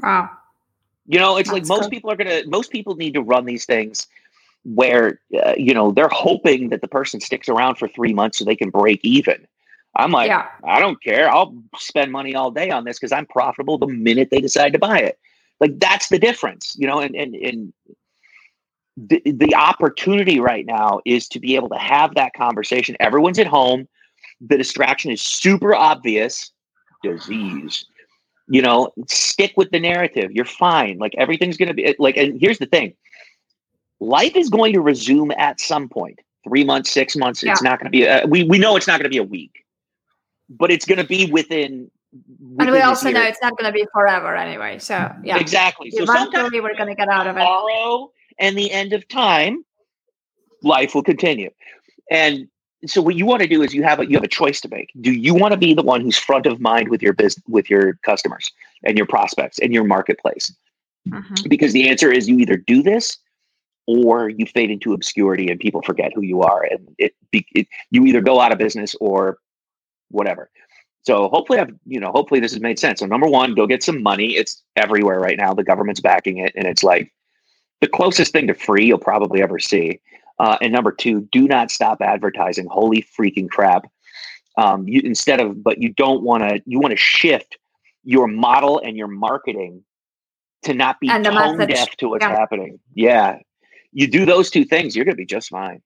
Wow. 0.00 0.30
You 1.06 1.18
know, 1.18 1.36
it's 1.36 1.50
That's 1.50 1.68
like 1.68 1.78
most 1.78 1.90
people 1.90 2.10
are 2.10 2.16
going 2.16 2.28
to, 2.28 2.48
most 2.48 2.70
people 2.70 2.96
need 2.96 3.14
to 3.14 3.22
run 3.22 3.44
these 3.44 3.66
things 3.66 4.06
where, 4.64 5.20
uh, 5.44 5.54
you 5.56 5.74
know, 5.74 5.92
they're 5.92 6.08
hoping 6.08 6.70
that 6.70 6.80
the 6.80 6.88
person 6.88 7.20
sticks 7.20 7.48
around 7.48 7.76
for 7.76 7.88
three 7.88 8.14
months 8.14 8.38
so 8.38 8.44
they 8.44 8.56
can 8.56 8.70
break 8.70 9.00
even. 9.04 9.46
I'm 9.96 10.10
like, 10.10 10.28
yeah. 10.28 10.46
I 10.64 10.80
don't 10.80 11.00
care. 11.02 11.30
I'll 11.30 11.54
spend 11.76 12.10
money 12.10 12.34
all 12.34 12.50
day 12.50 12.70
on 12.70 12.84
this 12.84 12.98
because 12.98 13.12
I'm 13.12 13.26
profitable 13.26 13.78
the 13.78 13.86
minute 13.86 14.30
they 14.30 14.40
decide 14.40 14.72
to 14.72 14.78
buy 14.78 14.98
it. 14.98 15.18
Like 15.60 15.78
that's 15.78 16.08
the 16.08 16.18
difference, 16.18 16.74
you 16.78 16.86
know, 16.86 17.00
and, 17.00 17.14
and, 17.14 17.34
and, 17.34 17.72
the, 18.96 19.20
the 19.24 19.54
opportunity 19.56 20.38
right 20.38 20.64
now 20.64 21.00
is 21.04 21.26
to 21.28 21.40
be 21.40 21.56
able 21.56 21.68
to 21.70 21.78
have 21.78 22.14
that 22.14 22.32
conversation. 22.34 22.96
Everyone's 23.00 23.40
at 23.40 23.46
home. 23.48 23.88
The 24.40 24.56
distraction 24.56 25.10
is 25.10 25.20
super 25.20 25.74
obvious. 25.74 26.52
Disease 27.02 27.86
you 28.48 28.60
know 28.60 28.92
stick 29.06 29.52
with 29.56 29.70
the 29.70 29.80
narrative 29.80 30.30
you're 30.32 30.44
fine 30.44 30.98
like 30.98 31.14
everything's 31.16 31.56
going 31.56 31.68
to 31.68 31.74
be 31.74 31.94
like 31.98 32.16
and 32.16 32.40
here's 32.40 32.58
the 32.58 32.66
thing 32.66 32.94
life 34.00 34.36
is 34.36 34.48
going 34.48 34.72
to 34.72 34.80
resume 34.80 35.30
at 35.32 35.60
some 35.60 35.88
point 35.88 36.18
three 36.44 36.64
months 36.64 36.90
six 36.90 37.16
months 37.16 37.42
yeah. 37.42 37.52
it's 37.52 37.62
not 37.62 37.78
going 37.78 37.86
to 37.86 37.90
be 37.90 38.04
a, 38.04 38.24
we, 38.26 38.44
we 38.44 38.58
know 38.58 38.76
it's 38.76 38.86
not 38.86 38.98
going 38.98 39.04
to 39.04 39.08
be 39.08 39.18
a 39.18 39.22
week 39.22 39.64
but 40.48 40.70
it's 40.70 40.84
going 40.84 40.98
to 40.98 41.04
be 41.04 41.30
within. 41.30 41.90
within 42.12 42.60
and 42.60 42.70
we 42.70 42.80
also 42.80 43.10
know 43.10 43.22
it's 43.22 43.40
not 43.42 43.56
going 43.56 43.70
to 43.70 43.72
be 43.72 43.86
forever 43.92 44.36
anyway. 44.36 44.78
So 44.78 45.12
yeah, 45.22 45.38
exactly. 45.38 45.90
So 45.90 46.04
eventually 46.04 46.60
we're 46.60 46.76
going 46.76 46.88
to 46.88 46.94
get 46.94 47.08
out 47.08 47.26
of 47.26 47.36
it. 47.36 47.40
Tomorrow 47.40 48.12
and 48.38 48.56
the 48.56 48.70
end 48.70 48.92
of 48.92 49.06
time, 49.08 49.64
life 50.62 50.94
will 50.94 51.02
continue. 51.02 51.50
And 52.10 52.48
so 52.86 53.02
what 53.02 53.14
you 53.16 53.26
want 53.26 53.42
to 53.42 53.48
do 53.48 53.62
is 53.62 53.74
you 53.74 53.82
have 53.82 54.00
a 54.00 54.06
you 54.06 54.16
have 54.16 54.24
a 54.24 54.28
choice 54.28 54.60
to 54.62 54.68
make. 54.68 54.90
Do 55.00 55.12
you 55.12 55.34
want 55.34 55.52
to 55.52 55.58
be 55.58 55.74
the 55.74 55.82
one 55.82 56.00
who's 56.00 56.16
front 56.16 56.46
of 56.46 56.60
mind 56.60 56.88
with 56.88 57.02
your 57.02 57.12
business 57.12 57.42
with 57.48 57.70
your 57.70 57.94
customers 58.02 58.50
and 58.84 58.96
your 58.96 59.06
prospects 59.06 59.58
and 59.58 59.72
your 59.72 59.84
marketplace? 59.84 60.54
Mm-hmm. 61.08 61.48
Because 61.48 61.72
the 61.72 61.88
answer 61.88 62.10
is 62.10 62.28
you 62.28 62.38
either 62.38 62.56
do 62.56 62.82
this 62.82 63.18
or 63.86 64.28
you 64.28 64.46
fade 64.46 64.70
into 64.70 64.92
obscurity 64.92 65.48
and 65.48 65.60
people 65.60 65.82
forget 65.82 66.12
who 66.14 66.22
you 66.22 66.42
are 66.42 66.64
and 66.64 66.94
it, 66.98 67.14
it 67.32 67.66
you 67.90 68.04
either 68.04 68.20
go 68.20 68.40
out 68.40 68.52
of 68.52 68.58
business 68.58 68.94
or 69.00 69.38
whatever. 70.10 70.50
So 71.02 71.28
hopefully 71.28 71.58
I've, 71.58 71.74
you 71.84 72.00
know, 72.00 72.10
hopefully 72.10 72.40
this 72.40 72.52
has 72.52 72.62
made 72.62 72.78
sense. 72.78 73.00
So 73.00 73.06
number 73.06 73.26
one, 73.26 73.54
go 73.54 73.66
get 73.66 73.82
some 73.82 74.02
money. 74.02 74.36
It's 74.36 74.62
everywhere 74.76 75.20
right 75.20 75.36
now. 75.36 75.52
The 75.52 75.64
government's 75.64 76.00
backing 76.00 76.38
it 76.38 76.52
and 76.56 76.66
it's 76.66 76.82
like 76.82 77.12
the 77.82 77.88
closest 77.88 78.32
thing 78.32 78.46
to 78.46 78.54
free 78.54 78.86
you'll 78.86 78.98
probably 78.98 79.42
ever 79.42 79.58
see. 79.58 80.00
Uh, 80.38 80.58
and 80.60 80.72
number 80.72 80.92
two, 80.92 81.28
do 81.32 81.46
not 81.46 81.70
stop 81.70 81.98
advertising. 82.00 82.66
Holy 82.70 83.06
freaking 83.18 83.48
crap! 83.48 83.86
Um, 84.56 84.86
you 84.88 85.00
instead 85.04 85.40
of, 85.40 85.62
but 85.62 85.80
you 85.80 85.90
don't 85.90 86.22
want 86.22 86.42
to. 86.42 86.62
You 86.66 86.80
want 86.80 86.92
to 86.92 86.96
shift 86.96 87.56
your 88.02 88.26
model 88.26 88.80
and 88.84 88.96
your 88.96 89.08
marketing 89.08 89.82
to 90.64 90.74
not 90.74 90.98
be 91.00 91.08
tone 91.08 91.56
message. 91.56 91.74
deaf 91.74 91.96
to 91.96 92.08
what's 92.08 92.24
yeah. 92.24 92.36
happening. 92.36 92.80
Yeah, 92.94 93.38
you 93.94 94.08
do 94.08 94.26
those 94.26 94.50
two 94.50 94.64
things, 94.64 94.94
you're 94.94 95.04
going 95.04 95.14
to 95.14 95.16
be 95.16 95.24
just 95.24 95.48
fine. 95.48 95.80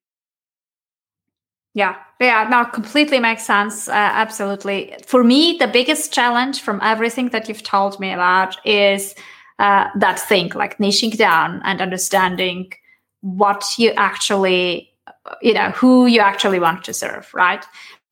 Yeah, 1.75 1.97
yeah, 2.21 2.49
now 2.51 2.65
completely 2.65 3.21
makes 3.21 3.45
sense. 3.45 3.89
Uh, 3.89 3.93
absolutely. 3.93 4.97
For 5.07 5.23
me, 5.23 5.59
the 5.59 5.69
biggest 5.69 6.13
challenge 6.13 6.61
from 6.61 6.81
everything 6.83 7.29
that 7.29 7.49
you've 7.49 7.63
told 7.63 8.01
me 8.01 8.11
about 8.11 8.57
is 8.67 9.15
uh, 9.59 9.89
that 9.97 10.19
thing, 10.19 10.51
like 10.55 10.79
niching 10.79 11.17
down 11.17 11.61
and 11.65 11.81
understanding 11.81 12.73
what 13.21 13.65
you 13.79 13.93
actually, 13.97 14.93
you 15.43 15.55
know, 15.55 15.71
who 15.71 16.07
you 16.07 16.21
actually 16.21 16.61
want 16.61 16.85
to 16.85 16.93
serve, 16.93 17.33
right? 17.35 17.65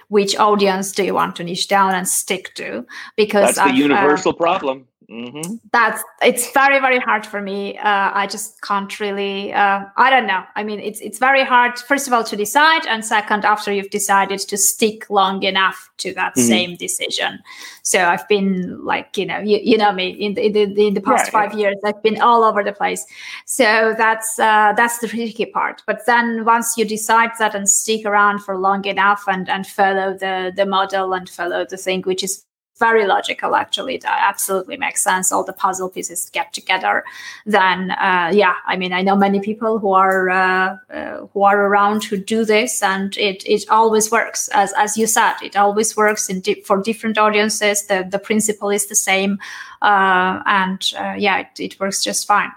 Which 0.08 0.36
audience 0.36 0.92
do 0.92 1.04
you 1.04 1.14
want 1.14 1.36
to 1.36 1.44
niche 1.44 1.68
down 1.68 1.94
and 1.94 2.08
stick 2.08 2.54
to? 2.54 2.86
Because 3.16 3.56
that's 3.56 3.58
the 3.58 3.64
I've, 3.64 3.70
uh, 3.70 3.76
universal 3.76 4.32
uh, 4.32 4.36
problem. 4.36 4.86
Mm-hmm. 5.10 5.56
That's 5.72 6.02
it's 6.20 6.50
very 6.50 6.80
very 6.80 6.98
hard 6.98 7.24
for 7.24 7.40
me. 7.40 7.78
Uh, 7.78 8.10
I 8.12 8.26
just 8.26 8.60
can't 8.62 8.98
really. 8.98 9.52
Uh, 9.52 9.84
I 9.96 10.10
don't 10.10 10.26
know. 10.26 10.42
I 10.56 10.64
mean, 10.64 10.80
it's 10.80 11.00
it's 11.00 11.18
very 11.18 11.44
hard. 11.44 11.78
First 11.78 12.08
of 12.08 12.12
all, 12.12 12.24
to 12.24 12.34
decide, 12.34 12.86
and 12.86 13.04
second, 13.04 13.44
after 13.44 13.72
you've 13.72 13.90
decided 13.90 14.40
to 14.40 14.56
stick 14.56 15.08
long 15.08 15.44
enough 15.44 15.90
to 15.98 16.12
that 16.14 16.34
mm-hmm. 16.34 16.48
same 16.48 16.76
decision. 16.76 17.40
So 17.82 18.00
I've 18.00 18.26
been 18.26 18.84
like 18.84 19.16
you 19.16 19.26
know 19.26 19.38
you, 19.38 19.60
you 19.62 19.78
know 19.78 19.92
me 19.92 20.08
in 20.08 20.34
the 20.34 20.46
in 20.46 20.52
the, 20.52 20.86
in 20.88 20.94
the 20.94 21.00
past 21.00 21.30
five 21.30 21.52
yeah. 21.52 21.68
years. 21.68 21.76
I've 21.84 22.02
been 22.02 22.20
all 22.20 22.42
over 22.42 22.64
the 22.64 22.72
place. 22.72 23.06
So 23.44 23.94
that's 23.96 24.40
uh, 24.40 24.72
that's 24.76 24.98
the 24.98 25.06
tricky 25.06 25.46
part. 25.46 25.84
But 25.86 26.04
then 26.06 26.44
once 26.44 26.76
you 26.76 26.84
decide 26.84 27.30
that 27.38 27.54
and 27.54 27.68
stick 27.68 28.04
around 28.06 28.40
for 28.40 28.58
long 28.58 28.84
enough 28.86 29.22
and 29.28 29.48
and 29.48 29.68
follow 29.68 30.14
the 30.14 30.52
the 30.56 30.66
model 30.66 31.12
and 31.12 31.28
follow 31.28 31.64
the 31.64 31.76
thing, 31.76 32.02
which 32.02 32.24
is 32.24 32.45
very 32.78 33.06
logical 33.06 33.54
actually 33.54 33.96
that 33.96 34.18
absolutely 34.20 34.76
makes 34.76 35.02
sense 35.02 35.32
all 35.32 35.44
the 35.44 35.52
puzzle 35.52 35.88
pieces 35.88 36.30
get 36.30 36.52
together 36.52 37.04
then 37.46 37.90
uh, 37.92 38.30
yeah 38.32 38.54
i 38.66 38.76
mean 38.76 38.92
i 38.92 39.02
know 39.02 39.16
many 39.16 39.40
people 39.40 39.78
who 39.78 39.92
are 39.92 40.30
uh, 40.30 40.76
uh, 40.90 41.26
who 41.32 41.42
are 41.42 41.66
around 41.66 42.04
who 42.04 42.16
do 42.16 42.44
this 42.44 42.82
and 42.82 43.16
it 43.16 43.42
it 43.46 43.64
always 43.70 44.10
works 44.10 44.48
as 44.48 44.72
as 44.76 44.96
you 44.96 45.06
said 45.06 45.34
it 45.42 45.56
always 45.56 45.96
works 45.96 46.28
in 46.28 46.40
di- 46.40 46.62
for 46.62 46.82
different 46.82 47.18
audiences 47.18 47.86
the 47.86 48.06
the 48.10 48.18
principle 48.18 48.70
is 48.70 48.86
the 48.86 48.94
same 48.94 49.38
uh, 49.82 50.42
and 50.46 50.92
uh, 50.98 51.14
yeah 51.16 51.38
it, 51.38 51.60
it 51.60 51.80
works 51.80 52.02
just 52.02 52.26
fine 52.26 52.52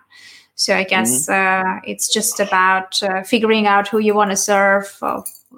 so 0.60 0.76
I 0.76 0.84
guess 0.84 1.30
mm-hmm. 1.30 1.70
uh, 1.70 1.80
it's 1.86 2.14
just 2.14 2.42
about 2.42 3.02
uh, 3.02 3.24
figuring 3.24 3.66
out 3.66 3.88
who 3.88 4.00
you 4.00 4.14
want 4.14 4.32
to 4.32 4.36
serve. 4.36 4.94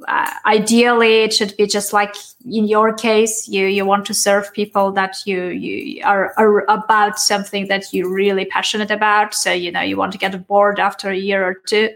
Uh, 0.08 0.32
ideally, 0.46 1.24
it 1.24 1.34
should 1.34 1.56
be 1.58 1.68
just 1.68 1.92
like 1.92 2.16
in 2.46 2.66
your 2.66 2.94
case, 2.94 3.48
you 3.48 3.66
you 3.68 3.86
want 3.86 4.06
to 4.06 4.14
serve 4.14 4.54
people 4.54 4.92
that 4.94 5.18
you 5.26 5.48
you 5.48 6.02
are, 6.04 6.34
are 6.38 6.62
about 6.70 7.20
something 7.20 7.68
that 7.68 7.94
you're 7.94 8.12
really 8.12 8.46
passionate 8.46 8.92
about. 8.92 9.34
So 9.34 9.52
you 9.52 9.72
know 9.72 9.82
you 9.82 9.98
want 9.98 10.12
to 10.14 10.18
get 10.18 10.48
bored 10.48 10.80
after 10.80 11.10
a 11.10 11.18
year 11.18 11.46
or 11.46 11.56
two. 11.56 11.90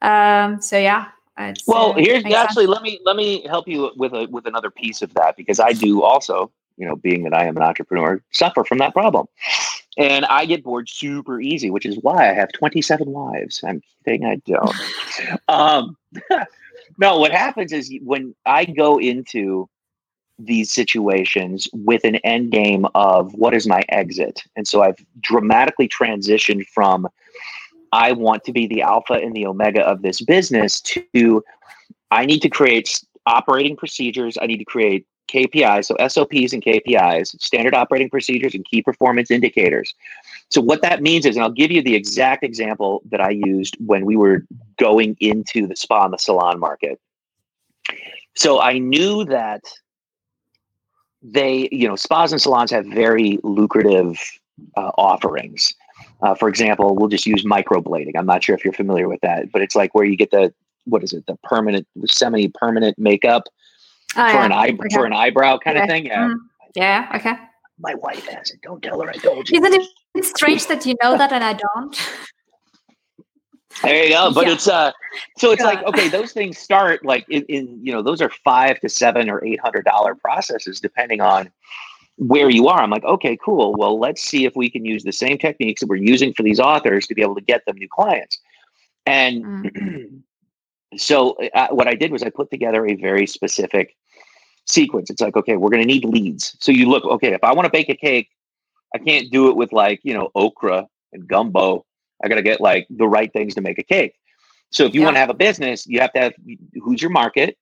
Um, 0.00 0.62
so 0.62 0.78
yeah. 0.78 1.08
well, 1.66 1.92
here's 1.94 2.24
actually 2.24 2.66
sense. 2.66 2.74
let 2.74 2.82
me 2.82 3.00
let 3.04 3.16
me 3.16 3.46
help 3.46 3.66
you 3.66 3.90
with 3.96 4.12
a 4.12 4.26
with 4.30 4.46
another 4.46 4.70
piece 4.70 5.02
of 5.02 5.12
that 5.14 5.36
because 5.36 5.58
I 5.58 5.72
do 5.72 6.02
also 6.02 6.52
you 6.78 6.86
know, 6.86 6.96
being 6.96 7.24
that 7.24 7.34
I 7.34 7.44
am 7.44 7.56
an 7.56 7.62
entrepreneur, 7.62 8.22
suffer 8.30 8.64
from 8.64 8.78
that 8.78 8.94
problem. 8.94 9.26
And 9.98 10.24
I 10.26 10.46
get 10.46 10.62
bored 10.62 10.88
super 10.88 11.40
easy, 11.40 11.70
which 11.70 11.84
is 11.84 11.98
why 12.00 12.30
I 12.30 12.32
have 12.32 12.52
27 12.52 13.10
wives. 13.10 13.62
I'm 13.66 13.82
kidding, 14.04 14.24
I 14.24 14.36
don't. 14.46 14.74
um, 15.48 15.96
no, 16.96 17.18
what 17.18 17.32
happens 17.32 17.72
is 17.72 17.92
when 18.02 18.34
I 18.46 18.64
go 18.64 18.98
into 18.98 19.68
these 20.38 20.72
situations 20.72 21.68
with 21.72 22.04
an 22.04 22.16
end 22.16 22.52
game 22.52 22.86
of 22.94 23.34
what 23.34 23.54
is 23.54 23.66
my 23.66 23.82
exit. 23.88 24.42
And 24.56 24.66
so 24.68 24.82
I've 24.82 25.04
dramatically 25.20 25.88
transitioned 25.88 26.66
from 26.66 27.08
I 27.92 28.12
want 28.12 28.44
to 28.44 28.52
be 28.52 28.66
the 28.66 28.82
alpha 28.82 29.14
and 29.14 29.34
the 29.34 29.46
omega 29.46 29.82
of 29.82 30.02
this 30.02 30.20
business 30.20 30.80
to 30.82 31.42
I 32.10 32.24
need 32.24 32.40
to 32.40 32.48
create 32.48 33.02
operating 33.26 33.76
procedures. 33.76 34.38
I 34.40 34.46
need 34.46 34.58
to 34.58 34.64
create 34.64 35.06
KPIs, 35.28 35.86
so 35.86 35.96
SOPs 36.08 36.52
and 36.52 36.62
KPIs, 36.62 37.40
standard 37.40 37.74
operating 37.74 38.10
procedures 38.10 38.54
and 38.54 38.64
key 38.64 38.82
performance 38.82 39.30
indicators. 39.30 39.94
So 40.50 40.60
what 40.60 40.82
that 40.82 41.02
means 41.02 41.26
is, 41.26 41.36
and 41.36 41.44
I'll 41.44 41.50
give 41.50 41.70
you 41.70 41.82
the 41.82 41.94
exact 41.94 42.42
example 42.42 43.02
that 43.10 43.20
I 43.20 43.30
used 43.30 43.76
when 43.78 44.06
we 44.06 44.16
were 44.16 44.44
going 44.78 45.16
into 45.20 45.66
the 45.66 45.76
spa 45.76 46.04
and 46.04 46.14
the 46.14 46.18
salon 46.18 46.58
market. 46.58 47.00
So 48.34 48.60
I 48.60 48.78
knew 48.78 49.24
that 49.26 49.62
they, 51.22 51.68
you 51.72 51.88
know, 51.88 51.96
spas 51.96 52.32
and 52.32 52.40
salons 52.40 52.70
have 52.70 52.86
very 52.86 53.38
lucrative 53.42 54.16
uh, 54.76 54.92
offerings. 54.96 55.74
Uh, 56.22 56.34
for 56.34 56.48
example, 56.48 56.94
we'll 56.94 57.08
just 57.08 57.26
use 57.26 57.44
microblading. 57.44 58.12
I'm 58.16 58.26
not 58.26 58.42
sure 58.42 58.54
if 58.54 58.64
you're 58.64 58.72
familiar 58.72 59.08
with 59.08 59.20
that, 59.20 59.52
but 59.52 59.62
it's 59.62 59.76
like 59.76 59.94
where 59.94 60.04
you 60.04 60.16
get 60.16 60.30
the 60.30 60.52
what 60.84 61.02
is 61.04 61.12
it, 61.12 61.26
the 61.26 61.36
permanent, 61.42 61.86
semi-permanent 62.06 62.98
makeup 62.98 63.44
oh, 64.16 64.30
for 64.30 64.38
yeah. 64.38 64.44
an 64.44 64.52
eye 64.52 64.68
okay. 64.68 64.94
for 64.94 65.04
an 65.06 65.12
eyebrow 65.12 65.58
kind 65.58 65.76
okay. 65.76 65.84
of 65.84 65.90
thing. 65.90 66.06
Yeah. 66.06 66.28
Mm. 66.28 66.36
Yeah. 66.74 67.12
Okay. 67.14 67.34
My 67.78 67.94
wife 67.94 68.26
has 68.26 68.50
it. 68.50 68.60
Don't 68.62 68.82
tell 68.82 69.00
her 69.00 69.08
I 69.08 69.14
told 69.14 69.48
you. 69.48 69.60
Isn't 69.60 69.88
it 70.14 70.24
strange 70.24 70.66
that 70.66 70.84
you 70.84 70.96
know 71.02 71.16
that 71.16 71.32
and 71.32 71.44
I 71.44 71.54
don't? 71.54 71.96
There 73.82 74.04
you 74.04 74.10
go. 74.10 74.32
But 74.32 74.46
yeah. 74.46 74.52
it's 74.54 74.66
uh 74.66 74.92
so 75.36 75.52
it's 75.52 75.62
like, 75.62 75.82
okay, 75.84 76.08
those 76.08 76.32
things 76.32 76.58
start 76.58 77.04
like 77.04 77.24
in, 77.28 77.44
in, 77.44 77.78
you 77.80 77.92
know, 77.92 78.02
those 78.02 78.20
are 78.20 78.30
five 78.42 78.80
to 78.80 78.88
seven 78.88 79.30
or 79.30 79.44
eight 79.44 79.60
hundred 79.60 79.84
dollar 79.84 80.14
processes 80.14 80.80
depending 80.80 81.20
on 81.20 81.50
where 82.16 82.50
you 82.50 82.66
are. 82.66 82.82
I'm 82.82 82.90
like, 82.90 83.04
okay, 83.04 83.38
cool. 83.42 83.74
Well, 83.76 83.98
let's 83.98 84.22
see 84.22 84.44
if 84.44 84.56
we 84.56 84.68
can 84.68 84.84
use 84.84 85.04
the 85.04 85.12
same 85.12 85.38
techniques 85.38 85.80
that 85.80 85.88
we're 85.88 85.96
using 85.96 86.34
for 86.34 86.42
these 86.42 86.58
authors 86.58 87.06
to 87.06 87.14
be 87.14 87.22
able 87.22 87.36
to 87.36 87.40
get 87.40 87.64
them 87.66 87.76
new 87.76 87.88
clients. 87.88 88.40
And 89.06 89.44
mm. 89.44 90.22
so 90.96 91.36
uh, 91.54 91.68
what 91.68 91.88
I 91.88 91.94
did 91.94 92.12
was 92.12 92.22
I 92.22 92.30
put 92.30 92.50
together 92.50 92.86
a 92.86 92.94
very 92.94 93.26
specific 93.26 93.96
sequence. 94.66 95.10
It's 95.10 95.20
like, 95.20 95.36
okay, 95.36 95.56
we're 95.56 95.70
going 95.70 95.82
to 95.82 95.86
need 95.86 96.04
leads. 96.04 96.56
So 96.60 96.72
you 96.72 96.88
look, 96.88 97.04
okay, 97.04 97.32
if 97.32 97.44
I 97.44 97.52
want 97.52 97.66
to 97.66 97.70
bake 97.70 97.88
a 97.88 97.96
cake, 97.96 98.30
I 98.94 98.98
can't 98.98 99.30
do 99.30 99.48
it 99.48 99.56
with 99.56 99.72
like, 99.72 100.00
you 100.02 100.14
know, 100.14 100.30
okra 100.34 100.86
and 101.12 101.28
gumbo. 101.28 101.84
I 102.22 102.28
got 102.28 102.36
to 102.36 102.42
get 102.42 102.60
like 102.60 102.86
the 102.90 103.06
right 103.06 103.32
things 103.32 103.54
to 103.54 103.60
make 103.60 103.78
a 103.78 103.82
cake. 103.82 104.14
So 104.70 104.84
if 104.84 104.94
you 104.94 105.00
yeah. 105.00 105.06
want 105.06 105.16
to 105.16 105.20
have 105.20 105.30
a 105.30 105.34
business, 105.34 105.86
you 105.86 106.00
have 106.00 106.12
to 106.14 106.20
have 106.20 106.32
who's 106.82 107.00
your 107.00 107.10
market, 107.10 107.56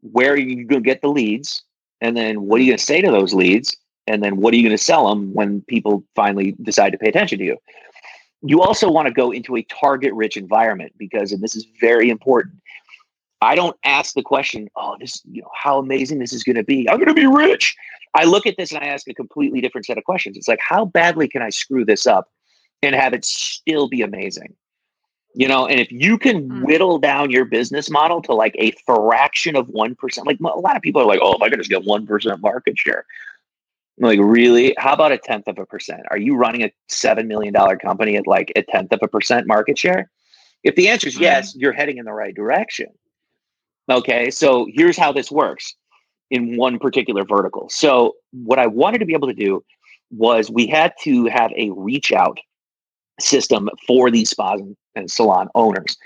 where 0.00 0.32
are 0.32 0.36
you 0.36 0.64
going 0.64 0.82
to 0.82 0.86
get 0.86 1.02
the 1.02 1.08
leads, 1.08 1.62
and 2.00 2.16
then 2.16 2.42
what 2.42 2.60
are 2.60 2.64
you 2.64 2.70
going 2.70 2.78
to 2.78 2.84
say 2.84 3.00
to 3.00 3.10
those 3.10 3.34
leads, 3.34 3.76
and 4.06 4.22
then 4.22 4.36
what 4.36 4.52
are 4.52 4.56
you 4.56 4.62
going 4.62 4.76
to 4.76 4.82
sell 4.82 5.08
them 5.08 5.32
when 5.34 5.62
people 5.62 6.04
finally 6.14 6.54
decide 6.62 6.90
to 6.90 6.98
pay 6.98 7.08
attention 7.08 7.38
to 7.38 7.44
you 7.44 7.58
you 8.50 8.62
also 8.62 8.90
want 8.90 9.06
to 9.06 9.12
go 9.12 9.30
into 9.30 9.56
a 9.56 9.62
target 9.62 10.12
rich 10.14 10.36
environment 10.36 10.92
because, 10.98 11.32
and 11.32 11.42
this 11.42 11.54
is 11.54 11.66
very 11.80 12.10
important. 12.10 12.54
I 13.40 13.54
don't 13.54 13.76
ask 13.84 14.14
the 14.14 14.22
question, 14.22 14.68
oh, 14.76 14.96
this, 14.98 15.22
you 15.30 15.42
know, 15.42 15.50
how 15.54 15.78
amazing 15.78 16.18
this 16.18 16.32
is 16.32 16.42
going 16.42 16.56
to 16.56 16.64
be. 16.64 16.88
I'm 16.88 16.96
going 16.96 17.08
to 17.08 17.14
be 17.14 17.26
rich. 17.26 17.76
I 18.14 18.24
look 18.24 18.46
at 18.46 18.56
this 18.56 18.72
and 18.72 18.82
I 18.82 18.86
ask 18.86 19.06
a 19.08 19.14
completely 19.14 19.60
different 19.60 19.86
set 19.86 19.98
of 19.98 20.04
questions. 20.04 20.36
It's 20.36 20.48
like, 20.48 20.60
how 20.60 20.86
badly 20.86 21.28
can 21.28 21.42
I 21.42 21.50
screw 21.50 21.84
this 21.84 22.06
up 22.06 22.30
and 22.82 22.94
have 22.94 23.12
it 23.12 23.24
still 23.24 23.88
be 23.88 24.02
amazing? 24.02 24.54
You 25.34 25.48
know, 25.48 25.66
and 25.66 25.78
if 25.78 25.92
you 25.92 26.16
can 26.16 26.48
mm. 26.48 26.64
whittle 26.64 26.98
down 26.98 27.30
your 27.30 27.44
business 27.44 27.90
model 27.90 28.22
to 28.22 28.32
like 28.32 28.56
a 28.58 28.70
fraction 28.86 29.54
of 29.54 29.66
1%, 29.68 30.24
like 30.24 30.40
a 30.40 30.58
lot 30.58 30.76
of 30.76 30.82
people 30.82 31.02
are 31.02 31.06
like, 31.06 31.20
oh, 31.20 31.34
if 31.34 31.42
I 31.42 31.50
could 31.50 31.58
just 31.58 31.68
get 31.68 31.82
1% 31.82 32.40
market 32.40 32.78
share, 32.78 33.04
like, 33.98 34.18
really? 34.20 34.74
How 34.78 34.92
about 34.92 35.12
a 35.12 35.18
tenth 35.18 35.48
of 35.48 35.58
a 35.58 35.66
percent? 35.66 36.02
Are 36.10 36.18
you 36.18 36.36
running 36.36 36.62
a 36.62 36.72
$7 36.90 37.26
million 37.26 37.54
company 37.78 38.16
at 38.16 38.26
like 38.26 38.52
a 38.56 38.62
tenth 38.62 38.92
of 38.92 39.00
a 39.02 39.08
percent 39.08 39.46
market 39.46 39.78
share? 39.78 40.10
If 40.62 40.74
the 40.74 40.88
answer 40.88 41.08
is 41.08 41.14
mm-hmm. 41.14 41.22
yes, 41.22 41.54
you're 41.56 41.72
heading 41.72 41.98
in 41.98 42.04
the 42.04 42.12
right 42.12 42.34
direction. 42.34 42.88
Okay, 43.90 44.30
so 44.30 44.66
here's 44.72 44.98
how 44.98 45.12
this 45.12 45.30
works 45.30 45.74
in 46.30 46.56
one 46.56 46.78
particular 46.78 47.24
vertical. 47.24 47.68
So 47.68 48.16
what 48.32 48.58
I 48.58 48.66
wanted 48.66 48.98
to 48.98 49.06
be 49.06 49.14
able 49.14 49.28
to 49.28 49.34
do 49.34 49.64
was 50.10 50.50
we 50.50 50.66
had 50.66 50.92
to 51.02 51.26
have 51.26 51.52
a 51.56 51.70
reach 51.70 52.12
out 52.12 52.38
system 53.20 53.70
for 53.86 54.10
these 54.10 54.30
spas 54.30 54.60
and 54.94 55.10
salon 55.10 55.48
owners. 55.54 55.96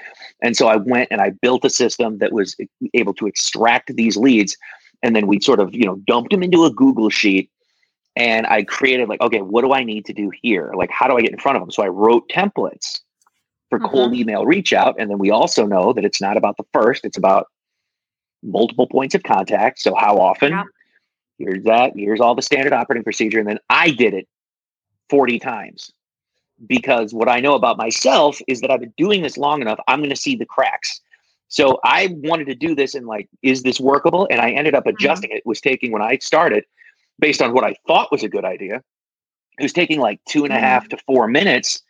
And 0.42 0.56
so 0.56 0.68
I 0.68 0.76
went 0.76 1.08
and 1.10 1.20
I 1.20 1.30
built 1.30 1.64
a 1.64 1.70
system 1.70 2.18
that 2.18 2.32
was 2.32 2.54
able 2.94 3.14
to 3.14 3.26
extract 3.26 3.96
these 3.96 4.16
leads 4.16 4.56
and 5.02 5.16
then 5.16 5.26
we 5.26 5.40
sort 5.40 5.60
of, 5.60 5.74
you 5.74 5.84
know, 5.84 5.96
dumped 6.06 6.30
them 6.30 6.42
into 6.42 6.64
a 6.64 6.70
Google 6.70 7.10
sheet 7.10 7.50
and 8.16 8.46
I 8.46 8.64
created 8.64 9.08
like, 9.08 9.20
okay, 9.20 9.40
what 9.40 9.62
do 9.62 9.72
I 9.72 9.84
need 9.84 10.04
to 10.06 10.12
do 10.12 10.30
here? 10.42 10.72
Like 10.74 10.90
how 10.90 11.08
do 11.08 11.16
I 11.16 11.22
get 11.22 11.32
in 11.32 11.38
front 11.38 11.56
of 11.56 11.62
them? 11.62 11.70
So 11.70 11.82
I 11.82 11.88
wrote 11.88 12.28
templates 12.28 13.00
for 13.68 13.78
mm-hmm. 13.78 13.88
cold 13.88 14.14
email 14.14 14.44
reach 14.44 14.72
out 14.72 14.96
and 14.98 15.10
then 15.10 15.18
we 15.18 15.30
also 15.30 15.66
know 15.66 15.92
that 15.92 16.04
it's 16.04 16.20
not 16.20 16.36
about 16.36 16.56
the 16.56 16.64
first, 16.72 17.04
it's 17.04 17.18
about 17.18 17.46
multiple 18.42 18.86
points 18.86 19.14
of 19.14 19.22
contact. 19.22 19.80
So 19.80 19.94
how 19.94 20.16
often? 20.16 20.52
Yeah. 20.52 20.62
Here's 21.38 21.64
that. 21.64 21.92
Here's 21.96 22.20
all 22.20 22.34
the 22.34 22.42
standard 22.42 22.72
operating 22.72 23.04
procedure 23.04 23.38
and 23.38 23.48
then 23.48 23.58
I 23.68 23.90
did 23.90 24.14
it 24.14 24.28
40 25.08 25.38
times 25.38 25.92
because 26.66 27.14
what 27.14 27.28
I 27.28 27.40
know 27.40 27.54
about 27.54 27.78
myself 27.78 28.40
is 28.46 28.60
that 28.60 28.70
I've 28.70 28.80
been 28.80 28.94
doing 28.96 29.22
this 29.22 29.38
long 29.38 29.62
enough, 29.62 29.78
I'm 29.88 30.00
going 30.00 30.10
to 30.10 30.16
see 30.16 30.36
the 30.36 30.44
cracks. 30.44 31.00
So 31.48 31.80
I 31.84 32.14
wanted 32.22 32.46
to 32.46 32.54
do 32.54 32.74
this 32.74 32.94
and 32.94 33.06
like, 33.06 33.28
is 33.42 33.62
this 33.62 33.80
workable? 33.80 34.28
And 34.30 34.40
I 34.40 34.50
ended 34.50 34.74
up 34.74 34.84
mm-hmm. 34.84 34.96
adjusting 34.96 35.30
mm-hmm. 35.30 35.36
it. 35.36 35.42
it. 35.44 35.46
was 35.46 35.60
taking 35.60 35.90
when 35.92 36.02
I 36.02 36.18
started 36.18 36.64
based 37.20 37.42
on 37.42 37.52
what 37.52 37.64
I 37.64 37.74
thought 37.86 38.10
was 38.10 38.22
a 38.22 38.28
good 38.28 38.44
idea. 38.44 38.82
It 39.58 39.62
was 39.62 39.72
taking 39.72 40.00
like 40.00 40.20
two 40.26 40.44
and 40.44 40.52
a 40.52 40.56
mm-hmm. 40.56 40.64
half 40.64 40.88
to 40.88 40.96
four 41.06 41.28
minutes 41.28 41.82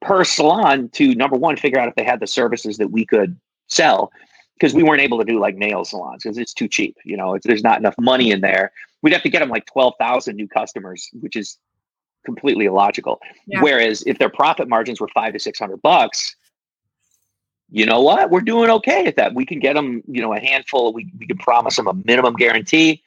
per 0.00 0.24
salon 0.24 0.88
to 0.90 1.14
number 1.14 1.36
one, 1.36 1.56
figure 1.56 1.78
out 1.78 1.88
if 1.88 1.94
they 1.94 2.04
had 2.04 2.20
the 2.20 2.26
services 2.26 2.78
that 2.78 2.90
we 2.90 3.04
could 3.04 3.38
sell 3.68 4.12
because 4.54 4.74
we 4.74 4.82
weren't 4.82 5.00
able 5.00 5.18
to 5.18 5.24
do 5.24 5.40
like 5.40 5.56
nail 5.56 5.84
salons 5.84 6.22
because 6.22 6.36
it's 6.38 6.52
too 6.52 6.68
cheap. 6.68 6.96
You 7.04 7.16
know, 7.16 7.38
there's 7.42 7.62
not 7.62 7.78
enough 7.78 7.94
money 7.98 8.30
in 8.30 8.40
there. 8.40 8.72
We'd 9.02 9.12
have 9.12 9.22
to 9.22 9.30
get 9.30 9.40
them 9.40 9.48
like 9.48 9.66
12,000 9.66 10.36
new 10.36 10.48
customers, 10.48 11.08
which 11.20 11.36
is 11.36 11.58
completely 12.24 12.66
illogical. 12.66 13.20
Yeah. 13.46 13.62
Whereas 13.62 14.02
if 14.06 14.18
their 14.18 14.28
profit 14.28 14.68
margins 14.68 15.00
were 15.00 15.08
five 15.14 15.32
to 15.32 15.38
six 15.38 15.58
hundred 15.58 15.80
bucks, 15.80 16.36
you 17.70 17.86
know 17.86 18.02
what? 18.02 18.30
We're 18.30 18.40
doing 18.40 18.68
okay 18.70 19.06
at 19.06 19.16
that. 19.16 19.34
We 19.34 19.46
can 19.46 19.60
get 19.60 19.74
them, 19.74 20.02
you 20.06 20.20
know, 20.20 20.34
a 20.34 20.40
handful. 20.40 20.92
We 20.92 21.10
we 21.18 21.26
can 21.26 21.38
promise 21.38 21.76
them 21.76 21.86
a 21.86 21.94
minimum 21.94 22.34
guarantee 22.34 23.02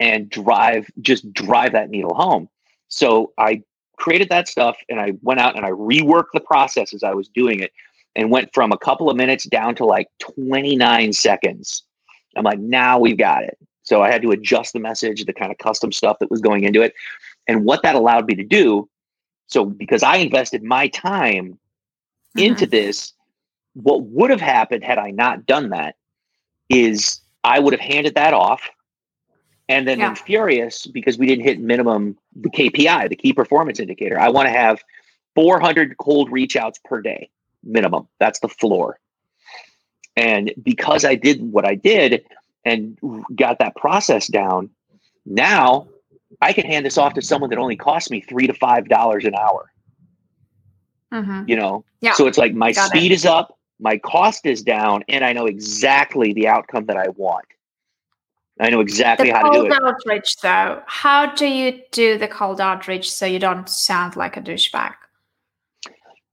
and 0.00 0.28
drive 0.28 0.90
just 1.00 1.32
drive 1.32 1.72
that 1.72 1.90
needle 1.90 2.14
home. 2.14 2.48
So 2.88 3.32
I 3.38 3.62
created 3.96 4.28
that 4.28 4.48
stuff 4.48 4.76
and 4.88 5.00
I 5.00 5.12
went 5.22 5.40
out 5.40 5.56
and 5.56 5.64
I 5.64 5.70
reworked 5.70 6.32
the 6.34 6.40
process 6.40 6.92
as 6.92 7.02
I 7.02 7.14
was 7.14 7.28
doing 7.28 7.60
it 7.60 7.72
and 8.16 8.30
went 8.30 8.52
from 8.54 8.72
a 8.72 8.78
couple 8.78 9.10
of 9.10 9.16
minutes 9.16 9.44
down 9.44 9.74
to 9.76 9.84
like 9.84 10.08
29 10.20 11.12
seconds. 11.12 11.82
I'm 12.36 12.44
like, 12.44 12.58
now 12.58 12.98
we've 12.98 13.18
got 13.18 13.44
it. 13.44 13.58
So 13.82 14.02
I 14.02 14.10
had 14.10 14.22
to 14.22 14.30
adjust 14.30 14.72
the 14.72 14.80
message, 14.80 15.24
the 15.24 15.32
kind 15.32 15.52
of 15.52 15.58
custom 15.58 15.92
stuff 15.92 16.18
that 16.20 16.30
was 16.30 16.40
going 16.40 16.64
into 16.64 16.82
it. 16.82 16.94
And 17.46 17.64
what 17.64 17.82
that 17.82 17.94
allowed 17.94 18.26
me 18.26 18.34
to 18.36 18.44
do, 18.44 18.88
so 19.46 19.64
because 19.64 20.02
I 20.02 20.16
invested 20.16 20.62
my 20.62 20.88
time 20.88 21.58
mm-hmm. 22.36 22.38
into 22.38 22.66
this, 22.66 23.12
what 23.74 24.02
would 24.04 24.30
have 24.30 24.40
happened 24.40 24.84
had 24.84 24.98
I 24.98 25.10
not 25.10 25.46
done 25.46 25.70
that 25.70 25.96
is 26.68 27.20
I 27.42 27.58
would 27.58 27.74
have 27.74 27.80
handed 27.80 28.14
that 28.14 28.32
off 28.32 28.62
and 29.68 29.88
then 29.88 29.98
yeah. 29.98 30.08
been 30.08 30.16
furious 30.16 30.86
because 30.86 31.18
we 31.18 31.26
didn't 31.26 31.44
hit 31.44 31.60
minimum 31.60 32.16
the 32.36 32.50
KPI, 32.50 33.08
the 33.08 33.16
key 33.16 33.32
performance 33.32 33.80
indicator. 33.80 34.18
I 34.18 34.28
want 34.28 34.46
to 34.46 34.52
have 34.52 34.82
400 35.34 35.96
cold 35.98 36.30
reach 36.30 36.56
outs 36.56 36.78
per 36.84 37.00
day 37.00 37.30
minimum. 37.62 38.08
That's 38.18 38.40
the 38.40 38.48
floor. 38.48 38.98
And 40.16 40.52
because 40.62 41.04
I 41.04 41.14
did 41.14 41.52
what 41.52 41.66
I 41.66 41.74
did 41.74 42.24
and 42.64 42.98
got 43.34 43.58
that 43.58 43.74
process 43.76 44.26
down, 44.28 44.70
now 45.26 45.88
I 46.40 46.52
can 46.52 46.66
hand 46.66 46.86
this 46.86 46.98
off 46.98 47.14
to 47.14 47.22
someone 47.22 47.50
that 47.50 47.58
only 47.58 47.76
costs 47.76 48.10
me 48.10 48.20
three 48.20 48.46
to 48.46 48.54
five 48.54 48.88
dollars 48.88 49.24
an 49.24 49.34
hour. 49.34 49.70
Mm-hmm. 51.12 51.48
You 51.48 51.56
know, 51.56 51.84
yeah. 52.00 52.12
So 52.12 52.26
it's 52.26 52.38
like 52.38 52.54
my 52.54 52.72
Got 52.72 52.88
speed 52.88 53.12
it. 53.12 53.14
is 53.14 53.24
up, 53.24 53.58
my 53.80 53.98
cost 53.98 54.46
is 54.46 54.62
down, 54.62 55.04
and 55.08 55.24
I 55.24 55.32
know 55.32 55.46
exactly 55.46 56.32
the 56.32 56.48
outcome 56.48 56.86
that 56.86 56.96
I 56.96 57.08
want. 57.08 57.46
I 58.60 58.70
know 58.70 58.80
exactly 58.80 59.30
the 59.30 59.34
how 59.34 59.50
to 59.50 59.58
do 59.58 59.66
it. 59.66 59.70
Cold 59.70 59.82
outreach, 59.82 60.36
though, 60.36 60.82
how 60.86 61.34
do 61.34 61.46
you 61.46 61.80
do 61.90 62.18
the 62.18 62.28
cold 62.28 62.60
outreach 62.60 63.10
so 63.10 63.26
you 63.26 63.38
don't 63.38 63.68
sound 63.68 64.16
like 64.16 64.36
a 64.36 64.40
douchebag? 64.40 64.94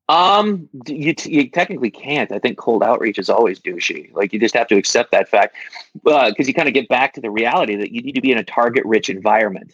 Um, 0.07 0.67
you, 0.87 1.13
t- 1.13 1.33
you 1.33 1.49
technically 1.49 1.89
can't. 1.89 2.31
I 2.33 2.39
think 2.39 2.57
cold 2.57 2.83
outreach 2.83 3.17
is 3.17 3.29
always 3.29 3.61
douchey. 3.61 4.13
Like 4.13 4.33
you 4.33 4.39
just 4.39 4.53
have 4.55 4.67
to 4.67 4.75
accept 4.75 5.11
that 5.11 5.29
fact 5.29 5.55
because 6.03 6.33
uh, 6.37 6.43
you 6.45 6.53
kind 6.53 6.67
of 6.67 6.73
get 6.73 6.89
back 6.89 7.13
to 7.13 7.21
the 7.21 7.31
reality 7.31 7.75
that 7.77 7.91
you 7.91 8.01
need 8.01 8.15
to 8.15 8.21
be 8.21 8.31
in 8.31 8.37
a 8.37 8.43
target 8.43 8.83
rich 8.85 9.09
environment. 9.09 9.73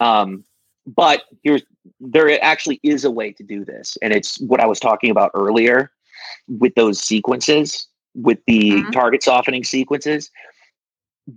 Um, 0.00 0.44
but 0.86 1.22
here's 1.44 1.62
there 2.00 2.42
actually 2.42 2.80
is 2.82 3.04
a 3.04 3.10
way 3.10 3.32
to 3.32 3.42
do 3.42 3.64
this, 3.64 3.96
and 4.02 4.12
it's 4.12 4.40
what 4.40 4.60
I 4.60 4.66
was 4.66 4.80
talking 4.80 5.10
about 5.10 5.30
earlier 5.34 5.92
with 6.48 6.74
those 6.74 7.00
sequences, 7.00 7.86
with 8.14 8.38
the 8.46 8.72
mm-hmm. 8.72 8.90
target 8.90 9.22
softening 9.22 9.64
sequences. 9.64 10.30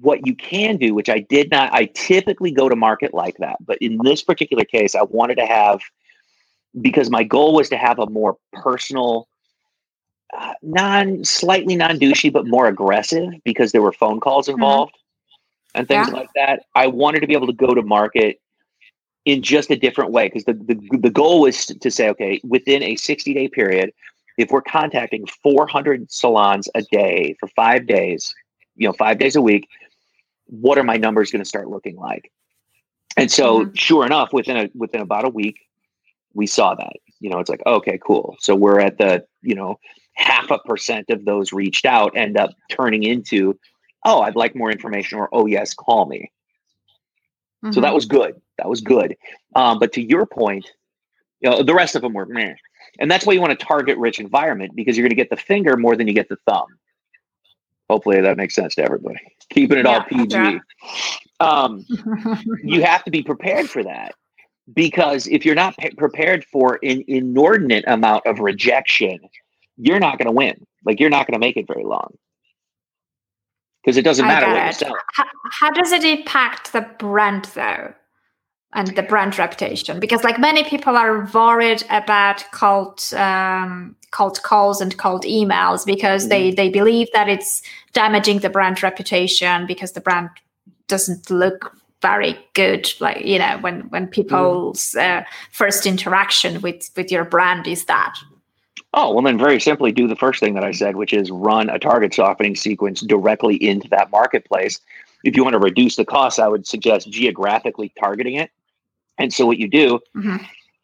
What 0.02 0.26
you 0.28 0.36
can 0.36 0.78
do, 0.78 0.94
which 0.94 1.10
I 1.10 1.20
did 1.20 1.50
not, 1.50 1.74
I 1.74 1.86
typically 1.86 2.52
go 2.52 2.68
to 2.68 2.76
market 2.76 3.14
like 3.14 3.38
that, 3.38 3.58
but 3.66 3.78
in 3.80 3.98
this 4.04 4.22
particular 4.22 4.66
case, 4.66 4.96
I 4.96 5.04
wanted 5.04 5.36
to 5.36 5.46
have 5.46 5.82
because 6.82 7.10
my 7.10 7.24
goal 7.24 7.54
was 7.54 7.70
to 7.70 7.78
have 7.78 8.00
a 8.00 8.06
more 8.08 8.38
personal, 8.54 9.28
uh, 10.38 10.54
non 10.62 11.24
slightly 11.24 11.76
non 11.76 12.00
douchey, 12.00 12.32
but 12.32 12.46
more 12.46 12.68
aggressive 12.68 13.30
because 13.44 13.72
there 13.72 13.82
were 13.82 13.94
phone 13.94 14.20
calls 14.20 14.48
mm-hmm. 14.48 14.56
involved 14.56 14.94
mm-hmm. 14.94 15.80
and 15.80 15.88
things 15.88 16.08
yeah. 16.10 16.14
like 16.14 16.30
that. 16.36 16.64
I 16.76 16.88
wanted 16.88 17.22
to 17.22 17.28
be 17.28 17.34
able 17.34 17.48
to 17.48 17.54
go 17.54 17.74
to 17.74 17.82
market 17.82 18.40
in 19.26 19.42
just 19.42 19.70
a 19.70 19.76
different 19.76 20.12
way 20.12 20.28
because 20.28 20.46
the, 20.46 20.54
the 20.54 20.98
the 20.98 21.10
goal 21.10 21.42
was 21.42 21.66
to 21.66 21.92
say, 21.92 22.10
okay, 22.10 22.40
within 22.44 22.84
a 22.84 22.96
60 22.96 23.34
day 23.34 23.48
period, 23.48 23.92
if 24.38 24.52
we're 24.52 24.62
contacting 24.62 25.26
400 25.26 26.12
salons 26.12 26.70
a 26.76 26.82
day 26.84 27.36
for 27.40 27.48
five 27.50 27.88
days, 27.88 28.34
you 28.78 28.88
know, 28.88 28.94
five 28.94 29.18
days 29.18 29.36
a 29.36 29.42
week, 29.42 29.68
what 30.46 30.78
are 30.78 30.84
my 30.84 30.98
numbers 30.98 31.32
going 31.32 31.44
to 31.44 31.50
start 31.50 31.70
looking 31.70 31.98
like? 31.98 32.32
And 33.18 33.32
so, 33.32 33.62
mm-hmm. 33.62 33.74
sure 33.74 34.06
enough, 34.06 34.32
within 34.32 34.58
a 34.58 34.70
within 34.76 35.02
about 35.02 35.26
a 35.26 35.30
week, 35.30 35.60
we 36.34 36.48
saw 36.48 36.76
that. 36.76 36.94
You 37.20 37.30
know, 37.30 37.40
it's 37.40 37.50
like, 37.50 37.64
okay, 37.66 38.00
cool. 38.06 38.36
So 38.40 38.56
we're 38.56 38.80
at 38.80 39.00
the, 39.00 39.26
you 39.42 39.56
know, 39.56 39.80
half 40.14 40.52
a 40.52 40.60
percent 40.60 41.10
of 41.10 41.26
those 41.26 41.52
reached 41.52 41.86
out 41.86 42.16
end 42.16 42.38
up 42.38 42.52
turning 42.70 43.04
into, 43.04 43.58
oh, 44.06 44.22
I'd 44.22 44.36
like 44.36 44.56
more 44.56 44.72
information, 44.72 45.18
or 45.18 45.30
oh, 45.32 45.48
yes, 45.48 45.74
call 45.74 46.06
me. 46.06 46.32
Mm-hmm. 47.64 47.74
So 47.74 47.82
that 47.82 47.88
mm-hmm. 47.88 47.96
was 47.96 48.06
good. 48.06 48.42
That 48.60 48.70
was 48.70 48.82
good. 48.82 49.16
Um, 49.56 49.80
but 49.80 49.94
to 49.94 50.02
your 50.02 50.28
point, 50.28 50.72
you 51.42 51.50
know, 51.50 51.64
the 51.64 51.74
rest 51.74 51.96
of 51.96 52.04
them 52.04 52.14
were 52.14 52.26
meh. 52.28 52.54
And 53.00 53.10
that's 53.10 53.26
why 53.26 53.34
you 53.34 53.42
want 53.42 53.54
a 53.54 53.58
target 53.58 53.98
rich 53.98 54.20
environment 54.20 54.76
because 54.76 54.98
you're 54.98 55.04
going 55.04 55.10
to 55.10 55.16
get 55.16 55.30
the 55.30 55.38
finger 55.38 55.76
more 55.78 55.96
than 55.96 56.08
you 56.08 56.14
get 56.14 56.30
the 56.30 56.38
thumb. 56.48 56.68
Hopefully 57.90 58.22
that 58.22 58.38
makes 58.38 58.54
sense 58.54 58.76
to 58.76 58.84
everybody. 58.84 59.20
Keeping 59.50 59.80
it 59.80 59.86
yeah, 59.86 59.94
all 59.94 60.04
PG. 60.04 60.36
Yeah. 60.36 60.60
Um, 61.40 61.86
you 62.64 62.84
have 62.84 63.04
to 63.06 63.12
be 63.12 63.24
prepared 63.24 63.70
for 63.70 63.84
that 63.84 64.14
because 64.74 65.28
if 65.28 65.46
you're 65.46 65.56
not 65.56 65.76
prepared 65.98 66.44
for 66.46 66.80
an 66.84 67.04
inordinate 67.08 67.86
amount 67.88 68.26
of 68.26 68.40
rejection, 68.40 69.20
you're 69.78 70.00
not 70.00 70.18
going 70.18 70.26
to 70.26 70.34
win. 70.34 70.66
Like 70.86 71.00
you're 71.00 71.10
not 71.10 71.28
going 71.28 71.34
to 71.34 71.40
make 71.40 71.58
it 71.58 71.68
very 71.68 71.84
long 71.84 72.18
because 73.84 73.98
it 73.98 74.02
doesn't 74.02 74.28
matter 74.28 74.48
what 74.48 74.66
you 74.66 74.74
sell. 74.74 74.98
How, 75.14 75.26
how 75.52 75.72
does 75.72 75.92
it 75.94 76.04
impact 76.04 76.74
the 76.74 76.82
brand 77.00 77.46
though? 77.56 77.94
And 78.74 78.96
the 78.96 79.04
brand 79.04 79.38
reputation 79.40 80.00
because 80.00 80.24
like 80.24 80.40
many 80.40 80.64
people 80.64 80.96
are 80.96 81.26
worried 81.34 81.84
about 81.90 82.44
cold 82.52 83.02
um, 83.14 83.96
cold 84.12 84.42
calls 84.44 84.82
and 84.82 84.98
cold 84.98 85.24
emails 85.24 85.86
because 85.86 86.24
mm-hmm. 86.24 86.30
they 86.30 86.52
they 86.52 86.70
believe 86.70 87.08
that 87.14 87.30
it's 87.30 87.62
damaging 87.94 88.40
the 88.40 88.50
brand 88.50 88.84
reputation 88.84 89.66
because 89.66 89.94
the 89.94 90.02
brand 90.02 90.30
doesn't 90.88 91.30
look 91.30 91.76
very 92.02 92.38
good 92.54 92.92
like 93.00 93.24
you 93.26 93.40
know 93.40 93.58
when 93.62 93.82
when 93.90 94.08
people's 94.08 94.96
uh, 94.96 95.24
first 95.52 95.86
interaction 95.86 96.62
with 96.62 96.90
with 96.96 97.12
your 97.12 97.26
brand 97.26 97.68
is 97.68 97.86
that. 97.86 98.16
Oh 98.94 99.14
well 99.14 99.24
then 99.24 99.38
very 99.38 99.60
simply 99.60 99.92
do 99.92 100.08
the 100.08 100.16
first 100.16 100.40
thing 100.40 100.54
that 100.56 100.64
i 100.64 100.72
said 100.72 100.96
which 100.96 101.14
is 101.14 101.32
run 101.32 101.70
a 101.70 101.80
target 101.80 102.14
softening 102.14 102.56
sequence 102.56 103.02
directly 103.02 103.56
into 103.56 103.88
that 103.90 104.12
marketplace. 104.12 104.80
If 105.24 105.36
you 105.36 105.44
want 105.44 105.54
to 105.54 105.60
reduce 105.60 105.96
the 105.96 106.06
cost 106.06 106.40
i 106.40 106.48
would 106.48 106.68
suggest 106.68 107.10
geographically 107.10 107.92
targeting 107.98 108.36
it 108.36 108.52
and 109.18 109.34
so 109.34 109.46
what 109.46 109.58
you 109.58 109.68
do 109.68 110.00
mm-hmm. 110.16 110.38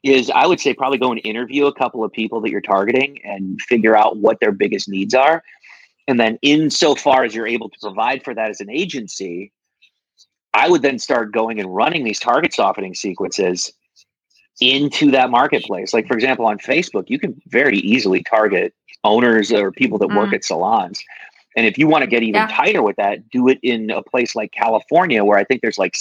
is 0.04 0.30
i 0.32 0.46
would 0.46 0.60
say 0.60 0.74
probably 0.74 0.98
go 0.98 1.12
and 1.12 1.22
interview 1.24 1.66
a 1.66 1.74
couple 1.74 2.04
of 2.04 2.12
people 2.12 2.42
that 2.42 2.50
you're 2.50 2.62
targeting 2.62 3.20
and 3.24 3.62
figure 3.62 3.96
out 3.96 4.18
what 4.18 4.40
their 4.40 4.52
biggest 4.52 4.88
needs 4.90 5.14
are 5.14 5.44
and 6.08 6.20
then 6.20 6.38
insofar 6.42 7.24
as 7.24 7.34
you're 7.34 7.48
able 7.48 7.70
to 7.70 7.80
provide 7.82 8.24
for 8.24 8.34
that 8.34 8.50
as 8.50 8.60
an 8.62 8.70
agency 8.70 9.52
I 10.54 10.70
would 10.70 10.82
then 10.82 11.00
start 11.00 11.32
going 11.32 11.60
and 11.60 11.74
running 11.74 12.04
these 12.04 12.20
target 12.20 12.54
softening 12.54 12.94
sequences 12.94 13.74
into 14.62 15.12
that 15.12 15.32
marketplace. 15.32 15.94
Like, 15.94 16.08
for 16.08 16.14
example, 16.14 16.46
on 16.46 16.60
Facebook, 16.60 17.10
you 17.10 17.18
can 17.18 17.42
very 17.48 17.78
easily 17.80 18.24
target 18.24 18.74
owners 19.04 19.52
or 19.52 19.72
people 19.72 19.98
that 19.98 20.10
mm. 20.10 20.18
work 20.18 20.34
at 20.34 20.46
salons. 20.46 21.04
And 21.58 21.66
if 21.66 21.78
you 21.78 21.88
want 21.88 22.04
to 22.04 22.08
get 22.08 22.24
even 22.24 22.42
yeah. 22.42 22.48
tighter 22.48 22.84
with 22.84 22.96
that, 22.98 23.30
do 23.30 23.48
it 23.48 23.60
in 23.64 23.90
a 23.90 24.04
place 24.04 24.36
like 24.36 24.52
California, 24.52 25.24
where 25.24 25.38
I 25.38 25.44
think 25.44 25.62
there's 25.62 25.78
like, 25.78 25.96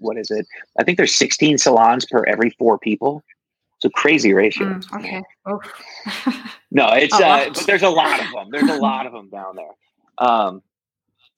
what 0.00 0.16
is 0.16 0.30
it? 0.30 0.46
I 0.78 0.84
think 0.84 0.96
there's 0.96 1.14
16 1.14 1.58
salons 1.58 2.06
per 2.06 2.24
every 2.24 2.50
four 2.50 2.78
people. 2.78 3.22
It's 3.76 3.84
a 3.86 3.90
crazy 3.90 4.34
ratio. 4.34 4.66
Mm, 4.66 4.98
okay. 4.98 5.22
no, 6.70 6.88
it's 6.88 7.14
oh, 7.14 7.24
uh, 7.24 7.48
but 7.48 7.66
there's 7.66 7.82
a 7.82 7.88
lot 7.88 8.20
of 8.20 8.30
them. 8.32 8.48
There's 8.50 8.70
a 8.70 8.76
lot 8.80 9.06
of 9.06 9.12
them 9.12 9.30
down 9.30 9.56
there. 9.56 9.72
Um, 10.18 10.62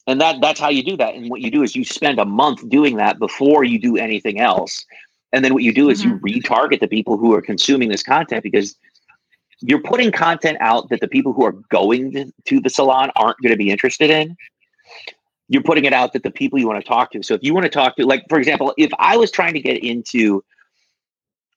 and 0.09 0.21
that 0.21 0.41
that's 0.41 0.59
how 0.59 0.69
you 0.69 0.83
do 0.83 0.97
that. 0.97 1.15
And 1.15 1.31
what 1.31 1.41
you 1.41 1.51
do 1.51 1.63
is 1.63 1.77
you 1.77 1.85
spend 1.85 2.19
a 2.19 2.25
month 2.25 2.69
doing 2.69 2.97
that 2.97 3.21
before 3.21 3.63
you 3.63 3.79
do 3.79 3.97
anything 3.97 4.41
else. 4.41 4.85
And 5.33 5.45
then 5.45 5.55
what 5.55 5.63
you 5.63 5.73
do 5.73 5.89
is 5.89 6.05
mm-hmm. 6.05 6.27
you 6.27 6.41
retarget 6.43 6.81
the 6.81 6.89
people 6.89 7.17
who 7.17 7.33
are 7.35 7.41
consuming 7.41 7.89
this 7.89 8.03
content 8.03 8.43
because 8.43 8.75
you're 9.61 9.81
putting 9.81 10.11
content 10.11 10.59
out 10.61 10.89
that 10.91 11.01
the 11.01 11.09
people 11.09 11.33
who 11.33 11.45
are 11.45 11.53
going 11.71 12.13
to, 12.13 12.33
to 12.47 12.61
the 12.61 12.69
salon 12.69 13.11
aren't 13.17 13.39
going 13.41 13.53
to 13.53 13.57
be 13.57 13.71
interested 13.71 14.11
in. 14.11 14.37
You're 15.49 15.63
putting 15.63 15.85
it 15.85 15.93
out 15.93 16.13
that 16.13 16.23
the 16.23 16.31
people 16.31 16.59
you 16.59 16.67
want 16.67 16.83
to 16.83 16.89
talk 16.89 17.11
to. 17.13 17.23
So 17.23 17.35
if 17.35 17.43
you 17.43 17.53
want 17.53 17.65
to 17.65 17.71
talk 17.71 17.97
to, 17.97 18.07
like, 18.07 18.25
for 18.29 18.39
example, 18.39 18.73
if 18.79 18.91
I 18.99 19.17
was 19.17 19.31
trying 19.31 19.55
to 19.55 19.61
get 19.61 19.83
into 19.83 20.45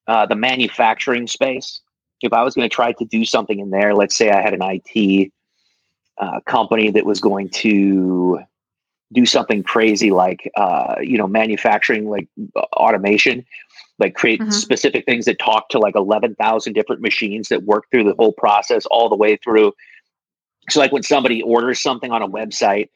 uh, 0.08 0.26
the 0.26 0.36
manufacturing 0.36 1.28
space, 1.28 1.82
if 2.22 2.34
I 2.34 2.44
was 2.44 2.56
going 2.56 2.68
to 2.68 2.74
try 2.74 2.92
to 2.94 3.06
do 3.06 3.26
something 3.26 3.60
in 3.60 3.70
there, 3.70 3.94
let's 3.94 4.16
say 4.16 4.32
I 4.32 4.42
had 4.42 4.54
an 4.54 4.62
IT 4.64 5.32
uh, 6.18 6.40
company 6.46 6.92
that 6.92 7.06
was 7.06 7.20
going 7.20 7.50
to 7.50 8.40
do 9.14 9.26
something 9.26 9.62
crazy 9.62 10.10
like 10.10 10.52
uh, 10.58 10.96
you 11.00 11.18
know 11.18 11.28
manufacturing 11.28 12.10
like 12.10 12.28
automation 12.74 13.46
like 14.00 14.14
create 14.14 14.42
mm-hmm. 14.42 14.52
specific 14.52 15.06
things 15.06 15.26
that 15.26 15.40
talk 15.40 15.70
to 15.70 15.80
like 15.80 15.96
11,000 15.96 16.74
different 16.74 17.02
machines 17.02 17.50
that 17.50 17.64
work 17.64 17.86
through 17.90 18.04
the 18.04 18.16
whole 18.18 18.34
process 18.34 18.86
all 18.88 19.10
the 19.10 19.16
way 19.16 19.38
through. 19.38 19.74
So 20.70 20.80
like 20.80 20.92
when 20.92 21.04
somebody 21.04 21.42
orders 21.42 21.82
something 21.82 22.12
on 22.12 22.22
a 22.22 22.28
website, 22.28 22.90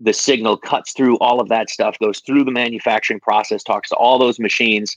the 0.00 0.12
signal 0.12 0.56
cuts 0.56 0.92
through 0.92 1.18
all 1.18 1.40
of 1.40 1.48
that 1.48 1.70
stuff, 1.70 1.98
goes 1.98 2.20
through 2.20 2.44
the 2.44 2.50
manufacturing 2.50 3.20
process, 3.20 3.62
talks 3.62 3.90
to 3.90 3.96
all 3.96 4.18
those 4.18 4.38
machines, 4.38 4.96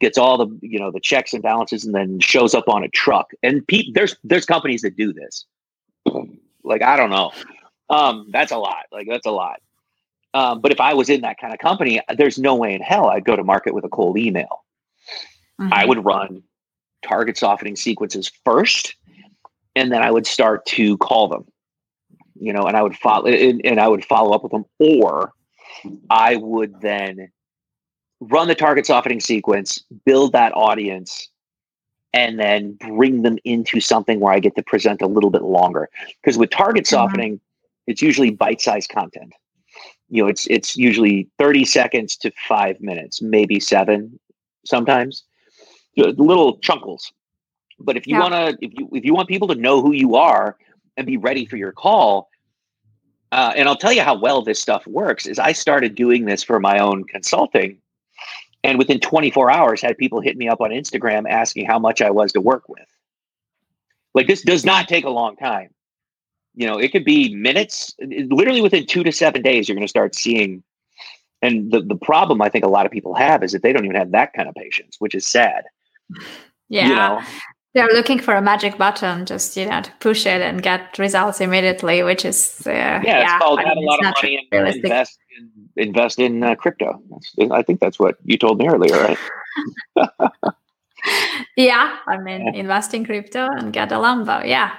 gets 0.00 0.16
all 0.16 0.38
the 0.38 0.46
you 0.62 0.78
know 0.78 0.90
the 0.90 1.00
checks 1.00 1.32
and 1.32 1.42
balances, 1.42 1.84
and 1.84 1.94
then 1.94 2.20
shows 2.20 2.54
up 2.54 2.68
on 2.68 2.84
a 2.84 2.88
truck. 2.88 3.32
And 3.42 3.66
pe- 3.66 3.90
there's 3.92 4.16
there's 4.24 4.46
companies 4.46 4.82
that 4.82 4.96
do 4.96 5.12
this. 5.12 5.44
Like 6.64 6.82
I 6.82 6.96
don't 6.96 7.10
know, 7.10 7.32
um, 7.90 8.28
that's 8.30 8.52
a 8.52 8.58
lot. 8.58 8.84
Like 8.92 9.06
that's 9.08 9.26
a 9.26 9.30
lot. 9.30 9.60
Um, 10.34 10.60
but 10.60 10.70
if 10.70 10.80
I 10.80 10.94
was 10.94 11.08
in 11.08 11.22
that 11.22 11.38
kind 11.40 11.52
of 11.52 11.58
company, 11.58 12.00
there's 12.16 12.38
no 12.38 12.54
way 12.54 12.74
in 12.74 12.82
hell 12.82 13.08
I'd 13.08 13.24
go 13.24 13.34
to 13.34 13.42
market 13.42 13.74
with 13.74 13.84
a 13.84 13.88
cold 13.88 14.18
email. 14.18 14.64
Mm-hmm. 15.60 15.72
I 15.72 15.84
would 15.84 16.04
run 16.04 16.42
target 17.02 17.38
softening 17.38 17.76
sequences 17.76 18.30
first, 18.44 18.94
and 19.74 19.90
then 19.90 20.02
I 20.02 20.10
would 20.10 20.26
start 20.26 20.66
to 20.66 20.96
call 20.98 21.28
them. 21.28 21.46
You 22.40 22.52
know, 22.52 22.66
and 22.66 22.76
I 22.76 22.82
would 22.82 22.96
follow 22.96 23.26
and, 23.26 23.60
and 23.64 23.80
I 23.80 23.88
would 23.88 24.04
follow 24.04 24.32
up 24.32 24.42
with 24.42 24.52
them, 24.52 24.64
or 24.78 25.32
I 26.10 26.36
would 26.36 26.80
then 26.80 27.30
run 28.20 28.48
the 28.48 28.54
target 28.54 28.86
softening 28.86 29.20
sequence, 29.20 29.82
build 30.04 30.32
that 30.32 30.52
audience, 30.54 31.28
and 32.12 32.38
then 32.38 32.72
bring 32.74 33.22
them 33.22 33.38
into 33.44 33.80
something 33.80 34.20
where 34.20 34.32
I 34.32 34.40
get 34.40 34.56
to 34.56 34.62
present 34.62 35.02
a 35.02 35.06
little 35.06 35.30
bit 35.30 35.42
longer. 35.42 35.88
Because 36.22 36.38
with 36.38 36.50
target 36.50 36.84
mm-hmm. 36.84 36.96
softening, 36.96 37.34
mm-hmm. 37.34 37.90
it's 37.90 38.02
usually 38.02 38.30
bite-sized 38.30 38.90
content. 38.90 39.32
You 40.08 40.22
know, 40.22 40.28
it's 40.28 40.46
it's 40.46 40.76
usually 40.76 41.28
30 41.38 41.64
seconds 41.64 42.16
to 42.18 42.32
five 42.48 42.80
minutes, 42.80 43.20
maybe 43.20 43.60
seven 43.60 44.18
sometimes 44.64 45.24
little 45.98 46.58
chunkles. 46.58 47.12
But 47.78 47.96
if 47.96 48.06
you 48.06 48.14
yeah. 48.14 48.20
want 48.20 48.34
to, 48.34 48.64
if 48.64 48.72
you 48.74 48.88
if 48.92 49.04
you 49.04 49.14
want 49.14 49.28
people 49.28 49.48
to 49.48 49.54
know 49.54 49.80
who 49.82 49.92
you 49.92 50.16
are 50.16 50.56
and 50.98 51.06
be 51.06 51.16
ready 51.16 51.46
for 51.46 51.56
your 51.56 51.72
call, 51.72 52.28
uh, 53.32 53.52
and 53.56 53.68
I'll 53.68 53.76
tell 53.76 53.92
you 53.92 54.02
how 54.02 54.18
well 54.18 54.42
this 54.42 54.60
stuff 54.60 54.86
works. 54.86 55.26
Is 55.26 55.38
I 55.38 55.52
started 55.52 55.94
doing 55.94 56.26
this 56.26 56.42
for 56.42 56.60
my 56.60 56.78
own 56.78 57.04
consulting, 57.04 57.78
and 58.64 58.76
within 58.78 59.00
24 59.00 59.50
hours, 59.50 59.80
had 59.80 59.96
people 59.96 60.20
hit 60.20 60.36
me 60.36 60.48
up 60.48 60.60
on 60.60 60.70
Instagram 60.70 61.24
asking 61.30 61.66
how 61.66 61.78
much 61.78 62.02
I 62.02 62.10
was 62.10 62.32
to 62.32 62.40
work 62.40 62.68
with. 62.68 62.86
Like 64.14 64.26
this 64.26 64.42
does 64.42 64.64
not 64.64 64.88
take 64.88 65.04
a 65.04 65.10
long 65.10 65.36
time. 65.36 65.70
You 66.54 66.66
know, 66.66 66.78
it 66.78 66.90
could 66.90 67.04
be 67.04 67.34
minutes. 67.34 67.94
Literally 68.00 68.60
within 68.60 68.84
two 68.84 69.04
to 69.04 69.12
seven 69.12 69.42
days, 69.42 69.68
you're 69.68 69.76
going 69.76 69.86
to 69.86 69.88
start 69.88 70.14
seeing. 70.14 70.64
And 71.40 71.70
the 71.70 71.82
the 71.82 71.94
problem 71.94 72.42
I 72.42 72.48
think 72.48 72.64
a 72.64 72.68
lot 72.68 72.84
of 72.84 72.90
people 72.90 73.14
have 73.14 73.44
is 73.44 73.52
that 73.52 73.62
they 73.62 73.72
don't 73.72 73.84
even 73.84 73.96
have 73.96 74.10
that 74.10 74.32
kind 74.32 74.48
of 74.48 74.54
patience, 74.56 74.96
which 74.98 75.14
is 75.14 75.24
sad. 75.24 75.64
Yeah. 76.68 76.88
You 76.88 76.94
know? 76.94 77.22
They're 77.74 77.88
looking 77.88 78.18
for 78.18 78.34
a 78.34 78.42
magic 78.42 78.78
button, 78.78 79.26
just 79.26 79.56
you 79.56 79.66
know, 79.66 79.82
to 79.82 79.92
push 80.00 80.26
it 80.26 80.40
and 80.40 80.62
get 80.62 80.98
results 80.98 81.40
immediately, 81.40 82.02
which 82.02 82.24
is 82.24 82.62
uh, 82.66 82.70
yeah, 82.70 83.02
yeah, 83.04 83.34
it's 83.34 83.44
called 83.44 83.60
I 83.60 83.74
mean, 83.74 83.78
a 83.78 83.80
lot 83.90 83.98
of 83.98 84.14
money 84.22 84.48
and 84.50 84.68
invest 84.68 85.18
in, 85.36 85.68
invest 85.76 86.18
in 86.18 86.42
uh, 86.42 86.54
crypto. 86.54 87.00
That's, 87.10 87.50
I 87.50 87.62
think 87.62 87.80
that's 87.80 87.98
what 87.98 88.16
you 88.24 88.38
told 88.38 88.58
me 88.58 88.68
earlier, 88.68 88.96
right? 88.96 89.18
yeah, 91.56 91.96
I 92.06 92.16
mean, 92.18 92.46
yeah. 92.46 92.60
invest 92.60 92.94
in 92.94 93.04
crypto 93.04 93.48
and 93.50 93.72
get 93.72 93.92
a 93.92 93.96
Lambo. 93.96 94.46
Yeah, 94.46 94.74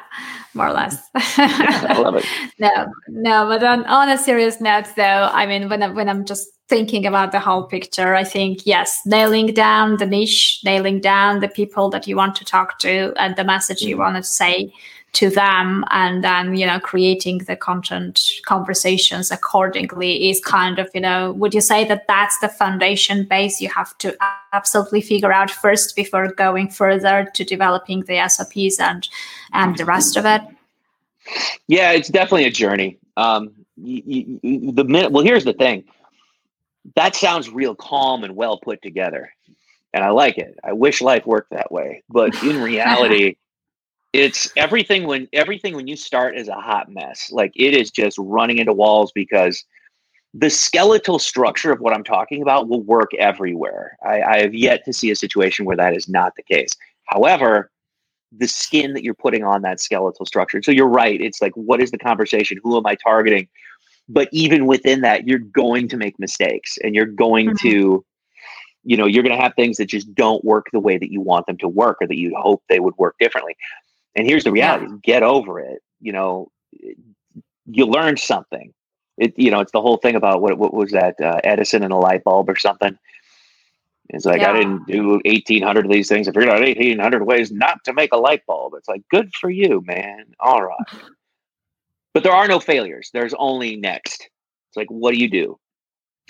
more 0.54 0.68
or 0.68 0.74
less. 0.74 0.98
yeah, 1.38 1.86
I 1.90 2.00
love 2.00 2.16
it. 2.16 2.26
no, 2.60 2.88
no, 3.08 3.48
but 3.48 3.64
on, 3.64 3.86
on 3.86 4.10
a 4.10 4.18
serious 4.18 4.60
note, 4.60 4.88
though, 4.96 5.30
I 5.32 5.46
mean, 5.46 5.70
when 5.70 5.84
I, 5.84 5.90
when 5.90 6.10
I'm 6.10 6.26
just 6.26 6.48
thinking 6.70 7.06
about 7.06 7.32
the 7.32 7.40
whole 7.40 7.64
picture, 7.64 8.16
I 8.16 8.24
think 8.24 8.66
yes, 8.66 9.02
nailing 9.06 9.48
down 9.48 9.98
the 9.98 10.06
niche, 10.06 10.62
nailing 10.64 11.02
down 11.02 11.40
the 11.40 11.48
people 11.48 11.90
that 11.90 12.08
you 12.08 12.16
want 12.16 12.36
to 12.36 12.46
talk 12.46 12.78
to, 12.80 13.12
and 13.18 13.36
the 13.36 13.44
message 13.44 13.82
you 13.82 13.96
mm-hmm. 13.96 14.04
want 14.04 14.16
to 14.18 14.24
say 14.24 14.72
to 15.12 15.30
them 15.30 15.84
and 15.90 16.24
then 16.24 16.56
you 16.56 16.66
know 16.66 16.80
creating 16.80 17.40
the 17.40 17.56
content 17.56 18.30
conversations 18.46 19.32
accordingly 19.32 20.30
is 20.30 20.40
kind 20.40 20.78
of 20.78 20.88
you 20.94 21.02
know 21.02 21.32
would 21.32 21.52
you 21.52 21.62
say 21.62 21.84
that 21.84 22.06
that's 22.08 22.38
the 22.40 22.48
foundation 22.48 23.26
base 23.26 23.60
you 23.60 23.68
have 23.70 23.98
to 23.98 24.16
absolutely 24.54 25.02
figure 25.02 25.34
out 25.34 25.50
first 25.50 25.96
before 25.96 26.32
going 26.34 26.70
further 26.70 27.28
to 27.34 27.44
developing 27.44 28.02
the 28.02 28.28
sops 28.30 28.80
and 28.80 29.10
and 29.54 29.78
the 29.78 29.86
rest 29.86 30.16
of 30.16 30.26
it? 30.26 30.42
Yeah 31.68 31.92
it's 31.92 32.10
definitely 32.10 32.46
a 32.46 32.52
journey. 32.52 32.98
Um 33.18 33.52
you, 33.78 34.40
you, 34.44 34.72
the 34.72 34.84
minute 34.84 35.12
well 35.12 35.24
here's 35.24 35.46
the 35.46 35.54
thing 35.54 35.84
that 36.96 37.16
sounds 37.16 37.50
real 37.50 37.76
calm 37.76 38.24
and 38.24 38.36
well 38.36 38.58
put 38.58 38.82
together 38.82 39.32
and 39.94 40.04
i 40.04 40.10
like 40.10 40.38
it. 40.38 40.58
I 40.64 40.74
wish 40.74 41.02
life 41.02 41.26
worked 41.26 41.52
that 41.52 41.72
way 41.72 42.04
but 42.10 42.42
in 42.44 42.62
reality 42.62 43.36
it's 44.14 44.52
everything 44.58 45.06
when 45.06 45.28
everything 45.34 45.76
when 45.76 45.88
you 45.88 45.96
start 45.96 46.38
is 46.38 46.48
a 46.48 46.56
hot 46.56 46.92
mess. 46.92 47.32
Like 47.32 47.52
it 47.56 47.76
is 47.76 47.92
just 47.92 48.18
running 48.20 48.58
into 48.58 48.74
walls 48.74 49.12
because 49.14 49.64
the 50.34 50.50
skeletal 50.50 51.18
structure 51.18 51.72
of 51.72 51.80
what 51.80 51.94
i'm 51.94 52.04
talking 52.04 52.42
about 52.42 52.68
will 52.68 52.84
work 52.84 53.14
everywhere. 53.16 53.98
I, 54.04 54.22
I 54.22 54.42
have 54.42 54.54
yet 54.54 54.86
to 54.86 54.94
see 54.94 55.12
a 55.12 55.16
situation 55.16 55.66
where 55.66 55.78
that 55.78 55.96
is 55.96 56.08
not 56.08 56.34
the 56.36 56.44
case. 56.44 56.72
However 57.06 57.72
the 58.32 58.48
skin 58.48 58.94
that 58.94 59.04
you're 59.04 59.16
putting 59.16 59.44
on 59.44 59.64
that 59.64 59.80
skeletal 59.80 60.24
structure 60.24 60.62
so 60.62 60.70
you're 60.70 60.88
right 60.88 61.20
it's 61.20 61.42
like 61.42 61.54
what 61.56 61.82
is 61.82 61.90
the 61.92 61.98
conversation? 61.98 62.60
Who 62.64 62.78
am 62.78 62.86
i 62.86 62.96
targeting 62.96 63.48
but 64.10 64.28
even 64.32 64.66
within 64.66 65.02
that 65.02 65.28
you're 65.28 65.40
going 65.40 65.88
to 65.88 65.96
make 65.96 66.20
mistakes 66.20 66.78
and 66.84 66.94
you're 66.96 67.06
going 67.06 67.48
mm-hmm. 67.48 67.68
to 67.68 68.06
you 68.84 68.98
know 68.98 69.06
you're 69.06 69.24
going 69.24 69.36
to 69.36 69.42
have 69.42 69.54
things 69.56 69.78
that 69.78 69.86
just 69.86 70.14
don't 70.14 70.44
work 70.44 70.68
the 70.74 70.80
way 70.80 70.98
that 70.98 71.12
you 71.12 71.22
want 71.22 71.46
them 71.46 71.58
to 71.58 71.68
work 71.68 71.98
or 72.02 72.08
that 72.08 72.18
you 72.18 72.36
hope 72.38 72.62
they 72.68 72.80
would 72.80 72.98
work 72.98 73.16
differently 73.20 73.56
and 74.16 74.28
here's 74.28 74.44
the 74.44 74.52
reality: 74.52 74.88
yeah. 74.90 74.98
get 75.04 75.24
over 75.24 75.60
it. 75.60 75.82
You 76.02 76.12
know, 76.12 76.52
you 77.66 77.86
learned 77.86 78.20
something. 78.20 78.74
It, 79.18 79.38
you 79.38 79.52
know, 79.52 79.60
it's 79.60 79.72
the 79.72 79.82
whole 79.82 79.98
thing 79.98 80.16
about 80.16 80.42
what 80.42 80.58
what 80.58 80.74
was 80.74 80.92
that 80.92 81.20
uh, 81.22 81.40
Edison 81.44 81.84
and 81.84 81.94
a 81.94 81.98
light 81.98 82.24
bulb 82.24 82.50
or 82.50 82.56
something. 82.56 82.98
It's 84.10 84.26
like 84.26 84.42
yeah. 84.42 84.52
I 84.52 84.54
didn't 84.54 84.88
do 84.88 85.22
eighteen 85.26 85.62
hundred 85.62 85.86
of 85.86 85.92
these 85.92 86.10
things. 86.10 86.28
I 86.28 86.32
figured 86.32 86.50
out 86.50 86.64
eighteen 86.64 87.00
hundred 87.00 87.24
ways 87.24 87.52
not 87.52 87.84
to 87.86 87.94
make 87.94 88.12
a 88.12 88.18
light 88.18 88.46
bulb. 88.48 88.74
It's 88.76 88.88
like 88.88 89.04
good 89.10 89.32
for 89.36 89.50
you, 89.50 89.84
man. 89.86 90.26
All 90.40 90.64
right, 90.64 91.02
but 92.14 92.24
there 92.24 92.34
are 92.34 92.48
no 92.48 92.60
failures. 92.60 93.10
There's 93.14 93.34
only 93.34 93.76
next. 93.76 94.30
It's 94.70 94.78
like 94.78 94.90
what 94.90 95.14
do 95.14 95.20
you 95.20 95.30
do? 95.30 95.60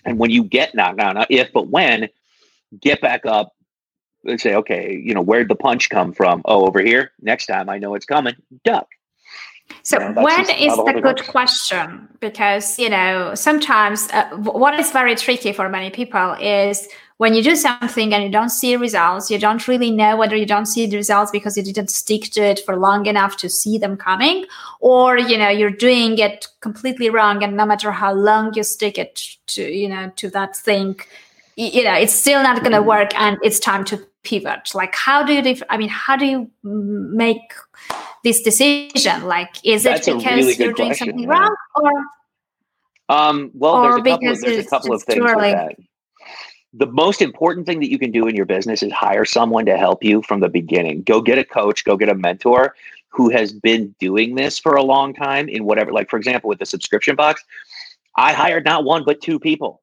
And 0.05 0.17
when 0.17 0.30
you 0.30 0.43
get 0.43 0.73
knocked 0.75 0.97
down, 0.97 1.15
not 1.15 1.27
if 1.30 1.51
but 1.51 1.67
when, 1.67 2.09
get 2.80 3.01
back 3.01 3.25
up, 3.25 3.53
and 4.25 4.39
say, 4.39 4.55
okay, 4.55 5.01
you 5.01 5.13
know, 5.13 5.21
where'd 5.21 5.49
the 5.49 5.55
punch 5.55 5.89
come 5.89 6.13
from? 6.13 6.41
Oh, 6.45 6.67
over 6.67 6.82
here. 6.82 7.11
Next 7.21 7.45
time 7.45 7.69
I 7.69 7.77
know 7.77 7.95
it's 7.95 8.05
coming, 8.05 8.36
duck. 8.63 8.88
So, 9.84 9.99
when 10.13 10.49
is 10.49 10.75
the 10.75 10.99
good 11.01 11.23
question? 11.27 12.07
Because, 12.19 12.80
you 12.80 12.89
know, 12.89 13.36
sometimes 13.36 14.09
uh, 14.11 14.30
what 14.36 14.73
is 14.80 14.91
very 14.91 15.15
tricky 15.15 15.53
for 15.53 15.69
many 15.69 15.91
people 15.91 16.34
is 16.34 16.88
when 17.20 17.34
you 17.34 17.43
do 17.43 17.53
something 17.53 18.13
and 18.13 18.24
you 18.24 18.30
don't 18.30 18.49
see 18.49 18.78
results, 18.78 19.30
you 19.30 19.38
don't 19.38 19.67
really 19.67 19.91
know 19.91 20.15
whether 20.15 20.38
you 20.38 20.45
don't 20.45 20.67
see 20.67 20.86
the 20.86 20.95
results 20.95 21.32
because 21.32 21.57
you 21.57 21.63
didn't 21.63 21.89
stick 21.89 22.24
to 22.32 22.41
it 22.41 22.61
for 22.65 22.78
long 22.78 23.05
enough 23.07 23.36
to 23.38 23.49
see 23.49 23.78
them 23.78 23.97
coming, 23.97 24.45
or, 24.80 25.17
you 25.17 25.38
know, 25.38 25.49
you're 25.49 25.70
doing 25.70 26.17
it 26.17 26.47
completely 26.61 27.09
wrong. 27.09 27.43
And 27.43 27.57
no 27.57 27.65
matter 27.65 27.91
how 27.91 28.13
long 28.13 28.53
you 28.53 28.63
stick 28.63 28.97
it 28.97 29.22
to, 29.47 29.63
you 29.63 29.89
know, 29.89 30.13
to 30.15 30.30
that 30.30 30.55
thing, 30.55 30.97
you 31.59 31.84
know 31.84 31.93
it's 31.93 32.13
still 32.13 32.41
not 32.41 32.59
going 32.61 32.72
to 32.72 32.78
mm-hmm. 32.78 32.88
work 32.88 33.13
and 33.20 33.38
it's 33.43 33.59
time 33.59 33.84
to 33.84 33.97
pivot 34.24 34.74
like 34.74 34.95
how 34.95 35.22
do 35.22 35.34
you 35.34 35.57
i 35.70 35.76
mean 35.76 35.89
how 35.89 36.15
do 36.15 36.26
you 36.26 36.49
make 36.63 37.53
this 38.24 38.41
decision 38.41 39.26
like 39.26 39.49
is 39.65 39.84
That's 39.84 40.07
it 40.07 40.15
because 40.15 40.38
really 40.38 40.55
you're 40.55 40.72
doing 40.72 40.89
question, 40.89 41.07
something 41.07 41.24
yeah. 41.24 41.30
wrong 41.30 41.55
or 41.76 41.91
um 43.09 43.51
well 43.53 43.76
or 43.76 44.01
there's 44.01 44.22
a 44.22 44.30
couple, 44.30 44.38
there's 44.41 44.65
a 44.65 44.70
couple 44.70 44.93
of 44.93 45.03
things 45.03 45.26
that 45.26 45.76
the 46.74 46.88
most 46.88 47.22
important 47.22 47.65
thing 47.65 47.80
that 47.80 47.89
you 47.89 47.97
can 47.97 48.11
do 48.11 48.28
in 48.28 48.36
your 48.36 48.45
business 48.45 48.84
is 48.84 48.91
hire 48.91 49.26
someone 49.26 49.65
to 49.65 49.78
help 49.78 50.03
you 50.03 50.22
from 50.22 50.39
the 50.39 50.49
beginning. 50.49 51.01
Go 51.03 51.22
get 51.22 51.38
a 51.38 51.43
coach 51.43 51.84
go 51.84 51.97
get 51.97 52.09
a 52.09 52.15
mentor 52.15 52.76
who 53.09 53.30
has 53.30 53.51
been 53.51 53.95
doing 53.99 54.36
this 54.36 54.59
for 54.59 54.76
a 54.76 54.84
long 54.84 55.13
time 55.13 55.49
in 55.49 55.65
whatever 55.65 55.91
like 55.91 56.09
for 56.09 56.17
example 56.17 56.47
with 56.47 56.59
the 56.59 56.65
subscription 56.65 57.15
box. 57.15 57.43
I 58.17 58.34
hired 58.34 58.65
not 58.65 58.84
one 58.84 59.03
but 59.03 59.22
two 59.22 59.39
people 59.39 59.82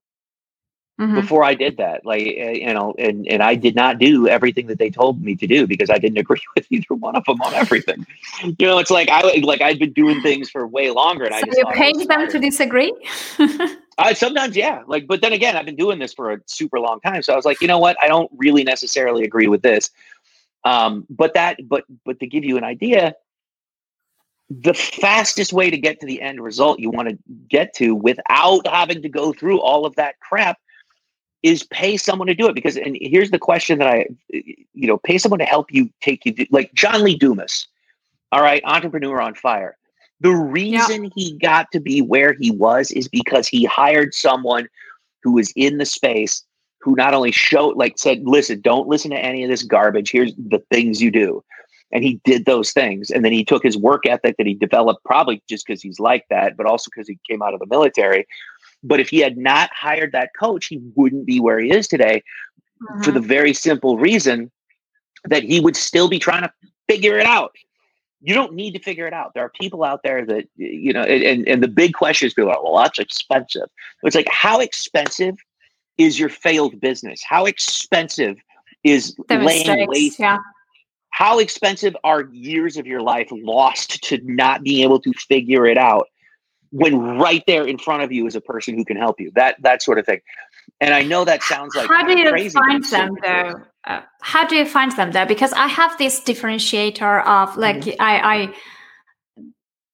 mm-hmm. 1.01 1.15
before 1.15 1.45
I 1.45 1.55
did 1.55 1.77
that. 1.77 2.05
Like, 2.05 2.23
eh, 2.23 2.53
you 2.53 2.73
know, 2.73 2.95
and, 2.99 3.27
and 3.29 3.43
I 3.43 3.55
did 3.55 3.75
not 3.75 3.99
do 3.99 4.29
everything 4.29 4.67
that 4.67 4.79
they 4.79 4.91
told 4.91 5.23
me 5.23 5.35
to 5.37 5.47
do 5.47 5.67
because 5.67 5.91
I 5.91 5.99
didn't 5.99 6.19
agree 6.27 6.41
with 6.55 6.67
either 6.71 6.95
one 6.95 7.17
of 7.17 7.25
them 7.25 7.41
on 7.43 7.55
everything. 7.55 8.07
You 8.43 8.55
know, 8.67 8.79
it's 8.79 8.91
like 8.91 9.09
I 9.09 9.23
like 9.39 9.61
I'd 9.61 9.79
been 9.79 9.93
doing 9.93 10.21
things 10.23 10.51
for 10.51 10.67
way 10.67 10.91
longer, 10.91 11.25
and 11.25 11.35
so 11.35 11.41
I 11.41 11.43
just 11.43 11.59
you 11.59 11.67
paid 11.73 12.09
them 12.09 12.29
to 12.29 12.39
disagree. 12.39 12.95
uh, 13.99 14.15
sometimes, 14.15 14.57
yeah. 14.57 14.83
Like, 14.87 15.07
but 15.07 15.21
then 15.21 15.33
again, 15.33 15.57
I've 15.57 15.67
been 15.67 15.77
doing 15.77 15.99
this 15.99 16.13
for 16.13 16.33
a 16.33 16.41
super 16.47 16.81
long 16.81 17.01
time, 17.01 17.23
so 17.23 17.33
I 17.33 17.37
was 17.37 17.45
like, 17.45 17.61
you 17.61 17.69
know 17.69 17.79
what? 17.79 17.97
I 18.03 18.09
don't 18.09 18.31
really 18.37 18.65
necessarily 18.65 19.25
agree 19.25 19.49
with 19.49 19.63
this. 19.63 19.91
Um, 20.65 21.07
but 21.09 21.35
that, 21.35 21.59
but 21.69 21.85
but 22.05 22.19
to 22.21 22.27
give 22.27 22.45
you 22.45 22.57
an 22.57 22.65
idea, 22.65 23.15
the 24.51 24.75
fastest 24.75 25.53
way 25.53 25.71
to 25.71 25.79
get 25.79 26.01
to 26.01 26.07
the 26.07 26.21
end 26.21 26.41
result 26.41 26.79
you 26.79 26.91
want 26.91 27.09
to 27.09 27.19
get 27.49 27.75
to 27.75 27.95
without 27.95 28.67
having 28.67 29.03
to 29.03 29.09
go 29.09 29.33
through 29.33 29.61
all 29.61 29.87
of 29.87 29.95
that 29.97 30.19
crap 30.21 30.59
is 31.47 31.63
pay 31.63 31.97
someone 31.97 32.27
to 32.27 32.35
do 32.35 32.49
it. 32.49 32.55
Because 32.55 32.77
and 32.77 32.99
here's 33.01 33.31
the 33.31 33.39
question 33.39 33.79
that 33.79 33.89
I 33.89 34.07
you 34.31 34.87
know 34.89 34.99
pay 34.99 35.17
someone 35.17 35.39
to 35.39 35.45
help 35.45 35.73
you 35.73 35.89
take 36.01 36.27
you 36.27 36.35
like 36.51 36.75
John 36.75 37.05
Lee 37.05 37.17
Dumas 37.17 37.69
all 38.33 38.43
right 38.43 38.63
entrepreneur 38.65 39.21
on 39.21 39.35
fire. 39.35 39.77
The 40.21 40.33
reason 40.33 41.05
yeah. 41.05 41.11
he 41.15 41.39
got 41.39 41.71
to 41.73 41.81
be 41.81 42.01
where 42.03 42.35
he 42.41 42.51
was 42.51 42.91
is 42.91 43.07
because 43.07 43.47
he 43.47 43.65
hired 43.65 44.13
someone 44.13 44.69
who 45.23 45.33
was 45.33 45.53
in 45.55 45.79
the 45.79 45.85
space 45.85 46.43
who 46.81 46.97
not 46.97 47.15
only 47.15 47.31
showed 47.31 47.77
like 47.77 47.97
said 47.97 48.23
listen 48.25 48.61
don't 48.61 48.89
listen 48.89 49.13
to 49.13 49.19
any 49.19 49.45
of 49.45 49.51
this 49.51 49.63
garbage. 49.63 50.11
Here's 50.11 50.35
the 50.35 50.63
things 50.71 51.01
you 51.01 51.13
do. 51.13 51.45
And 51.93 52.03
he 52.03 52.21
did 52.25 52.47
those 52.47 52.73
things. 52.73 53.11
And 53.11 53.25
then 53.25 53.33
he 53.33 53.45
took 53.45 53.63
his 53.63 53.79
work 53.79 54.07
ethic 54.07 54.37
that 54.39 54.47
he 54.47 54.55
developed 54.55 55.05
probably 55.05 55.41
just 55.49 55.65
because 55.65 55.81
he's 55.81 56.01
like 56.01 56.25
that 56.29 56.57
but 56.57 56.67
also 56.67 56.91
because 56.93 57.07
he 57.07 57.21
came 57.31 57.41
out 57.41 57.55
of 57.55 57.61
the 57.61 57.67
military 57.67 58.27
but 58.83 59.01
if 59.01 59.09
he 59.09 59.19
had 59.19 59.37
not 59.37 59.71
hired 59.73 60.13
that 60.13 60.31
coach, 60.39 60.67
he 60.67 60.81
wouldn't 60.95 61.27
be 61.27 61.41
where 61.41 61.59
he 61.59 61.71
is 61.71 61.89
today 61.89 62.23
mm-hmm. 62.83 63.03
for 63.03 63.11
the 63.11 63.21
mm-hmm. 63.21 63.29
very 63.29 63.53
simple 63.53 63.99
reason 63.99 64.51
that 65.25 65.43
he 65.43 65.61
would 65.61 65.77
still 65.77 66.09
be 66.09 66.19
trying 66.19 66.43
to 66.43 66.53
figure 66.89 67.19
it 67.19 67.27
out. 67.27 67.55
You 68.23 68.35
don't 68.35 68.55
need 68.55 68.73
to 68.73 68.79
figure 68.81 69.07
it 69.07 69.13
out. 69.13 69.35
There 69.35 69.45
are 69.45 69.51
people 69.51 69.85
out 69.85 70.03
there 70.03 70.25
that, 70.25 70.49
you 70.57 70.93
know, 70.93 71.03
and, 71.03 71.47
and 71.47 71.63
the 71.63 71.69
big 71.69 71.95
question 71.95 72.27
is 72.27 72.35
people 72.35 72.51
are, 72.51 72.63
well, 72.63 72.83
that's 72.83 72.99
expensive. 72.99 73.69
It's 74.03 74.17
like, 74.17 74.29
how 74.31 74.61
expensive 74.61 75.37
is 75.99 76.19
your 76.19 76.29
failed 76.29 76.81
business? 76.81 77.23
How 77.29 77.45
expensive 77.47 78.39
is 78.85 79.15
the 79.29 79.39
laying 79.39 79.87
waste? 79.89 80.19
Yeah. 80.19 80.39
How 81.11 81.39
expensive 81.39 81.97
are 82.05 82.25
years 82.33 82.77
of 82.77 82.87
your 82.87 83.01
life 83.01 83.29
lost 83.31 84.03
to 84.05 84.19
not 84.23 84.63
being 84.63 84.83
able 84.83 85.01
to 85.01 85.13
figure 85.13 85.67
it 85.67 85.79
out? 85.79 86.09
When 86.71 86.99
right 87.19 87.43
there 87.47 87.67
in 87.67 87.79
front 87.79 88.03
of 88.03 88.13
you 88.13 88.27
is 88.27 88.35
a 88.37 88.41
person 88.41 88.75
who 88.77 88.85
can 88.85 88.97
help 88.97 89.21
you 89.21 89.31
that 89.35 89.61
that 89.63 89.83
sort 89.83 89.99
of 89.99 90.07
thing. 90.07 90.21
And 90.81 90.93
i 90.93 91.03
know 91.03 91.25
that 91.25 91.43
sounds 91.43 91.75
like 91.75 91.89
how 91.89 92.05
do 92.07 92.19
you 92.19 92.51
find 92.51 92.85
them 92.85 93.17
though? 93.23 93.61
uh, 93.85 94.01
how 94.21 94.47
do 94.47 94.57
you 94.57 94.67
find 94.67 94.93
them 94.93 95.13
though? 95.13 95.27
Because 95.27 95.53
i 95.53 95.67
have 95.67 95.97
this 95.99 96.21
differentiator 96.21 97.25
of 97.27 97.57
like 97.57 97.77
mm-hmm. 97.77 98.01
i 98.01 98.35
i 98.35 98.55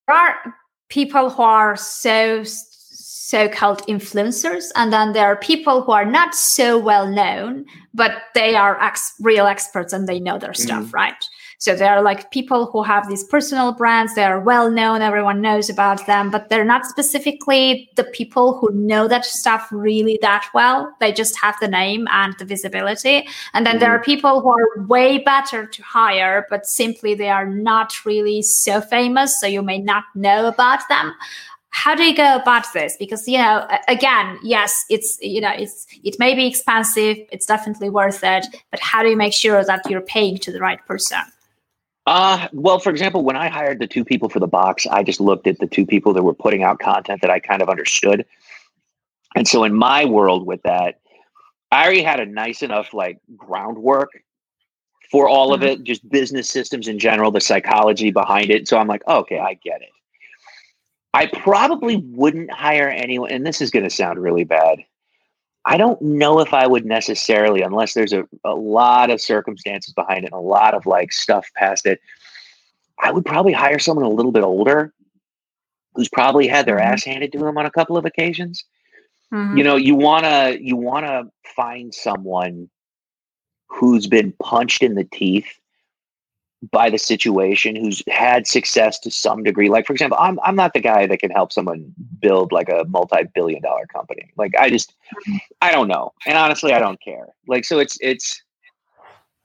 there 0.08 0.16
are 0.16 0.54
people 0.88 1.30
who 1.30 1.42
are 1.42 1.76
so 1.76 2.42
so-called 2.44 3.80
influencers 3.86 4.66
and 4.76 4.92
then 4.92 5.12
there 5.12 5.26
are 5.26 5.36
people 5.36 5.82
who 5.82 5.92
are 5.92 6.04
not 6.04 6.34
so 6.34 6.78
well 6.78 7.06
known 7.10 7.64
but 7.94 8.12
they 8.34 8.54
are 8.54 8.78
ex- 8.82 9.14
real 9.20 9.46
experts 9.46 9.92
and 9.94 10.06
they 10.06 10.20
know 10.20 10.38
their 10.38 10.52
stuff 10.52 10.84
mm-hmm. 10.84 10.96
right 10.96 11.24
so 11.62 11.76
they 11.76 11.86
are 11.86 12.02
like 12.02 12.32
people 12.32 12.66
who 12.72 12.82
have 12.82 13.08
these 13.08 13.22
personal 13.22 13.70
brands. 13.70 14.16
They 14.16 14.24
are 14.24 14.40
well 14.40 14.68
known. 14.68 15.00
Everyone 15.00 15.40
knows 15.40 15.70
about 15.70 16.04
them, 16.08 16.28
but 16.28 16.48
they're 16.48 16.64
not 16.64 16.86
specifically 16.86 17.88
the 17.94 18.02
people 18.02 18.58
who 18.58 18.72
know 18.72 19.06
that 19.06 19.24
stuff 19.24 19.68
really 19.70 20.18
that 20.22 20.44
well. 20.54 20.92
They 20.98 21.12
just 21.12 21.38
have 21.38 21.54
the 21.60 21.68
name 21.68 22.08
and 22.10 22.36
the 22.36 22.44
visibility. 22.44 23.28
And 23.54 23.64
then 23.64 23.74
mm-hmm. 23.74 23.78
there 23.78 23.92
are 23.92 24.02
people 24.02 24.40
who 24.40 24.48
are 24.48 24.84
way 24.88 25.18
better 25.18 25.64
to 25.64 25.82
hire, 25.84 26.48
but 26.50 26.66
simply 26.66 27.14
they 27.14 27.28
are 27.28 27.46
not 27.46 28.04
really 28.04 28.42
so 28.42 28.80
famous. 28.80 29.40
So 29.40 29.46
you 29.46 29.62
may 29.62 29.78
not 29.78 30.02
know 30.16 30.48
about 30.48 30.80
them 30.88 31.14
how 31.74 31.94
do 31.94 32.02
you 32.02 32.14
go 32.14 32.36
about 32.36 32.70
this 32.74 32.96
because 32.98 33.26
you 33.26 33.38
know 33.38 33.66
again 33.88 34.38
yes 34.42 34.84
it's 34.90 35.16
you 35.22 35.40
know 35.40 35.52
it's 35.56 35.86
it 36.04 36.16
may 36.18 36.34
be 36.34 36.46
expensive 36.46 37.16
it's 37.32 37.46
definitely 37.46 37.88
worth 37.88 38.22
it 38.22 38.44
but 38.70 38.78
how 38.78 39.02
do 39.02 39.08
you 39.08 39.16
make 39.16 39.32
sure 39.32 39.64
that 39.64 39.80
you're 39.88 40.02
paying 40.02 40.36
to 40.36 40.52
the 40.52 40.60
right 40.60 40.84
person 40.84 41.22
uh, 42.06 42.48
well, 42.52 42.78
for 42.78 42.90
example, 42.90 43.22
when 43.22 43.36
I 43.36 43.48
hired 43.48 43.78
the 43.78 43.86
two 43.86 44.04
people 44.04 44.28
for 44.28 44.40
the 44.40 44.46
box, 44.46 44.86
I 44.86 45.02
just 45.02 45.20
looked 45.20 45.46
at 45.46 45.58
the 45.58 45.66
two 45.66 45.86
people 45.86 46.12
that 46.14 46.22
were 46.22 46.34
putting 46.34 46.62
out 46.62 46.80
content 46.80 47.20
that 47.22 47.30
I 47.30 47.38
kind 47.38 47.62
of 47.62 47.68
understood. 47.68 48.26
And 49.36 49.46
so 49.46 49.64
in 49.64 49.74
my 49.74 50.04
world 50.04 50.46
with 50.46 50.62
that, 50.62 51.00
I 51.70 51.84
already 51.84 52.02
had 52.02 52.20
a 52.20 52.26
nice 52.26 52.62
enough 52.62 52.92
like 52.92 53.18
groundwork 53.36 54.10
for 55.10 55.28
all 55.28 55.52
mm-hmm. 55.52 55.62
of 55.62 55.68
it, 55.68 55.84
just 55.84 56.08
business 56.08 56.48
systems 56.48 56.88
in 56.88 56.98
general, 56.98 57.30
the 57.30 57.40
psychology 57.40 58.10
behind 58.10 58.50
it. 58.50 58.66
So 58.66 58.78
I'm 58.78 58.88
like, 58.88 59.02
oh, 59.06 59.20
okay, 59.20 59.38
I 59.38 59.54
get 59.54 59.80
it. 59.80 59.88
I 61.14 61.26
probably 61.26 61.96
wouldn't 61.96 62.50
hire 62.50 62.88
anyone, 62.88 63.30
and 63.30 63.46
this 63.46 63.60
is 63.60 63.70
going 63.70 63.84
to 63.84 63.90
sound 63.90 64.18
really 64.18 64.44
bad. 64.44 64.78
I 65.64 65.76
don't 65.76 66.00
know 66.02 66.40
if 66.40 66.52
I 66.52 66.66
would 66.66 66.84
necessarily, 66.84 67.62
unless 67.62 67.94
there's 67.94 68.12
a, 68.12 68.24
a 68.44 68.54
lot 68.54 69.10
of 69.10 69.20
circumstances 69.20 69.94
behind 69.94 70.24
it, 70.24 70.32
and 70.32 70.34
a 70.34 70.38
lot 70.38 70.74
of 70.74 70.86
like 70.86 71.12
stuff 71.12 71.46
past 71.56 71.86
it. 71.86 72.00
I 73.00 73.10
would 73.10 73.24
probably 73.24 73.52
hire 73.52 73.78
someone 73.78 74.04
a 74.04 74.10
little 74.10 74.32
bit 74.32 74.42
older 74.42 74.92
who's 75.94 76.08
probably 76.08 76.46
had 76.46 76.66
their 76.66 76.78
mm-hmm. 76.78 76.92
ass 76.92 77.04
handed 77.04 77.32
to 77.32 77.38
them 77.38 77.58
on 77.58 77.66
a 77.66 77.70
couple 77.70 77.96
of 77.96 78.04
occasions. 78.04 78.64
Mm-hmm. 79.32 79.56
You 79.56 79.64
know, 79.64 79.76
you 79.76 79.94
wanna 79.94 80.56
you 80.60 80.76
wanna 80.76 81.24
find 81.56 81.94
someone 81.94 82.68
who's 83.68 84.06
been 84.06 84.32
punched 84.42 84.82
in 84.82 84.94
the 84.94 85.04
teeth 85.04 85.58
by 86.70 86.88
the 86.88 86.98
situation 86.98 87.74
who's 87.74 88.02
had 88.08 88.46
success 88.46 88.98
to 89.00 89.10
some 89.10 89.42
degree. 89.42 89.68
Like 89.68 89.86
for 89.86 89.92
example 89.92 90.18
i'm 90.20 90.38
i'm 90.44 90.54
not 90.54 90.74
the 90.74 90.80
guy 90.80 91.06
that 91.06 91.18
can 91.18 91.30
help 91.30 91.52
someone 91.52 91.92
build 92.20 92.52
like 92.52 92.68
a 92.68 92.84
multi-billion 92.88 93.62
dollar 93.62 93.86
company. 93.86 94.30
Like 94.36 94.52
i 94.58 94.70
just 94.70 94.94
i 95.60 95.72
don't 95.72 95.88
know. 95.88 96.12
And 96.26 96.38
honestly 96.38 96.72
i 96.72 96.78
don't 96.78 97.00
care. 97.02 97.26
Like 97.46 97.64
so 97.64 97.78
it's 97.78 97.98
it's 98.00 98.42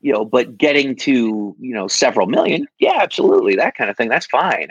you 0.01 0.13
know 0.13 0.23
but 0.23 0.57
getting 0.57 0.95
to 0.97 1.55
you 1.59 1.73
know 1.73 1.87
several 1.87 2.27
million 2.27 2.67
yeah 2.79 2.99
absolutely 3.01 3.55
that 3.55 3.75
kind 3.75 3.89
of 3.89 3.97
thing 3.97 4.09
that's 4.09 4.27
fine. 4.27 4.69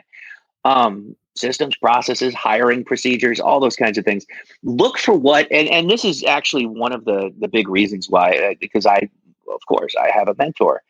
Um 0.64 1.16
systems 1.34 1.76
processes 1.76 2.32
hiring 2.32 2.82
procedures 2.82 3.40
all 3.40 3.60
those 3.60 3.76
kinds 3.76 3.98
of 3.98 4.04
things. 4.04 4.24
Look 4.62 4.98
for 4.98 5.14
what 5.14 5.50
and 5.50 5.68
and 5.68 5.90
this 5.90 6.04
is 6.04 6.22
actually 6.22 6.66
one 6.66 6.92
of 6.92 7.06
the 7.06 7.34
the 7.40 7.48
big 7.48 7.68
reasons 7.68 8.08
why 8.08 8.36
uh, 8.36 8.54
because 8.60 8.86
i 8.86 9.08
of 9.48 9.60
course 9.66 9.94
i 10.00 10.10
have 10.10 10.28
a 10.28 10.34
mentor 10.38 10.82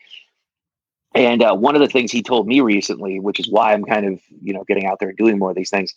and 1.16 1.42
uh, 1.42 1.54
one 1.54 1.74
of 1.74 1.80
the 1.80 1.88
things 1.88 2.12
he 2.12 2.22
told 2.22 2.46
me 2.46 2.60
recently, 2.60 3.18
which 3.18 3.40
is 3.40 3.48
why 3.48 3.72
I'm 3.72 3.84
kind 3.84 4.06
of 4.06 4.20
you 4.42 4.52
know 4.52 4.64
getting 4.64 4.86
out 4.86 5.00
there 5.00 5.08
and 5.08 5.18
doing 5.18 5.38
more 5.38 5.50
of 5.50 5.56
these 5.56 5.70
things, 5.70 5.94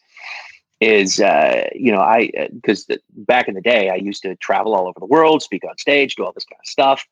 is 0.79 1.19
uh, 1.19 1.67
you 1.73 1.91
know 1.91 1.99
I 1.99 2.31
because 2.53 2.89
uh, 2.89 2.95
back 3.11 3.47
in 3.47 3.55
the 3.55 3.61
day 3.61 3.89
I 3.89 3.95
used 3.95 4.23
to 4.23 4.35
travel 4.37 4.73
all 4.73 4.87
over 4.87 4.99
the 4.99 5.05
world, 5.05 5.43
speak 5.43 5.63
on 5.63 5.77
stage, 5.77 6.15
do 6.15 6.25
all 6.25 6.31
this 6.31 6.45
kind 6.45 6.59
of 6.59 6.67
stuff, 6.67 7.05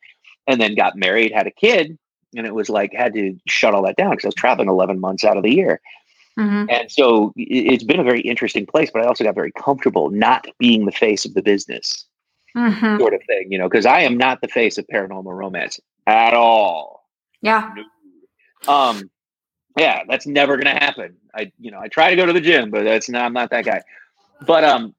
and 0.47 0.59
then 0.59 0.75
got 0.75 0.95
married, 0.95 1.33
had 1.33 1.47
a 1.47 1.51
kid, 1.51 1.97
and 2.35 2.47
it 2.47 2.55
was 2.55 2.69
like 2.69 2.93
had 2.93 3.13
to 3.13 3.37
shut 3.47 3.73
all 3.73 3.83
that 3.83 3.97
down 3.97 4.11
because 4.11 4.25
I 4.25 4.29
was 4.29 4.35
traveling 4.35 4.69
11 4.69 4.99
months 4.99 5.23
out 5.23 5.37
of 5.37 5.43
the 5.43 5.53
year. 5.53 5.81
Mm-hmm. 6.39 6.69
And 6.69 6.91
so 6.91 7.33
it's 7.35 7.83
been 7.83 7.99
a 7.99 8.03
very 8.03 8.21
interesting 8.21 8.67
place, 8.67 8.91
but 8.91 9.01
I 9.01 9.07
also 9.07 9.23
got 9.23 9.33
very 9.33 9.51
comfortable 9.53 10.11
not 10.11 10.45
being 10.59 10.85
the 10.85 10.91
face 10.91 11.25
of 11.25 11.33
the 11.33 11.41
business, 11.41 12.05
mm-hmm. 12.55 12.99
sort 12.99 13.15
of 13.15 13.21
thing, 13.25 13.51
you 13.51 13.57
know, 13.57 13.67
because 13.67 13.87
I 13.87 14.01
am 14.01 14.17
not 14.17 14.41
the 14.41 14.47
face 14.47 14.77
of 14.77 14.85
paranormal 14.85 15.35
romance 15.35 15.79
at 16.05 16.35
all. 16.35 16.97
Yeah. 17.41 17.73
Um, 18.67 19.09
yeah, 19.77 20.03
that's 20.07 20.25
never 20.25 20.57
gonna 20.57 20.71
happen. 20.71 21.15
I, 21.33 21.51
you 21.59 21.71
know, 21.71 21.79
I 21.79 21.87
try 21.87 22.09
to 22.09 22.15
go 22.15 22.25
to 22.25 22.33
the 22.33 22.41
gym, 22.41 22.71
but 22.71 22.83
that's 22.83 23.09
not. 23.09 23.25
I'm 23.25 23.33
not 23.33 23.49
that 23.51 23.65
guy. 23.65 23.81
But 24.45 24.63
um, 24.63 24.95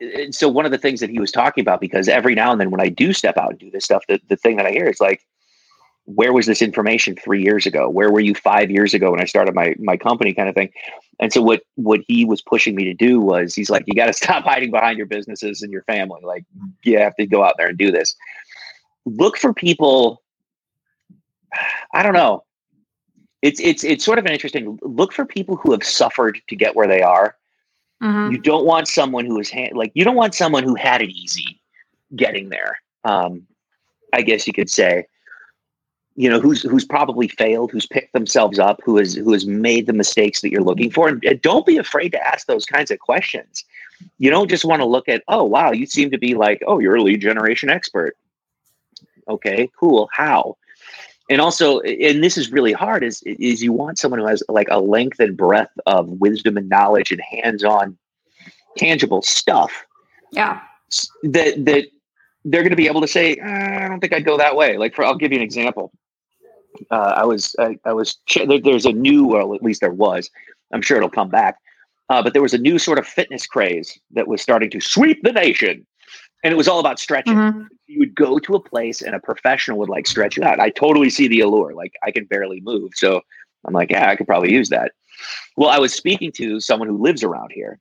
and 0.00 0.34
so 0.34 0.48
one 0.48 0.64
of 0.64 0.72
the 0.72 0.78
things 0.78 1.00
that 1.00 1.10
he 1.10 1.20
was 1.20 1.30
talking 1.30 1.62
about, 1.62 1.80
because 1.80 2.08
every 2.08 2.34
now 2.34 2.50
and 2.52 2.60
then 2.60 2.70
when 2.70 2.80
I 2.80 2.88
do 2.88 3.12
step 3.12 3.36
out 3.36 3.50
and 3.50 3.58
do 3.58 3.70
this 3.70 3.84
stuff, 3.84 4.04
the, 4.08 4.20
the 4.28 4.36
thing 4.36 4.56
that 4.56 4.66
I 4.66 4.70
hear 4.70 4.88
is 4.88 5.00
like, 5.00 5.24
where 6.04 6.32
was 6.32 6.46
this 6.46 6.62
information 6.62 7.14
three 7.14 7.42
years 7.42 7.64
ago? 7.64 7.88
Where 7.88 8.10
were 8.10 8.20
you 8.20 8.34
five 8.34 8.70
years 8.70 8.92
ago 8.92 9.12
when 9.12 9.20
I 9.20 9.24
started 9.24 9.54
my 9.54 9.74
my 9.78 9.96
company 9.96 10.34
kind 10.34 10.48
of 10.48 10.54
thing? 10.54 10.70
And 11.20 11.32
so 11.32 11.40
what 11.40 11.62
what 11.76 12.00
he 12.08 12.24
was 12.24 12.42
pushing 12.42 12.74
me 12.74 12.84
to 12.84 12.94
do 12.94 13.20
was 13.20 13.54
he's 13.54 13.70
like, 13.70 13.84
you 13.86 13.94
got 13.94 14.06
to 14.06 14.12
stop 14.24 14.42
hiding 14.44 14.70
behind 14.70 14.98
your 14.98 15.06
businesses 15.06 15.62
and 15.62 15.72
your 15.72 15.82
family. 15.82 16.20
Like 16.24 16.44
you 16.82 16.98
have 16.98 17.14
to 17.16 17.26
go 17.26 17.44
out 17.44 17.54
there 17.56 17.68
and 17.68 17.78
do 17.78 17.92
this. 17.92 18.16
Look 19.04 19.36
for 19.36 19.52
people. 19.52 20.22
I 21.94 22.02
don't 22.02 22.14
know. 22.14 22.44
It's 23.42 23.60
it's 23.60 23.84
it's 23.84 24.04
sort 24.04 24.18
of 24.18 24.24
an 24.24 24.32
interesting 24.32 24.78
look 24.82 25.12
for 25.12 25.24
people 25.24 25.56
who 25.56 25.72
have 25.72 25.84
suffered 25.84 26.40
to 26.48 26.56
get 26.56 26.76
where 26.76 26.88
they 26.88 27.02
are. 27.02 27.36
Mm-hmm. 28.02 28.32
You 28.32 28.38
don't 28.38 28.64
want 28.64 28.88
someone 28.88 29.26
who 29.26 29.38
is 29.38 29.50
ha- 29.50 29.70
like 29.74 29.90
you 29.94 30.04
don't 30.04 30.16
want 30.16 30.34
someone 30.34 30.62
who 30.62 30.74
had 30.74 31.02
it 31.02 31.10
easy 31.10 31.60
getting 32.14 32.48
there. 32.48 32.80
Um, 33.04 33.46
I 34.12 34.22
guess 34.22 34.46
you 34.46 34.52
could 34.52 34.70
say 34.70 35.06
you 36.14 36.28
know 36.28 36.40
who's 36.40 36.62
who's 36.62 36.84
probably 36.84 37.28
failed 37.28 37.70
who's 37.70 37.86
picked 37.86 38.12
themselves 38.12 38.58
up 38.58 38.80
who 38.84 38.96
has 38.98 39.14
who 39.14 39.32
has 39.32 39.46
made 39.46 39.86
the 39.86 39.92
mistakes 39.92 40.40
that 40.40 40.50
you're 40.50 40.62
looking 40.62 40.90
for 40.90 41.08
and 41.08 41.40
don't 41.42 41.66
be 41.66 41.78
afraid 41.78 42.10
to 42.10 42.26
ask 42.26 42.46
those 42.46 42.64
kinds 42.64 42.90
of 42.90 42.98
questions 42.98 43.64
you 44.18 44.30
don't 44.30 44.50
just 44.50 44.64
want 44.64 44.80
to 44.80 44.86
look 44.86 45.08
at 45.08 45.22
oh 45.28 45.44
wow 45.44 45.72
you 45.72 45.86
seem 45.86 46.10
to 46.10 46.18
be 46.18 46.34
like 46.34 46.62
oh 46.66 46.78
you're 46.78 46.96
a 46.96 47.02
lead 47.02 47.20
generation 47.20 47.70
expert 47.70 48.16
okay 49.28 49.70
cool 49.78 50.08
how 50.12 50.56
and 51.32 51.40
also 51.40 51.80
and 51.80 52.22
this 52.22 52.36
is 52.36 52.52
really 52.52 52.72
hard 52.72 53.02
is 53.02 53.22
is 53.22 53.62
you 53.62 53.72
want 53.72 53.98
someone 53.98 54.20
who 54.20 54.26
has 54.26 54.42
like 54.48 54.68
a 54.70 54.78
length 54.78 55.18
and 55.18 55.36
breadth 55.36 55.72
of 55.86 56.06
wisdom 56.08 56.56
and 56.56 56.68
knowledge 56.68 57.10
and 57.10 57.20
hands-on 57.22 57.96
tangible 58.76 59.22
stuff 59.22 59.86
yeah. 60.32 60.60
that 61.22 61.64
that 61.64 61.86
they're 62.44 62.62
going 62.62 62.70
to 62.70 62.76
be 62.76 62.88
able 62.88 63.00
to 63.00 63.06
say, 63.06 63.36
uh, 63.36 63.84
I 63.84 63.88
don't 63.88 64.00
think 64.00 64.12
I'd 64.12 64.24
go 64.24 64.36
that 64.36 64.56
way. 64.56 64.76
Like, 64.76 64.96
for 64.96 65.04
I'll 65.04 65.16
give 65.16 65.30
you 65.30 65.38
an 65.38 65.44
example. 65.44 65.92
Uh, 66.90 67.14
I 67.16 67.24
was 67.24 67.54
I, 67.58 67.78
I 67.84 67.92
was 67.92 68.16
there, 68.34 68.58
there's 68.58 68.86
a 68.86 68.92
new 68.92 69.26
well 69.26 69.54
at 69.54 69.62
least 69.62 69.80
there 69.80 69.92
was 69.92 70.30
I'm 70.72 70.80
sure 70.80 70.96
it'll 70.96 71.10
come 71.10 71.28
back 71.28 71.58
uh, 72.08 72.22
but 72.22 72.32
there 72.32 72.42
was 72.42 72.54
a 72.54 72.58
new 72.58 72.78
sort 72.78 72.98
of 72.98 73.06
fitness 73.06 73.46
craze 73.46 73.98
that 74.12 74.26
was 74.26 74.40
starting 74.40 74.70
to 74.70 74.80
sweep 74.80 75.22
the 75.22 75.32
nation 75.32 75.86
and 76.42 76.52
it 76.52 76.56
was 76.56 76.68
all 76.68 76.80
about 76.80 76.98
stretching 76.98 77.34
mm-hmm. 77.34 77.62
you 77.86 77.98
would 77.98 78.14
go 78.14 78.38
to 78.38 78.54
a 78.54 78.60
place 78.60 79.02
and 79.02 79.14
a 79.14 79.20
professional 79.20 79.78
would 79.78 79.88
like 79.88 80.06
stretch 80.06 80.36
you 80.36 80.44
out 80.44 80.60
I 80.60 80.70
totally 80.70 81.10
see 81.10 81.28
the 81.28 81.40
allure 81.40 81.74
like 81.74 81.94
I 82.02 82.10
can 82.10 82.24
barely 82.24 82.60
move 82.60 82.92
so 82.94 83.20
I'm 83.64 83.74
like 83.74 83.90
yeah 83.90 84.08
I 84.08 84.16
could 84.16 84.26
probably 84.26 84.52
use 84.52 84.68
that 84.70 84.92
well 85.56 85.70
I 85.70 85.78
was 85.78 85.92
speaking 85.92 86.32
to 86.32 86.60
someone 86.60 86.88
who 86.88 86.98
lives 86.98 87.22
around 87.22 87.52
here 87.52 87.78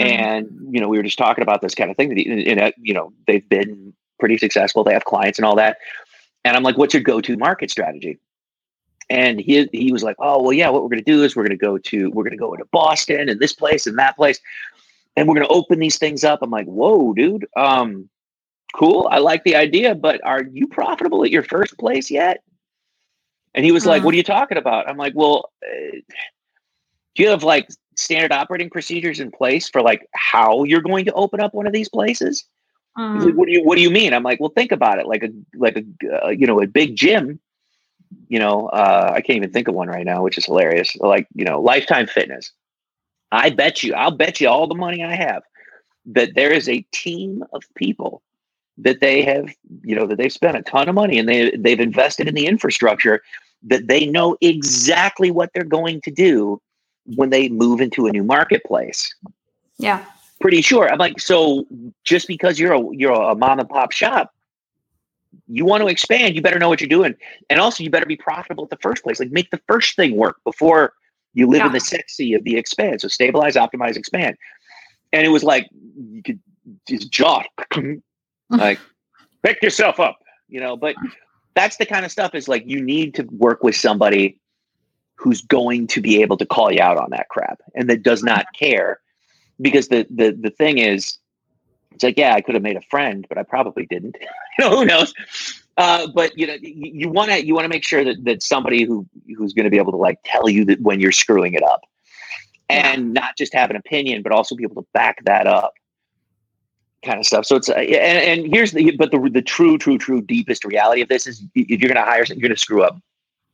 mm-hmm. 0.00 0.10
and 0.10 0.74
you 0.74 0.80
know 0.80 0.88
we 0.88 0.98
were 0.98 1.04
just 1.04 1.18
talking 1.18 1.42
about 1.42 1.62
this 1.62 1.74
kind 1.74 1.90
of 1.90 1.96
thing 1.96 2.10
and, 2.12 2.60
and 2.60 2.72
you 2.78 2.94
know 2.94 3.12
they've 3.26 3.48
been 3.48 3.92
pretty 4.18 4.38
successful 4.38 4.84
they 4.84 4.92
have 4.92 5.04
clients 5.04 5.38
and 5.38 5.46
all 5.46 5.56
that 5.56 5.78
and 6.44 6.56
I'm 6.56 6.62
like, 6.62 6.78
what's 6.78 6.94
your 6.94 7.02
go-to 7.02 7.36
market 7.36 7.70
strategy? 7.70 8.18
And 9.10 9.40
he 9.40 9.68
he 9.72 9.92
was 9.92 10.02
like, 10.02 10.16
oh 10.18 10.42
well, 10.42 10.52
yeah. 10.52 10.68
What 10.68 10.82
we're 10.82 10.90
going 10.90 11.04
to 11.04 11.10
do 11.10 11.24
is 11.24 11.34
we're 11.34 11.44
going 11.46 11.58
to 11.58 11.64
go 11.64 11.78
to 11.78 12.10
we're 12.10 12.24
going 12.24 12.32
to 12.32 12.38
go 12.38 12.52
into 12.52 12.66
Boston 12.72 13.28
and 13.28 13.40
this 13.40 13.54
place 13.54 13.86
and 13.86 13.98
that 13.98 14.16
place, 14.16 14.38
and 15.18 15.28
we're 15.28 15.34
going 15.34 15.46
to 15.46 15.52
open 15.52 15.78
these 15.78 15.98
things 15.98 16.24
up. 16.24 16.40
I'm 16.42 16.50
like, 16.50 16.66
whoa, 16.66 17.12
dude. 17.12 17.46
Um, 17.56 18.08
cool. 18.74 19.08
I 19.10 19.18
like 19.18 19.44
the 19.44 19.56
idea, 19.56 19.94
but 19.94 20.24
are 20.24 20.44
you 20.44 20.66
profitable 20.66 21.24
at 21.24 21.30
your 21.30 21.42
first 21.42 21.78
place 21.78 22.10
yet? 22.10 22.42
And 23.54 23.64
he 23.64 23.72
was 23.72 23.86
like, 23.86 24.04
"What 24.04 24.14
are 24.14 24.16
you 24.16 24.22
talking 24.22 24.58
about?" 24.58 24.88
I'm 24.88 24.96
like, 24.96 25.14
"Well, 25.16 25.50
uh, 25.66 25.98
do 27.14 27.22
you 27.22 27.28
have 27.30 27.42
like 27.42 27.68
standard 27.96 28.30
operating 28.30 28.70
procedures 28.70 29.18
in 29.18 29.30
place 29.30 29.68
for 29.68 29.82
like 29.82 30.06
how 30.14 30.64
you're 30.64 30.82
going 30.82 31.06
to 31.06 31.12
open 31.14 31.40
up 31.40 31.54
one 31.54 31.66
of 31.66 31.72
these 31.72 31.88
places?" 31.88 32.44
Mm. 32.96 33.24
Like, 33.24 33.34
what 33.34 33.46
do 33.46 33.52
you 33.52 33.64
What 33.64 33.76
do 33.76 33.82
you 33.82 33.90
mean? 33.90 34.12
I'm 34.12 34.22
like, 34.22 34.38
well, 34.38 34.50
think 34.50 34.70
about 34.70 34.98
it. 34.98 35.06
Like 35.06 35.24
a 35.24 35.30
like 35.54 35.76
a 35.76 36.26
uh, 36.26 36.28
you 36.28 36.46
know 36.46 36.60
a 36.60 36.66
big 36.66 36.94
gym. 36.94 37.40
You 38.28 38.38
know, 38.38 38.68
uh, 38.68 39.12
I 39.14 39.20
can't 39.22 39.36
even 39.36 39.52
think 39.52 39.68
of 39.68 39.74
one 39.74 39.88
right 39.88 40.06
now, 40.06 40.22
which 40.22 40.38
is 40.38 40.46
hilarious. 40.46 40.94
Like 40.96 41.26
you 41.34 41.44
know, 41.44 41.60
Lifetime 41.60 42.06
Fitness. 42.06 42.52
I 43.30 43.50
bet 43.50 43.82
you, 43.82 43.94
I'll 43.94 44.10
bet 44.10 44.40
you 44.40 44.48
all 44.48 44.66
the 44.66 44.74
money 44.74 45.04
I 45.04 45.14
have 45.14 45.42
that 46.06 46.34
there 46.34 46.52
is 46.52 46.68
a 46.68 46.84
team 46.92 47.44
of 47.52 47.62
people 47.74 48.22
that 48.78 49.00
they 49.00 49.22
have, 49.22 49.48
you 49.82 49.94
know, 49.94 50.06
that 50.06 50.16
they've 50.16 50.32
spent 50.32 50.56
a 50.56 50.62
ton 50.62 50.88
of 50.88 50.94
money 50.94 51.18
and 51.18 51.28
they 51.28 51.50
they've 51.50 51.80
invested 51.80 52.28
in 52.28 52.34
the 52.34 52.46
infrastructure 52.46 53.22
that 53.64 53.88
they 53.88 54.06
know 54.06 54.36
exactly 54.40 55.30
what 55.30 55.50
they're 55.52 55.64
going 55.64 56.00
to 56.02 56.10
do 56.10 56.60
when 57.16 57.30
they 57.30 57.48
move 57.48 57.80
into 57.80 58.06
a 58.06 58.12
new 58.12 58.22
marketplace. 58.22 59.14
Yeah 59.78 60.04
pretty 60.40 60.62
sure. 60.62 60.90
I'm 60.90 60.98
like, 60.98 61.20
so 61.20 61.66
just 62.04 62.26
because 62.26 62.58
you're 62.58 62.72
a 62.72 62.82
you're 62.92 63.12
a 63.12 63.34
mom 63.34 63.58
and 63.58 63.68
pop 63.68 63.92
shop, 63.92 64.34
you 65.46 65.64
want 65.64 65.82
to 65.82 65.88
expand, 65.88 66.34
you 66.34 66.42
better 66.42 66.58
know 66.58 66.68
what 66.68 66.80
you're 66.80 66.88
doing. 66.88 67.14
And 67.50 67.60
also 67.60 67.82
you 67.82 67.90
better 67.90 68.06
be 68.06 68.16
profitable 68.16 68.64
at 68.64 68.70
the 68.70 68.78
first 68.78 69.02
place. 69.02 69.20
Like 69.20 69.30
make 69.30 69.50
the 69.50 69.60
first 69.66 69.96
thing 69.96 70.16
work 70.16 70.42
before 70.44 70.94
you 71.38 71.46
live 71.46 71.60
yeah. 71.60 71.66
in 71.66 71.72
the 71.72 71.80
sexy 71.80 72.34
of 72.34 72.42
the 72.42 72.56
expand. 72.56 73.00
So 73.00 73.06
stabilize, 73.06 73.54
optimize, 73.54 73.96
expand. 73.96 74.36
And 75.12 75.24
it 75.24 75.28
was 75.28 75.44
like 75.44 75.68
you 75.96 76.20
could 76.20 76.40
just 76.88 77.12
jaw 77.12 77.44
like 78.50 78.80
pick 79.44 79.62
yourself 79.62 80.00
up, 80.00 80.18
you 80.48 80.58
know, 80.58 80.76
but 80.76 80.96
that's 81.54 81.76
the 81.76 81.86
kind 81.86 82.04
of 82.04 82.10
stuff 82.10 82.34
is 82.34 82.48
like 82.48 82.64
you 82.66 82.82
need 82.82 83.14
to 83.14 83.22
work 83.30 83.62
with 83.62 83.76
somebody 83.76 84.40
who's 85.14 85.40
going 85.42 85.86
to 85.86 86.00
be 86.00 86.20
able 86.22 86.36
to 86.38 86.44
call 86.44 86.72
you 86.72 86.82
out 86.82 86.98
on 86.98 87.10
that 87.10 87.28
crap 87.28 87.60
and 87.76 87.88
that 87.88 88.02
does 88.02 88.24
not 88.24 88.46
care 88.58 88.98
because 89.60 89.88
the 89.88 90.08
the 90.10 90.32
the 90.32 90.50
thing 90.50 90.78
is, 90.78 91.18
it's 91.92 92.02
like 92.02 92.18
yeah, 92.18 92.34
I 92.34 92.40
could 92.40 92.56
have 92.56 92.64
made 92.64 92.76
a 92.76 92.82
friend, 92.90 93.24
but 93.28 93.38
I 93.38 93.44
probably 93.44 93.86
didn't. 93.86 94.16
you 94.58 94.64
know, 94.64 94.76
who 94.76 94.84
knows? 94.84 95.14
Uh, 95.78 96.08
but 96.08 96.36
you 96.36 96.44
know, 96.44 96.56
you 96.60 97.08
want 97.08 97.30
to 97.30 97.46
you 97.46 97.54
want 97.54 97.64
to 97.64 97.68
make 97.68 97.84
sure 97.84 98.02
that 98.04 98.24
that 98.24 98.42
somebody 98.42 98.82
who 98.82 99.06
who's 99.36 99.52
going 99.52 99.64
to 99.64 99.70
be 99.70 99.78
able 99.78 99.92
to 99.92 99.96
like 99.96 100.18
tell 100.24 100.48
you 100.48 100.64
that 100.64 100.80
when 100.80 100.98
you're 100.98 101.12
screwing 101.12 101.54
it 101.54 101.62
up, 101.62 101.82
and 102.68 103.14
not 103.14 103.36
just 103.38 103.54
have 103.54 103.70
an 103.70 103.76
opinion, 103.76 104.22
but 104.22 104.32
also 104.32 104.56
be 104.56 104.64
able 104.64 104.82
to 104.82 104.88
back 104.92 105.24
that 105.24 105.46
up, 105.46 105.74
kind 107.04 107.20
of 107.20 107.24
stuff. 107.24 107.46
So 107.46 107.54
it's 107.54 107.68
uh, 107.68 107.74
and, 107.74 108.40
and 108.42 108.52
here's 108.52 108.72
the 108.72 108.90
but 108.96 109.12
the 109.12 109.30
the 109.32 109.40
true 109.40 109.78
true 109.78 109.98
true 109.98 110.20
deepest 110.20 110.64
reality 110.64 111.00
of 111.00 111.08
this 111.08 111.28
is 111.28 111.44
if 111.54 111.80
you're 111.80 111.88
going 111.88 111.94
to 111.94 112.02
hire, 112.02 112.24
you're 112.24 112.36
going 112.36 112.50
to 112.50 112.56
screw 112.56 112.82
up, 112.82 113.00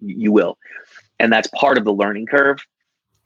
you 0.01 0.33
will, 0.33 0.57
and 1.21 1.31
that's 1.31 1.49
part 1.55 1.77
of 1.77 1.85
the 1.85 1.93
learning 1.93 2.25
curve 2.25 2.65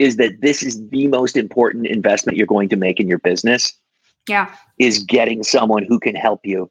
is 0.01 0.16
that 0.16 0.40
this 0.40 0.62
is 0.62 0.88
the 0.90 1.07
most 1.07 1.36
important 1.36 1.86
investment 1.86 2.36
you're 2.36 2.46
going 2.46 2.68
to 2.68 2.76
make 2.76 2.99
in 2.99 3.07
your 3.07 3.18
business. 3.18 3.74
Yeah. 4.28 4.53
Is 4.78 5.05
getting 5.05 5.44
someone 5.44 5.84
who 5.84 5.99
can 5.99 6.14
help 6.14 6.40
you 6.44 6.70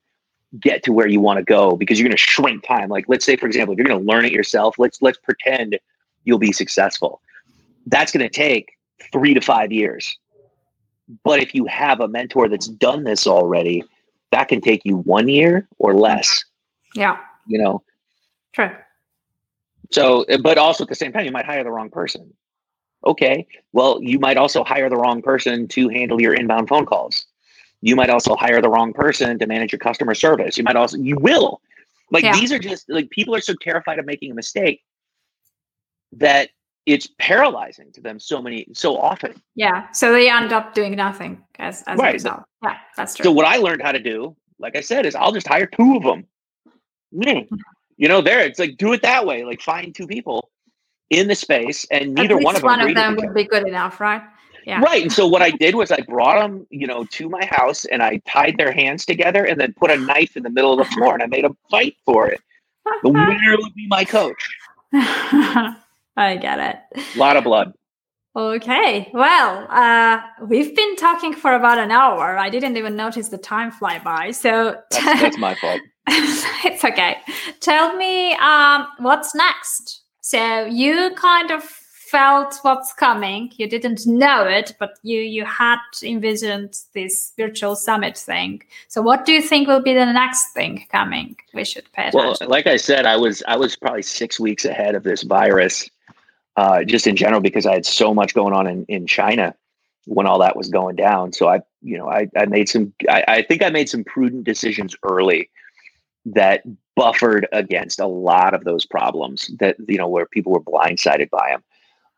get 0.60 0.84
to 0.84 0.94
where 0.94 1.08
you 1.08 1.20
want 1.20 1.38
to 1.38 1.44
go 1.44 1.76
because 1.76 2.00
you're 2.00 2.08
going 2.08 2.16
to 2.16 2.22
shrink 2.22 2.64
time. 2.64 2.90
Like 2.90 3.06
let's 3.08 3.26
say 3.26 3.36
for 3.36 3.48
example, 3.48 3.74
if 3.74 3.78
you're 3.78 3.88
going 3.88 4.00
to 4.00 4.06
learn 4.06 4.26
it 4.26 4.32
yourself, 4.32 4.76
let's 4.78 5.02
let's 5.02 5.18
pretend 5.18 5.78
you'll 6.24 6.40
be 6.40 6.52
successful. 6.52 7.22
That's 7.86 8.12
going 8.12 8.24
to 8.24 8.30
take 8.30 8.74
3 9.12 9.34
to 9.34 9.42
5 9.42 9.72
years. 9.72 10.18
But 11.24 11.42
if 11.42 11.56
you 11.56 11.66
have 11.66 12.02
a 12.02 12.08
mentor 12.08 12.50
that's 12.50 12.68
done 12.68 13.04
this 13.04 13.28
already, 13.28 13.84
that 14.32 14.50
can 14.50 14.60
take 14.60 14.82
you 14.84 14.98
1 14.98 15.30
year 15.30 15.68
or 15.78 15.94
less. 15.94 16.44
Yeah. 16.96 17.18
You 17.46 17.60
know. 17.60 17.84
True. 18.54 18.72
So, 19.92 20.26
but 20.42 20.58
also 20.58 20.84
at 20.84 20.90
the 20.90 20.96
same 20.96 21.14
time, 21.14 21.26
you 21.26 21.32
might 21.32 21.46
hire 21.46 21.64
the 21.64 21.72
wrong 21.72 21.90
person. 21.90 22.34
Okay, 23.06 23.46
well, 23.74 24.00
you 24.02 24.18
might 24.18 24.36
also 24.36 24.64
hire 24.64 24.90
the 24.90 24.98
wrong 24.98 25.22
person 25.22 25.68
to 25.68 25.88
handle 25.88 26.20
your 26.20 26.34
inbound 26.34 26.68
phone 26.68 26.84
calls. 26.86 27.27
You 27.82 27.96
might 27.96 28.10
also 28.10 28.36
hire 28.36 28.62
the 28.62 28.70
wrong 28.70 28.94
person 28.94 29.38
to 29.40 29.48
manage 29.48 29.72
your 29.72 29.80
customer 29.80 30.16
service. 30.16 30.58
You 30.58 30.64
might 30.64 30.76
also, 30.76 30.98
you 30.98 31.18
will. 31.18 31.62
Like 32.12 32.24
yeah. 32.24 32.34
these 32.34 32.52
are 32.52 32.60
just 32.60 32.90
like 32.90 33.10
people 33.10 33.36
are 33.36 33.42
so 33.42 33.54
terrified 33.62 34.00
of 34.00 34.06
making 34.06 34.32
a 34.32 34.34
mistake 34.34 34.82
that 36.14 36.50
it's 36.86 37.10
paralyzing 37.20 37.92
to 37.92 38.02
them 38.02 38.18
so 38.20 38.42
many 38.42 38.66
so 38.74 38.98
often. 38.98 39.42
Yeah. 39.56 39.92
So 39.92 40.12
they 40.14 40.30
end 40.30 40.54
up 40.54 40.74
doing 40.74 40.96
nothing 40.96 41.44
as, 41.60 41.84
as 41.86 42.00
right. 42.00 42.12
a 42.12 42.14
result. 42.14 42.44
Yeah, 42.64 42.78
that's 42.96 43.16
true. 43.16 43.26
So 43.26 43.32
what 43.32 43.46
I 43.46 43.58
learned 43.58 43.82
how 43.82 43.92
to 43.92 44.00
do, 44.00 44.36
like 44.58 44.76
I 44.78 44.82
said, 44.82 45.06
is 45.06 45.14
I'll 45.14 45.34
just 45.34 45.48
hire 45.48 45.66
two 45.66 45.98
of 45.98 46.04
them. 46.04 46.26
Mm. 47.14 47.48
You 48.00 48.08
know, 48.08 48.22
there 48.22 48.42
it's 48.42 48.60
like 48.60 48.78
do 48.78 48.94
it 48.94 49.02
that 49.02 49.26
way. 49.26 49.44
Like 49.44 49.60
find 49.60 49.96
two 49.96 50.06
people 50.06 50.52
in 51.10 51.28
the 51.28 51.34
space, 51.34 51.84
and 51.90 52.14
neither 52.14 52.38
one 52.38 52.56
of 52.56 52.62
them. 52.62 52.68
One 52.70 52.88
of 52.88 52.94
them 52.94 53.16
would 53.16 53.34
be 53.34 53.44
good 53.44 53.68
enough, 53.68 54.00
right? 54.00 54.22
Yeah. 54.68 54.82
Right. 54.82 55.02
And 55.02 55.14
so 55.14 55.26
what 55.26 55.42
I 55.42 55.52
did 55.52 55.76
was 55.76 55.92
I 55.92 56.02
brought 56.02 56.42
them, 56.42 56.68
you 56.70 56.88
know, 56.88 57.06
to 57.06 57.30
my 57.30 57.46
house 57.46 57.86
and 57.86 58.04
I 58.04 58.18
tied 58.28 58.58
their 58.58 58.74
hands 58.74 59.06
together 59.06 59.46
and 59.46 59.58
then 59.58 59.72
put 59.72 59.90
a 59.90 59.96
knife 59.96 60.36
in 60.36 60.44
the 60.44 60.50
middle 60.50 60.78
of 60.78 60.86
the 60.86 60.94
floor 60.94 61.14
and 61.14 61.24
I 61.24 61.28
made 61.28 61.46
them 61.46 61.58
fight 61.72 61.96
for 62.06 62.28
it. 62.28 62.42
The 63.02 63.10
winner 63.10 63.56
would 63.60 63.74
be 63.76 63.88
my 63.88 64.04
coach. 64.04 64.60
I 64.94 65.76
get 66.18 66.60
it. 66.60 67.16
A 67.16 67.18
lot 67.18 67.38
of 67.38 67.46
blood. 67.46 67.76
Okay. 68.36 69.10
Well, 69.14 69.68
uh, 69.70 70.20
we've 70.46 70.76
been 70.76 70.98
talking 70.98 71.34
for 71.34 71.54
about 71.54 71.78
an 71.78 71.90
hour. 71.90 72.38
I 72.38 72.50
didn't 72.50 72.76
even 72.76 72.98
notice 72.98 73.30
the 73.30 73.38
time 73.38 73.72
fly 73.72 74.00
by. 74.00 74.32
So 74.32 74.76
that's, 74.92 75.06
that's 75.22 75.38
my 75.38 75.56
fault. 75.56 75.80
it's 76.10 76.84
okay. 76.84 77.16
Tell 77.62 77.96
me 77.96 78.34
um, 78.34 78.86
what's 79.00 79.34
next. 79.34 80.04
So 80.20 80.66
you 80.66 81.16
kind 81.16 81.52
of 81.52 81.64
felt 82.10 82.60
what's 82.62 82.94
coming. 82.94 83.52
You 83.58 83.68
didn't 83.68 84.06
know 84.06 84.46
it, 84.46 84.76
but 84.80 84.98
you 85.04 85.20
you 85.20 85.46
had 85.46 85.80
envisioned 86.04 86.80
this 86.94 87.34
virtual 87.38 87.76
summit 87.76 88.18
thing. 88.18 88.64
So, 88.88 89.02
what 89.02 89.26
do 89.26 89.34
you 89.34 89.42
think 89.42 89.68
will 89.68 89.82
be 89.82 89.94
the 89.94 90.12
next 90.12 90.52
thing 90.54 90.86
coming? 90.92 91.36
We 91.54 91.66
should 91.66 91.92
pay 91.94 92.08
attention. 92.08 92.38
Well, 92.42 92.50
like 92.50 92.68
I 92.68 92.78
said, 92.78 93.06
I 93.06 93.18
was 93.18 93.44
I 93.48 93.58
was 93.58 93.76
probably 93.76 94.04
six 94.04 94.40
weeks 94.40 94.66
ahead 94.66 94.96
of 94.96 95.04
this 95.04 95.24
virus, 95.24 95.90
uh, 96.56 96.84
just 96.84 97.08
in 97.08 97.16
general 97.16 97.42
because 97.42 97.66
I 97.66 97.74
had 97.74 97.86
so 97.86 98.14
much 98.14 98.34
going 98.34 98.54
on 98.54 98.68
in 98.68 98.86
in 98.86 99.08
China 99.08 99.56
when 100.06 100.26
all 100.26 100.40
that 100.40 100.56
was 100.56 100.70
going 100.70 100.96
down. 100.96 101.34
So 101.34 101.50
I, 101.50 101.62
you 101.82 101.98
know, 101.98 102.10
I 102.10 102.28
I 102.38 102.46
made 102.46 102.70
some. 102.70 102.94
I, 103.10 103.24
I 103.28 103.42
think 103.42 103.62
I 103.62 103.70
made 103.70 103.90
some 103.90 104.04
prudent 104.04 104.46
decisions 104.46 104.96
early 105.04 105.50
that 106.26 106.64
buffered 106.96 107.48
against 107.52 108.00
a 108.00 108.08
lot 108.08 108.54
of 108.54 108.64
those 108.64 108.86
problems 108.86 109.52
that 109.60 109.78
you 109.88 109.98
know 109.98 110.08
where 110.08 110.26
people 110.26 110.52
were 110.52 110.62
blindsided 110.62 111.30
by 111.30 111.50
them. 111.52 111.64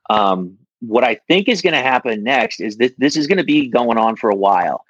Um, 0.09 0.57
what 0.81 1.03
I 1.03 1.15
think 1.27 1.47
is 1.47 1.61
going 1.61 1.73
to 1.73 1.81
happen 1.81 2.23
next 2.23 2.59
is 2.59 2.77
that 2.77 2.97
this 2.97 3.17
is 3.17 3.27
going 3.27 3.37
to 3.37 3.43
be 3.43 3.67
going 3.67 3.97
on 3.97 4.15
for 4.15 4.29
a 4.29 4.35
while. 4.35 4.85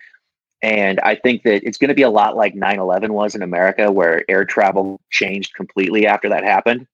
And 0.61 0.99
I 0.99 1.15
think 1.15 1.43
that 1.43 1.65
it's 1.65 1.78
going 1.78 1.89
to 1.89 1.95
be 1.95 2.01
a 2.01 2.09
lot 2.09 2.36
like 2.36 2.53
9 2.53 2.80
11 2.80 3.13
was 3.13 3.34
in 3.34 3.41
America, 3.41 3.91
where 3.91 4.30
air 4.30 4.45
travel 4.45 4.99
changed 5.09 5.53
completely 5.55 6.05
after 6.05 6.30
that 6.30 6.43
happened. 6.43 6.86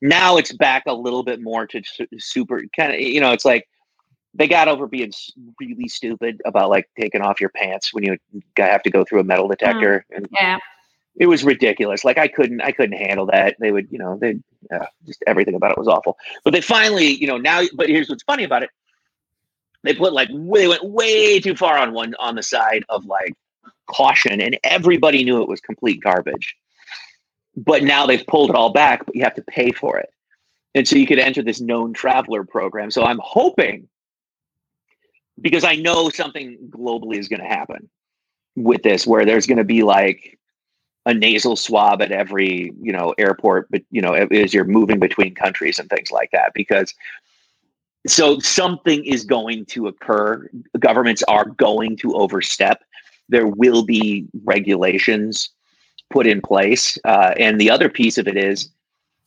Now 0.00 0.36
it's 0.38 0.52
back 0.52 0.84
a 0.86 0.94
little 0.94 1.22
bit 1.22 1.40
more 1.40 1.66
to 1.68 1.82
super 2.18 2.62
kind 2.76 2.92
of, 2.92 3.00
you 3.00 3.20
know, 3.20 3.32
it's 3.32 3.44
like 3.44 3.68
they 4.34 4.48
got 4.48 4.68
over 4.68 4.86
being 4.86 5.12
really 5.60 5.88
stupid 5.88 6.40
about 6.46 6.70
like 6.70 6.88
taking 6.98 7.20
off 7.20 7.40
your 7.40 7.50
pants 7.50 7.92
when 7.92 8.04
you 8.04 8.16
have 8.56 8.82
to 8.82 8.90
go 8.90 9.04
through 9.04 9.20
a 9.20 9.24
metal 9.24 9.48
detector. 9.48 10.04
Mm, 10.10 10.16
and 10.16 10.28
yeah 10.32 10.58
it 11.16 11.26
was 11.26 11.44
ridiculous. 11.44 12.04
Like 12.04 12.18
I 12.18 12.28
couldn't, 12.28 12.60
I 12.60 12.72
couldn't 12.72 12.96
handle 12.98 13.26
that. 13.26 13.56
They 13.58 13.70
would, 13.70 13.88
you 13.90 13.98
know, 13.98 14.16
they 14.16 14.38
uh, 14.74 14.86
just 15.06 15.22
everything 15.26 15.54
about 15.54 15.72
it 15.72 15.78
was 15.78 15.88
awful. 15.88 16.16
But 16.44 16.52
they 16.52 16.60
finally, 16.60 17.06
you 17.06 17.26
know, 17.26 17.36
now. 17.36 17.62
But 17.74 17.88
here's 17.88 18.08
what's 18.08 18.22
funny 18.22 18.44
about 18.44 18.62
it: 18.62 18.70
they 19.82 19.94
put 19.94 20.12
like 20.12 20.28
they 20.28 20.68
went 20.68 20.84
way 20.84 21.40
too 21.40 21.54
far 21.54 21.76
on 21.76 21.92
one 21.92 22.14
on 22.18 22.34
the 22.34 22.42
side 22.42 22.84
of 22.88 23.04
like 23.04 23.34
caution, 23.86 24.40
and 24.40 24.58
everybody 24.64 25.24
knew 25.24 25.42
it 25.42 25.48
was 25.48 25.60
complete 25.60 26.00
garbage. 26.00 26.56
But 27.56 27.82
now 27.82 28.06
they've 28.06 28.26
pulled 28.26 28.50
it 28.50 28.56
all 28.56 28.72
back, 28.72 29.04
but 29.04 29.14
you 29.14 29.24
have 29.24 29.34
to 29.34 29.42
pay 29.42 29.72
for 29.72 29.98
it, 29.98 30.10
and 30.74 30.88
so 30.88 30.96
you 30.96 31.06
could 31.06 31.18
enter 31.18 31.42
this 31.42 31.60
known 31.60 31.92
traveler 31.92 32.44
program. 32.44 32.90
So 32.90 33.04
I'm 33.04 33.20
hoping 33.22 33.88
because 35.40 35.64
I 35.64 35.74
know 35.74 36.08
something 36.08 36.56
globally 36.70 37.16
is 37.16 37.28
going 37.28 37.40
to 37.40 37.46
happen 37.46 37.90
with 38.56 38.82
this, 38.82 39.06
where 39.06 39.26
there's 39.26 39.46
going 39.46 39.58
to 39.58 39.64
be 39.64 39.82
like 39.82 40.38
a 41.06 41.14
nasal 41.14 41.56
swab 41.56 42.00
at 42.00 42.12
every 42.12 42.72
you 42.80 42.92
know 42.92 43.14
airport 43.18 43.68
but 43.70 43.82
you 43.90 44.00
know 44.00 44.12
as 44.12 44.54
you're 44.54 44.64
moving 44.64 45.00
between 45.00 45.34
countries 45.34 45.78
and 45.78 45.90
things 45.90 46.10
like 46.10 46.30
that 46.30 46.52
because 46.54 46.94
so 48.06 48.38
something 48.40 49.04
is 49.04 49.24
going 49.24 49.64
to 49.66 49.86
occur. 49.86 50.48
Governments 50.78 51.22
are 51.28 51.44
going 51.44 51.96
to 51.98 52.14
overstep. 52.14 52.82
There 53.28 53.46
will 53.46 53.84
be 53.84 54.26
regulations 54.44 55.50
put 56.10 56.26
in 56.26 56.42
place 56.42 56.98
uh, 57.04 57.34
and 57.38 57.60
the 57.60 57.70
other 57.70 57.88
piece 57.88 58.18
of 58.18 58.28
it 58.28 58.36
is 58.36 58.68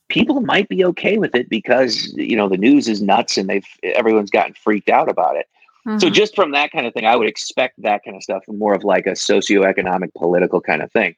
people 0.07 0.39
might 0.41 0.69
be 0.69 0.85
okay 0.85 1.17
with 1.17 1.33
it 1.33 1.49
because 1.49 2.13
you 2.15 2.35
know 2.37 2.47
the 2.47 2.57
news 2.57 2.87
is 2.87 3.01
nuts 3.01 3.37
and 3.37 3.49
they've 3.49 3.65
everyone's 3.81 4.29
gotten 4.29 4.53
freaked 4.53 4.89
out 4.89 5.09
about 5.09 5.35
it. 5.35 5.47
Mm-hmm. 5.87 5.97
so 5.97 6.11
just 6.11 6.35
from 6.35 6.51
that 6.51 6.71
kind 6.71 6.85
of 6.85 6.93
thing 6.93 7.05
i 7.05 7.15
would 7.15 7.27
expect 7.27 7.81
that 7.81 8.03
kind 8.03 8.15
of 8.15 8.21
stuff 8.21 8.43
more 8.47 8.73
of 8.73 8.83
like 8.83 9.07
a 9.07 9.11
socioeconomic 9.11 10.13
political 10.15 10.61
kind 10.61 10.83
of 10.83 10.91
thing 10.91 11.15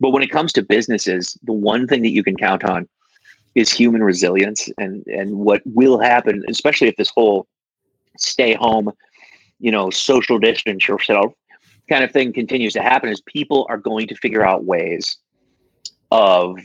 but 0.00 0.10
when 0.10 0.22
it 0.22 0.30
comes 0.30 0.52
to 0.54 0.62
businesses, 0.62 1.38
the 1.42 1.52
one 1.52 1.86
thing 1.86 2.02
that 2.02 2.10
you 2.10 2.22
can 2.22 2.36
count 2.36 2.64
on 2.64 2.88
is 3.54 3.72
human 3.72 4.02
resilience 4.02 4.68
and 4.78 5.06
and 5.06 5.36
what 5.36 5.62
will 5.64 5.98
happen, 5.98 6.42
especially 6.48 6.88
if 6.88 6.96
this 6.96 7.10
whole 7.10 7.46
stay 8.18 8.54
home, 8.54 8.92
you 9.60 9.70
know, 9.70 9.90
social 9.90 10.38
distance 10.38 10.88
yourself 10.88 11.32
kind 11.88 12.04
of 12.04 12.10
thing 12.10 12.32
continues 12.32 12.72
to 12.72 12.82
happen 12.82 13.08
is 13.08 13.20
people 13.22 13.66
are 13.68 13.76
going 13.76 14.06
to 14.08 14.14
figure 14.16 14.44
out 14.44 14.64
ways 14.64 15.16
of 16.10 16.58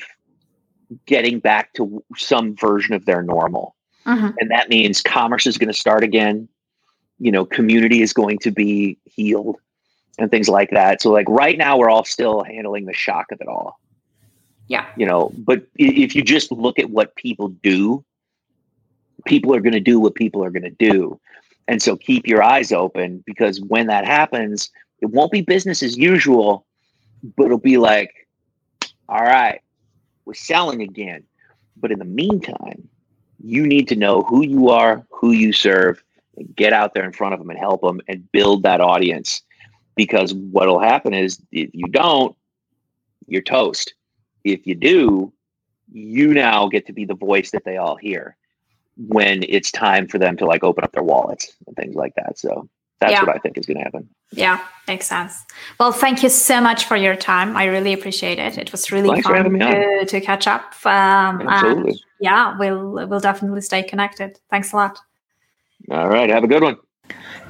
getting 1.05 1.39
back 1.39 1.73
to 1.73 2.03
some 2.15 2.55
version 2.55 2.95
of 2.95 3.05
their 3.05 3.21
normal. 3.21 3.75
Uh-huh. 4.05 4.31
And 4.39 4.49
that 4.51 4.69
means 4.69 5.01
commerce 5.01 5.45
is 5.45 5.57
going 5.57 5.67
to 5.71 5.77
start 5.77 6.03
again. 6.03 6.47
You 7.19 7.31
know, 7.31 7.45
community 7.45 8.01
is 8.01 8.13
going 8.13 8.39
to 8.39 8.51
be 8.51 8.97
healed 9.05 9.57
and 10.19 10.29
things 10.29 10.49
like 10.49 10.69
that. 10.71 11.01
So 11.01 11.11
like 11.11 11.27
right 11.29 11.57
now 11.57 11.77
we're 11.77 11.89
all 11.89 12.03
still 12.03 12.43
handling 12.43 12.85
the 12.85 12.93
shock 12.93 13.31
of 13.31 13.41
it 13.41 13.47
all. 13.47 13.79
Yeah. 14.67 14.85
You 14.95 15.05
know, 15.05 15.31
but 15.37 15.63
if 15.75 16.15
you 16.15 16.21
just 16.21 16.51
look 16.51 16.77
at 16.77 16.89
what 16.89 17.15
people 17.15 17.49
do, 17.49 18.03
people 19.25 19.55
are 19.55 19.61
going 19.61 19.73
to 19.73 19.79
do 19.79 19.99
what 19.99 20.15
people 20.15 20.43
are 20.43 20.51
going 20.51 20.63
to 20.63 20.69
do. 20.69 21.19
And 21.67 21.81
so 21.81 21.95
keep 21.95 22.27
your 22.27 22.43
eyes 22.43 22.71
open 22.71 23.23
because 23.25 23.61
when 23.61 23.87
that 23.87 24.05
happens, 24.05 24.69
it 25.01 25.07
won't 25.07 25.31
be 25.31 25.41
business 25.41 25.81
as 25.81 25.97
usual, 25.97 26.65
but 27.35 27.45
it'll 27.45 27.57
be 27.57 27.77
like, 27.77 28.27
all 29.07 29.23
right, 29.23 29.61
we're 30.25 30.33
selling 30.33 30.81
again. 30.81 31.23
But 31.77 31.91
in 31.91 31.99
the 31.99 32.05
meantime, 32.05 32.87
you 33.43 33.65
need 33.65 33.87
to 33.87 33.95
know 33.95 34.23
who 34.23 34.43
you 34.43 34.69
are, 34.69 35.05
who 35.09 35.31
you 35.31 35.53
serve, 35.53 36.03
and 36.37 36.55
get 36.55 36.73
out 36.73 36.93
there 36.93 37.05
in 37.05 37.13
front 37.13 37.33
of 37.33 37.39
them 37.39 37.49
and 37.49 37.59
help 37.59 37.81
them 37.81 38.01
and 38.07 38.29
build 38.31 38.63
that 38.63 38.81
audience 38.81 39.41
because 39.99 40.33
what'll 40.33 40.79
happen 40.79 41.13
is 41.13 41.41
if 41.51 41.71
you 41.73 41.85
don't, 41.89 42.33
you're 43.27 43.41
toast. 43.41 43.93
If 44.45 44.65
you 44.65 44.73
do, 44.73 45.33
you 45.91 46.33
now 46.33 46.69
get 46.69 46.85
to 46.85 46.93
be 46.93 47.03
the 47.03 47.15
voice 47.15 47.51
that 47.51 47.65
they 47.65 47.75
all 47.75 47.97
hear 47.97 48.37
when 48.95 49.43
it's 49.49 49.73
time 49.73 50.07
for 50.07 50.17
them 50.17 50.37
to 50.37 50.45
like 50.45 50.63
open 50.63 50.85
up 50.85 50.93
their 50.93 51.03
wallets 51.03 51.53
and 51.67 51.75
things 51.75 51.95
like 51.95 52.15
that. 52.15 52.39
So 52.39 52.69
that's 53.01 53.11
yeah. 53.11 53.25
what 53.25 53.35
I 53.35 53.39
think 53.39 53.57
is 53.57 53.65
going 53.65 53.75
to 53.75 53.83
happen. 53.83 54.07
Yeah, 54.31 54.65
makes 54.87 55.05
sense. 55.05 55.43
Well, 55.81 55.91
thank 55.91 56.23
you 56.23 56.29
so 56.29 56.61
much 56.61 56.85
for 56.85 56.95
your 56.95 57.17
time. 57.17 57.57
I 57.57 57.65
really 57.65 57.91
appreciate 57.91 58.39
it. 58.39 58.57
It 58.57 58.71
was 58.71 58.93
really 58.93 59.09
Thanks 59.09 59.27
fun 59.27 59.51
to, 59.51 60.05
to, 60.05 60.21
catch 60.21 60.47
up. 60.47 60.75
Um, 60.85 61.45
Absolutely. 61.45 62.01
yeah, 62.21 62.57
we'll 62.57 63.05
we'll 63.09 63.19
definitely 63.19 63.59
stay 63.59 63.83
connected. 63.83 64.39
Thanks 64.49 64.71
a 64.71 64.77
lot. 64.77 64.97
All 65.91 66.07
right. 66.07 66.29
Have 66.29 66.45
a 66.45 66.47
good 66.47 66.63
one. 66.63 66.77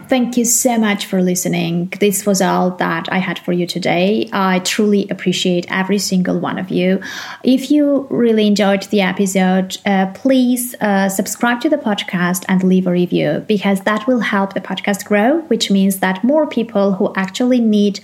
Thank 0.10 0.38
you 0.38 0.45
so 0.45 0.80
much 0.80 1.05
for 1.05 1.22
listening. 1.22 1.93
This 1.99 2.26
was 2.26 2.41
all 2.41 2.72
that 2.78 3.07
I 3.12 3.20
had 3.20 3.38
for 3.38 3.53
you 3.53 3.68
today. 3.68 4.28
I 4.34 4.57
truly 4.57 5.07
appreciate 5.07 5.68
every 5.70 5.99
single 5.99 6.39
one 6.39 6.57
of 6.57 6.72
you. 6.72 6.99
If 7.43 7.70
you 7.70 8.07
really 8.10 8.47
enjoyed 8.47 8.82
the 8.89 9.01
episode, 9.01 9.78
uh, 9.86 10.07
please 10.16 10.74
uh, 10.82 11.10
subscribe 11.10 11.62
to 11.62 11.70
the 11.70 11.78
podcast 11.78 12.43
and 12.49 12.64
leave 12.64 12.88
a 12.88 12.91
review 12.91 13.45
because 13.47 13.82
that 13.82 14.07
will 14.07 14.22
help 14.22 14.55
the 14.55 14.62
podcast 14.62 15.05
grow, 15.05 15.41
which 15.41 15.70
means 15.70 15.99
that 15.99 16.24
more 16.24 16.47
people 16.47 16.93
who 16.93 17.14
actually 17.16 17.60
need 17.60 17.99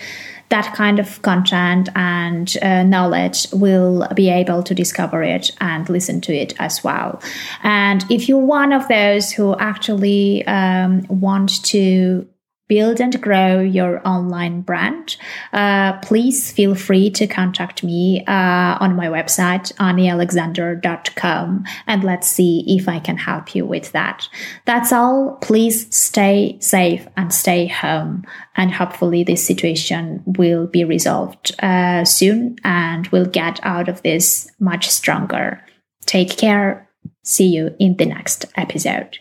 that 0.49 0.75
kind 0.75 0.99
of 0.99 1.21
content 1.21 1.89
and 1.95 2.55
uh, 2.61 2.83
knowledge 2.83 3.47
will 3.51 4.07
be 4.15 4.29
able 4.29 4.61
to 4.63 4.75
discover 4.75 5.23
it 5.23 5.51
and 5.59 5.89
listen 5.89 6.21
to 6.21 6.33
it 6.33 6.53
as 6.59 6.83
well. 6.83 7.21
And 7.63 8.05
if 8.11 8.29
you're 8.29 8.37
one 8.39 8.71
of 8.71 8.87
those 8.87 9.31
who 9.31 9.55
actually 9.57 10.45
um, 10.45 11.05
want 11.09 11.63
to 11.65 12.27
build 12.67 12.99
and 12.99 13.21
grow 13.21 13.59
your 13.59 14.01
online 14.07 14.61
brand, 14.61 15.17
uh, 15.53 15.93
please 15.99 16.51
feel 16.51 16.75
free 16.75 17.09
to 17.11 17.27
contact 17.27 17.83
me 17.83 18.23
uh, 18.25 18.77
on 18.79 18.95
my 18.95 19.07
website, 19.07 19.73
anialexander.com, 19.75 21.65
and 21.87 22.03
let's 22.03 22.27
see 22.27 22.63
if 22.67 22.89
I 22.89 22.99
can 22.99 23.17
help 23.17 23.55
you 23.55 23.65
with 23.65 23.91
that. 23.91 24.27
That's 24.65 24.91
all. 24.91 25.37
Please 25.41 25.93
stay 25.95 26.57
safe 26.59 27.07
and 27.15 27.33
stay 27.33 27.67
home. 27.67 28.23
And 28.55 28.71
hopefully, 28.71 29.23
this 29.23 29.45
situation 29.45 30.23
will 30.25 30.67
be 30.67 30.83
resolved 30.83 31.55
uh, 31.61 32.05
soon 32.05 32.57
and 32.63 33.07
we'll 33.07 33.25
get 33.25 33.59
out 33.63 33.89
of 33.89 34.01
this 34.01 34.49
much 34.59 34.89
stronger. 34.89 35.61
Take 36.05 36.37
care. 36.37 36.89
See 37.23 37.47
you 37.47 37.75
in 37.79 37.97
the 37.97 38.05
next 38.05 38.45
episode. 38.55 39.19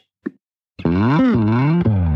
Mm-hmm. 0.84 2.13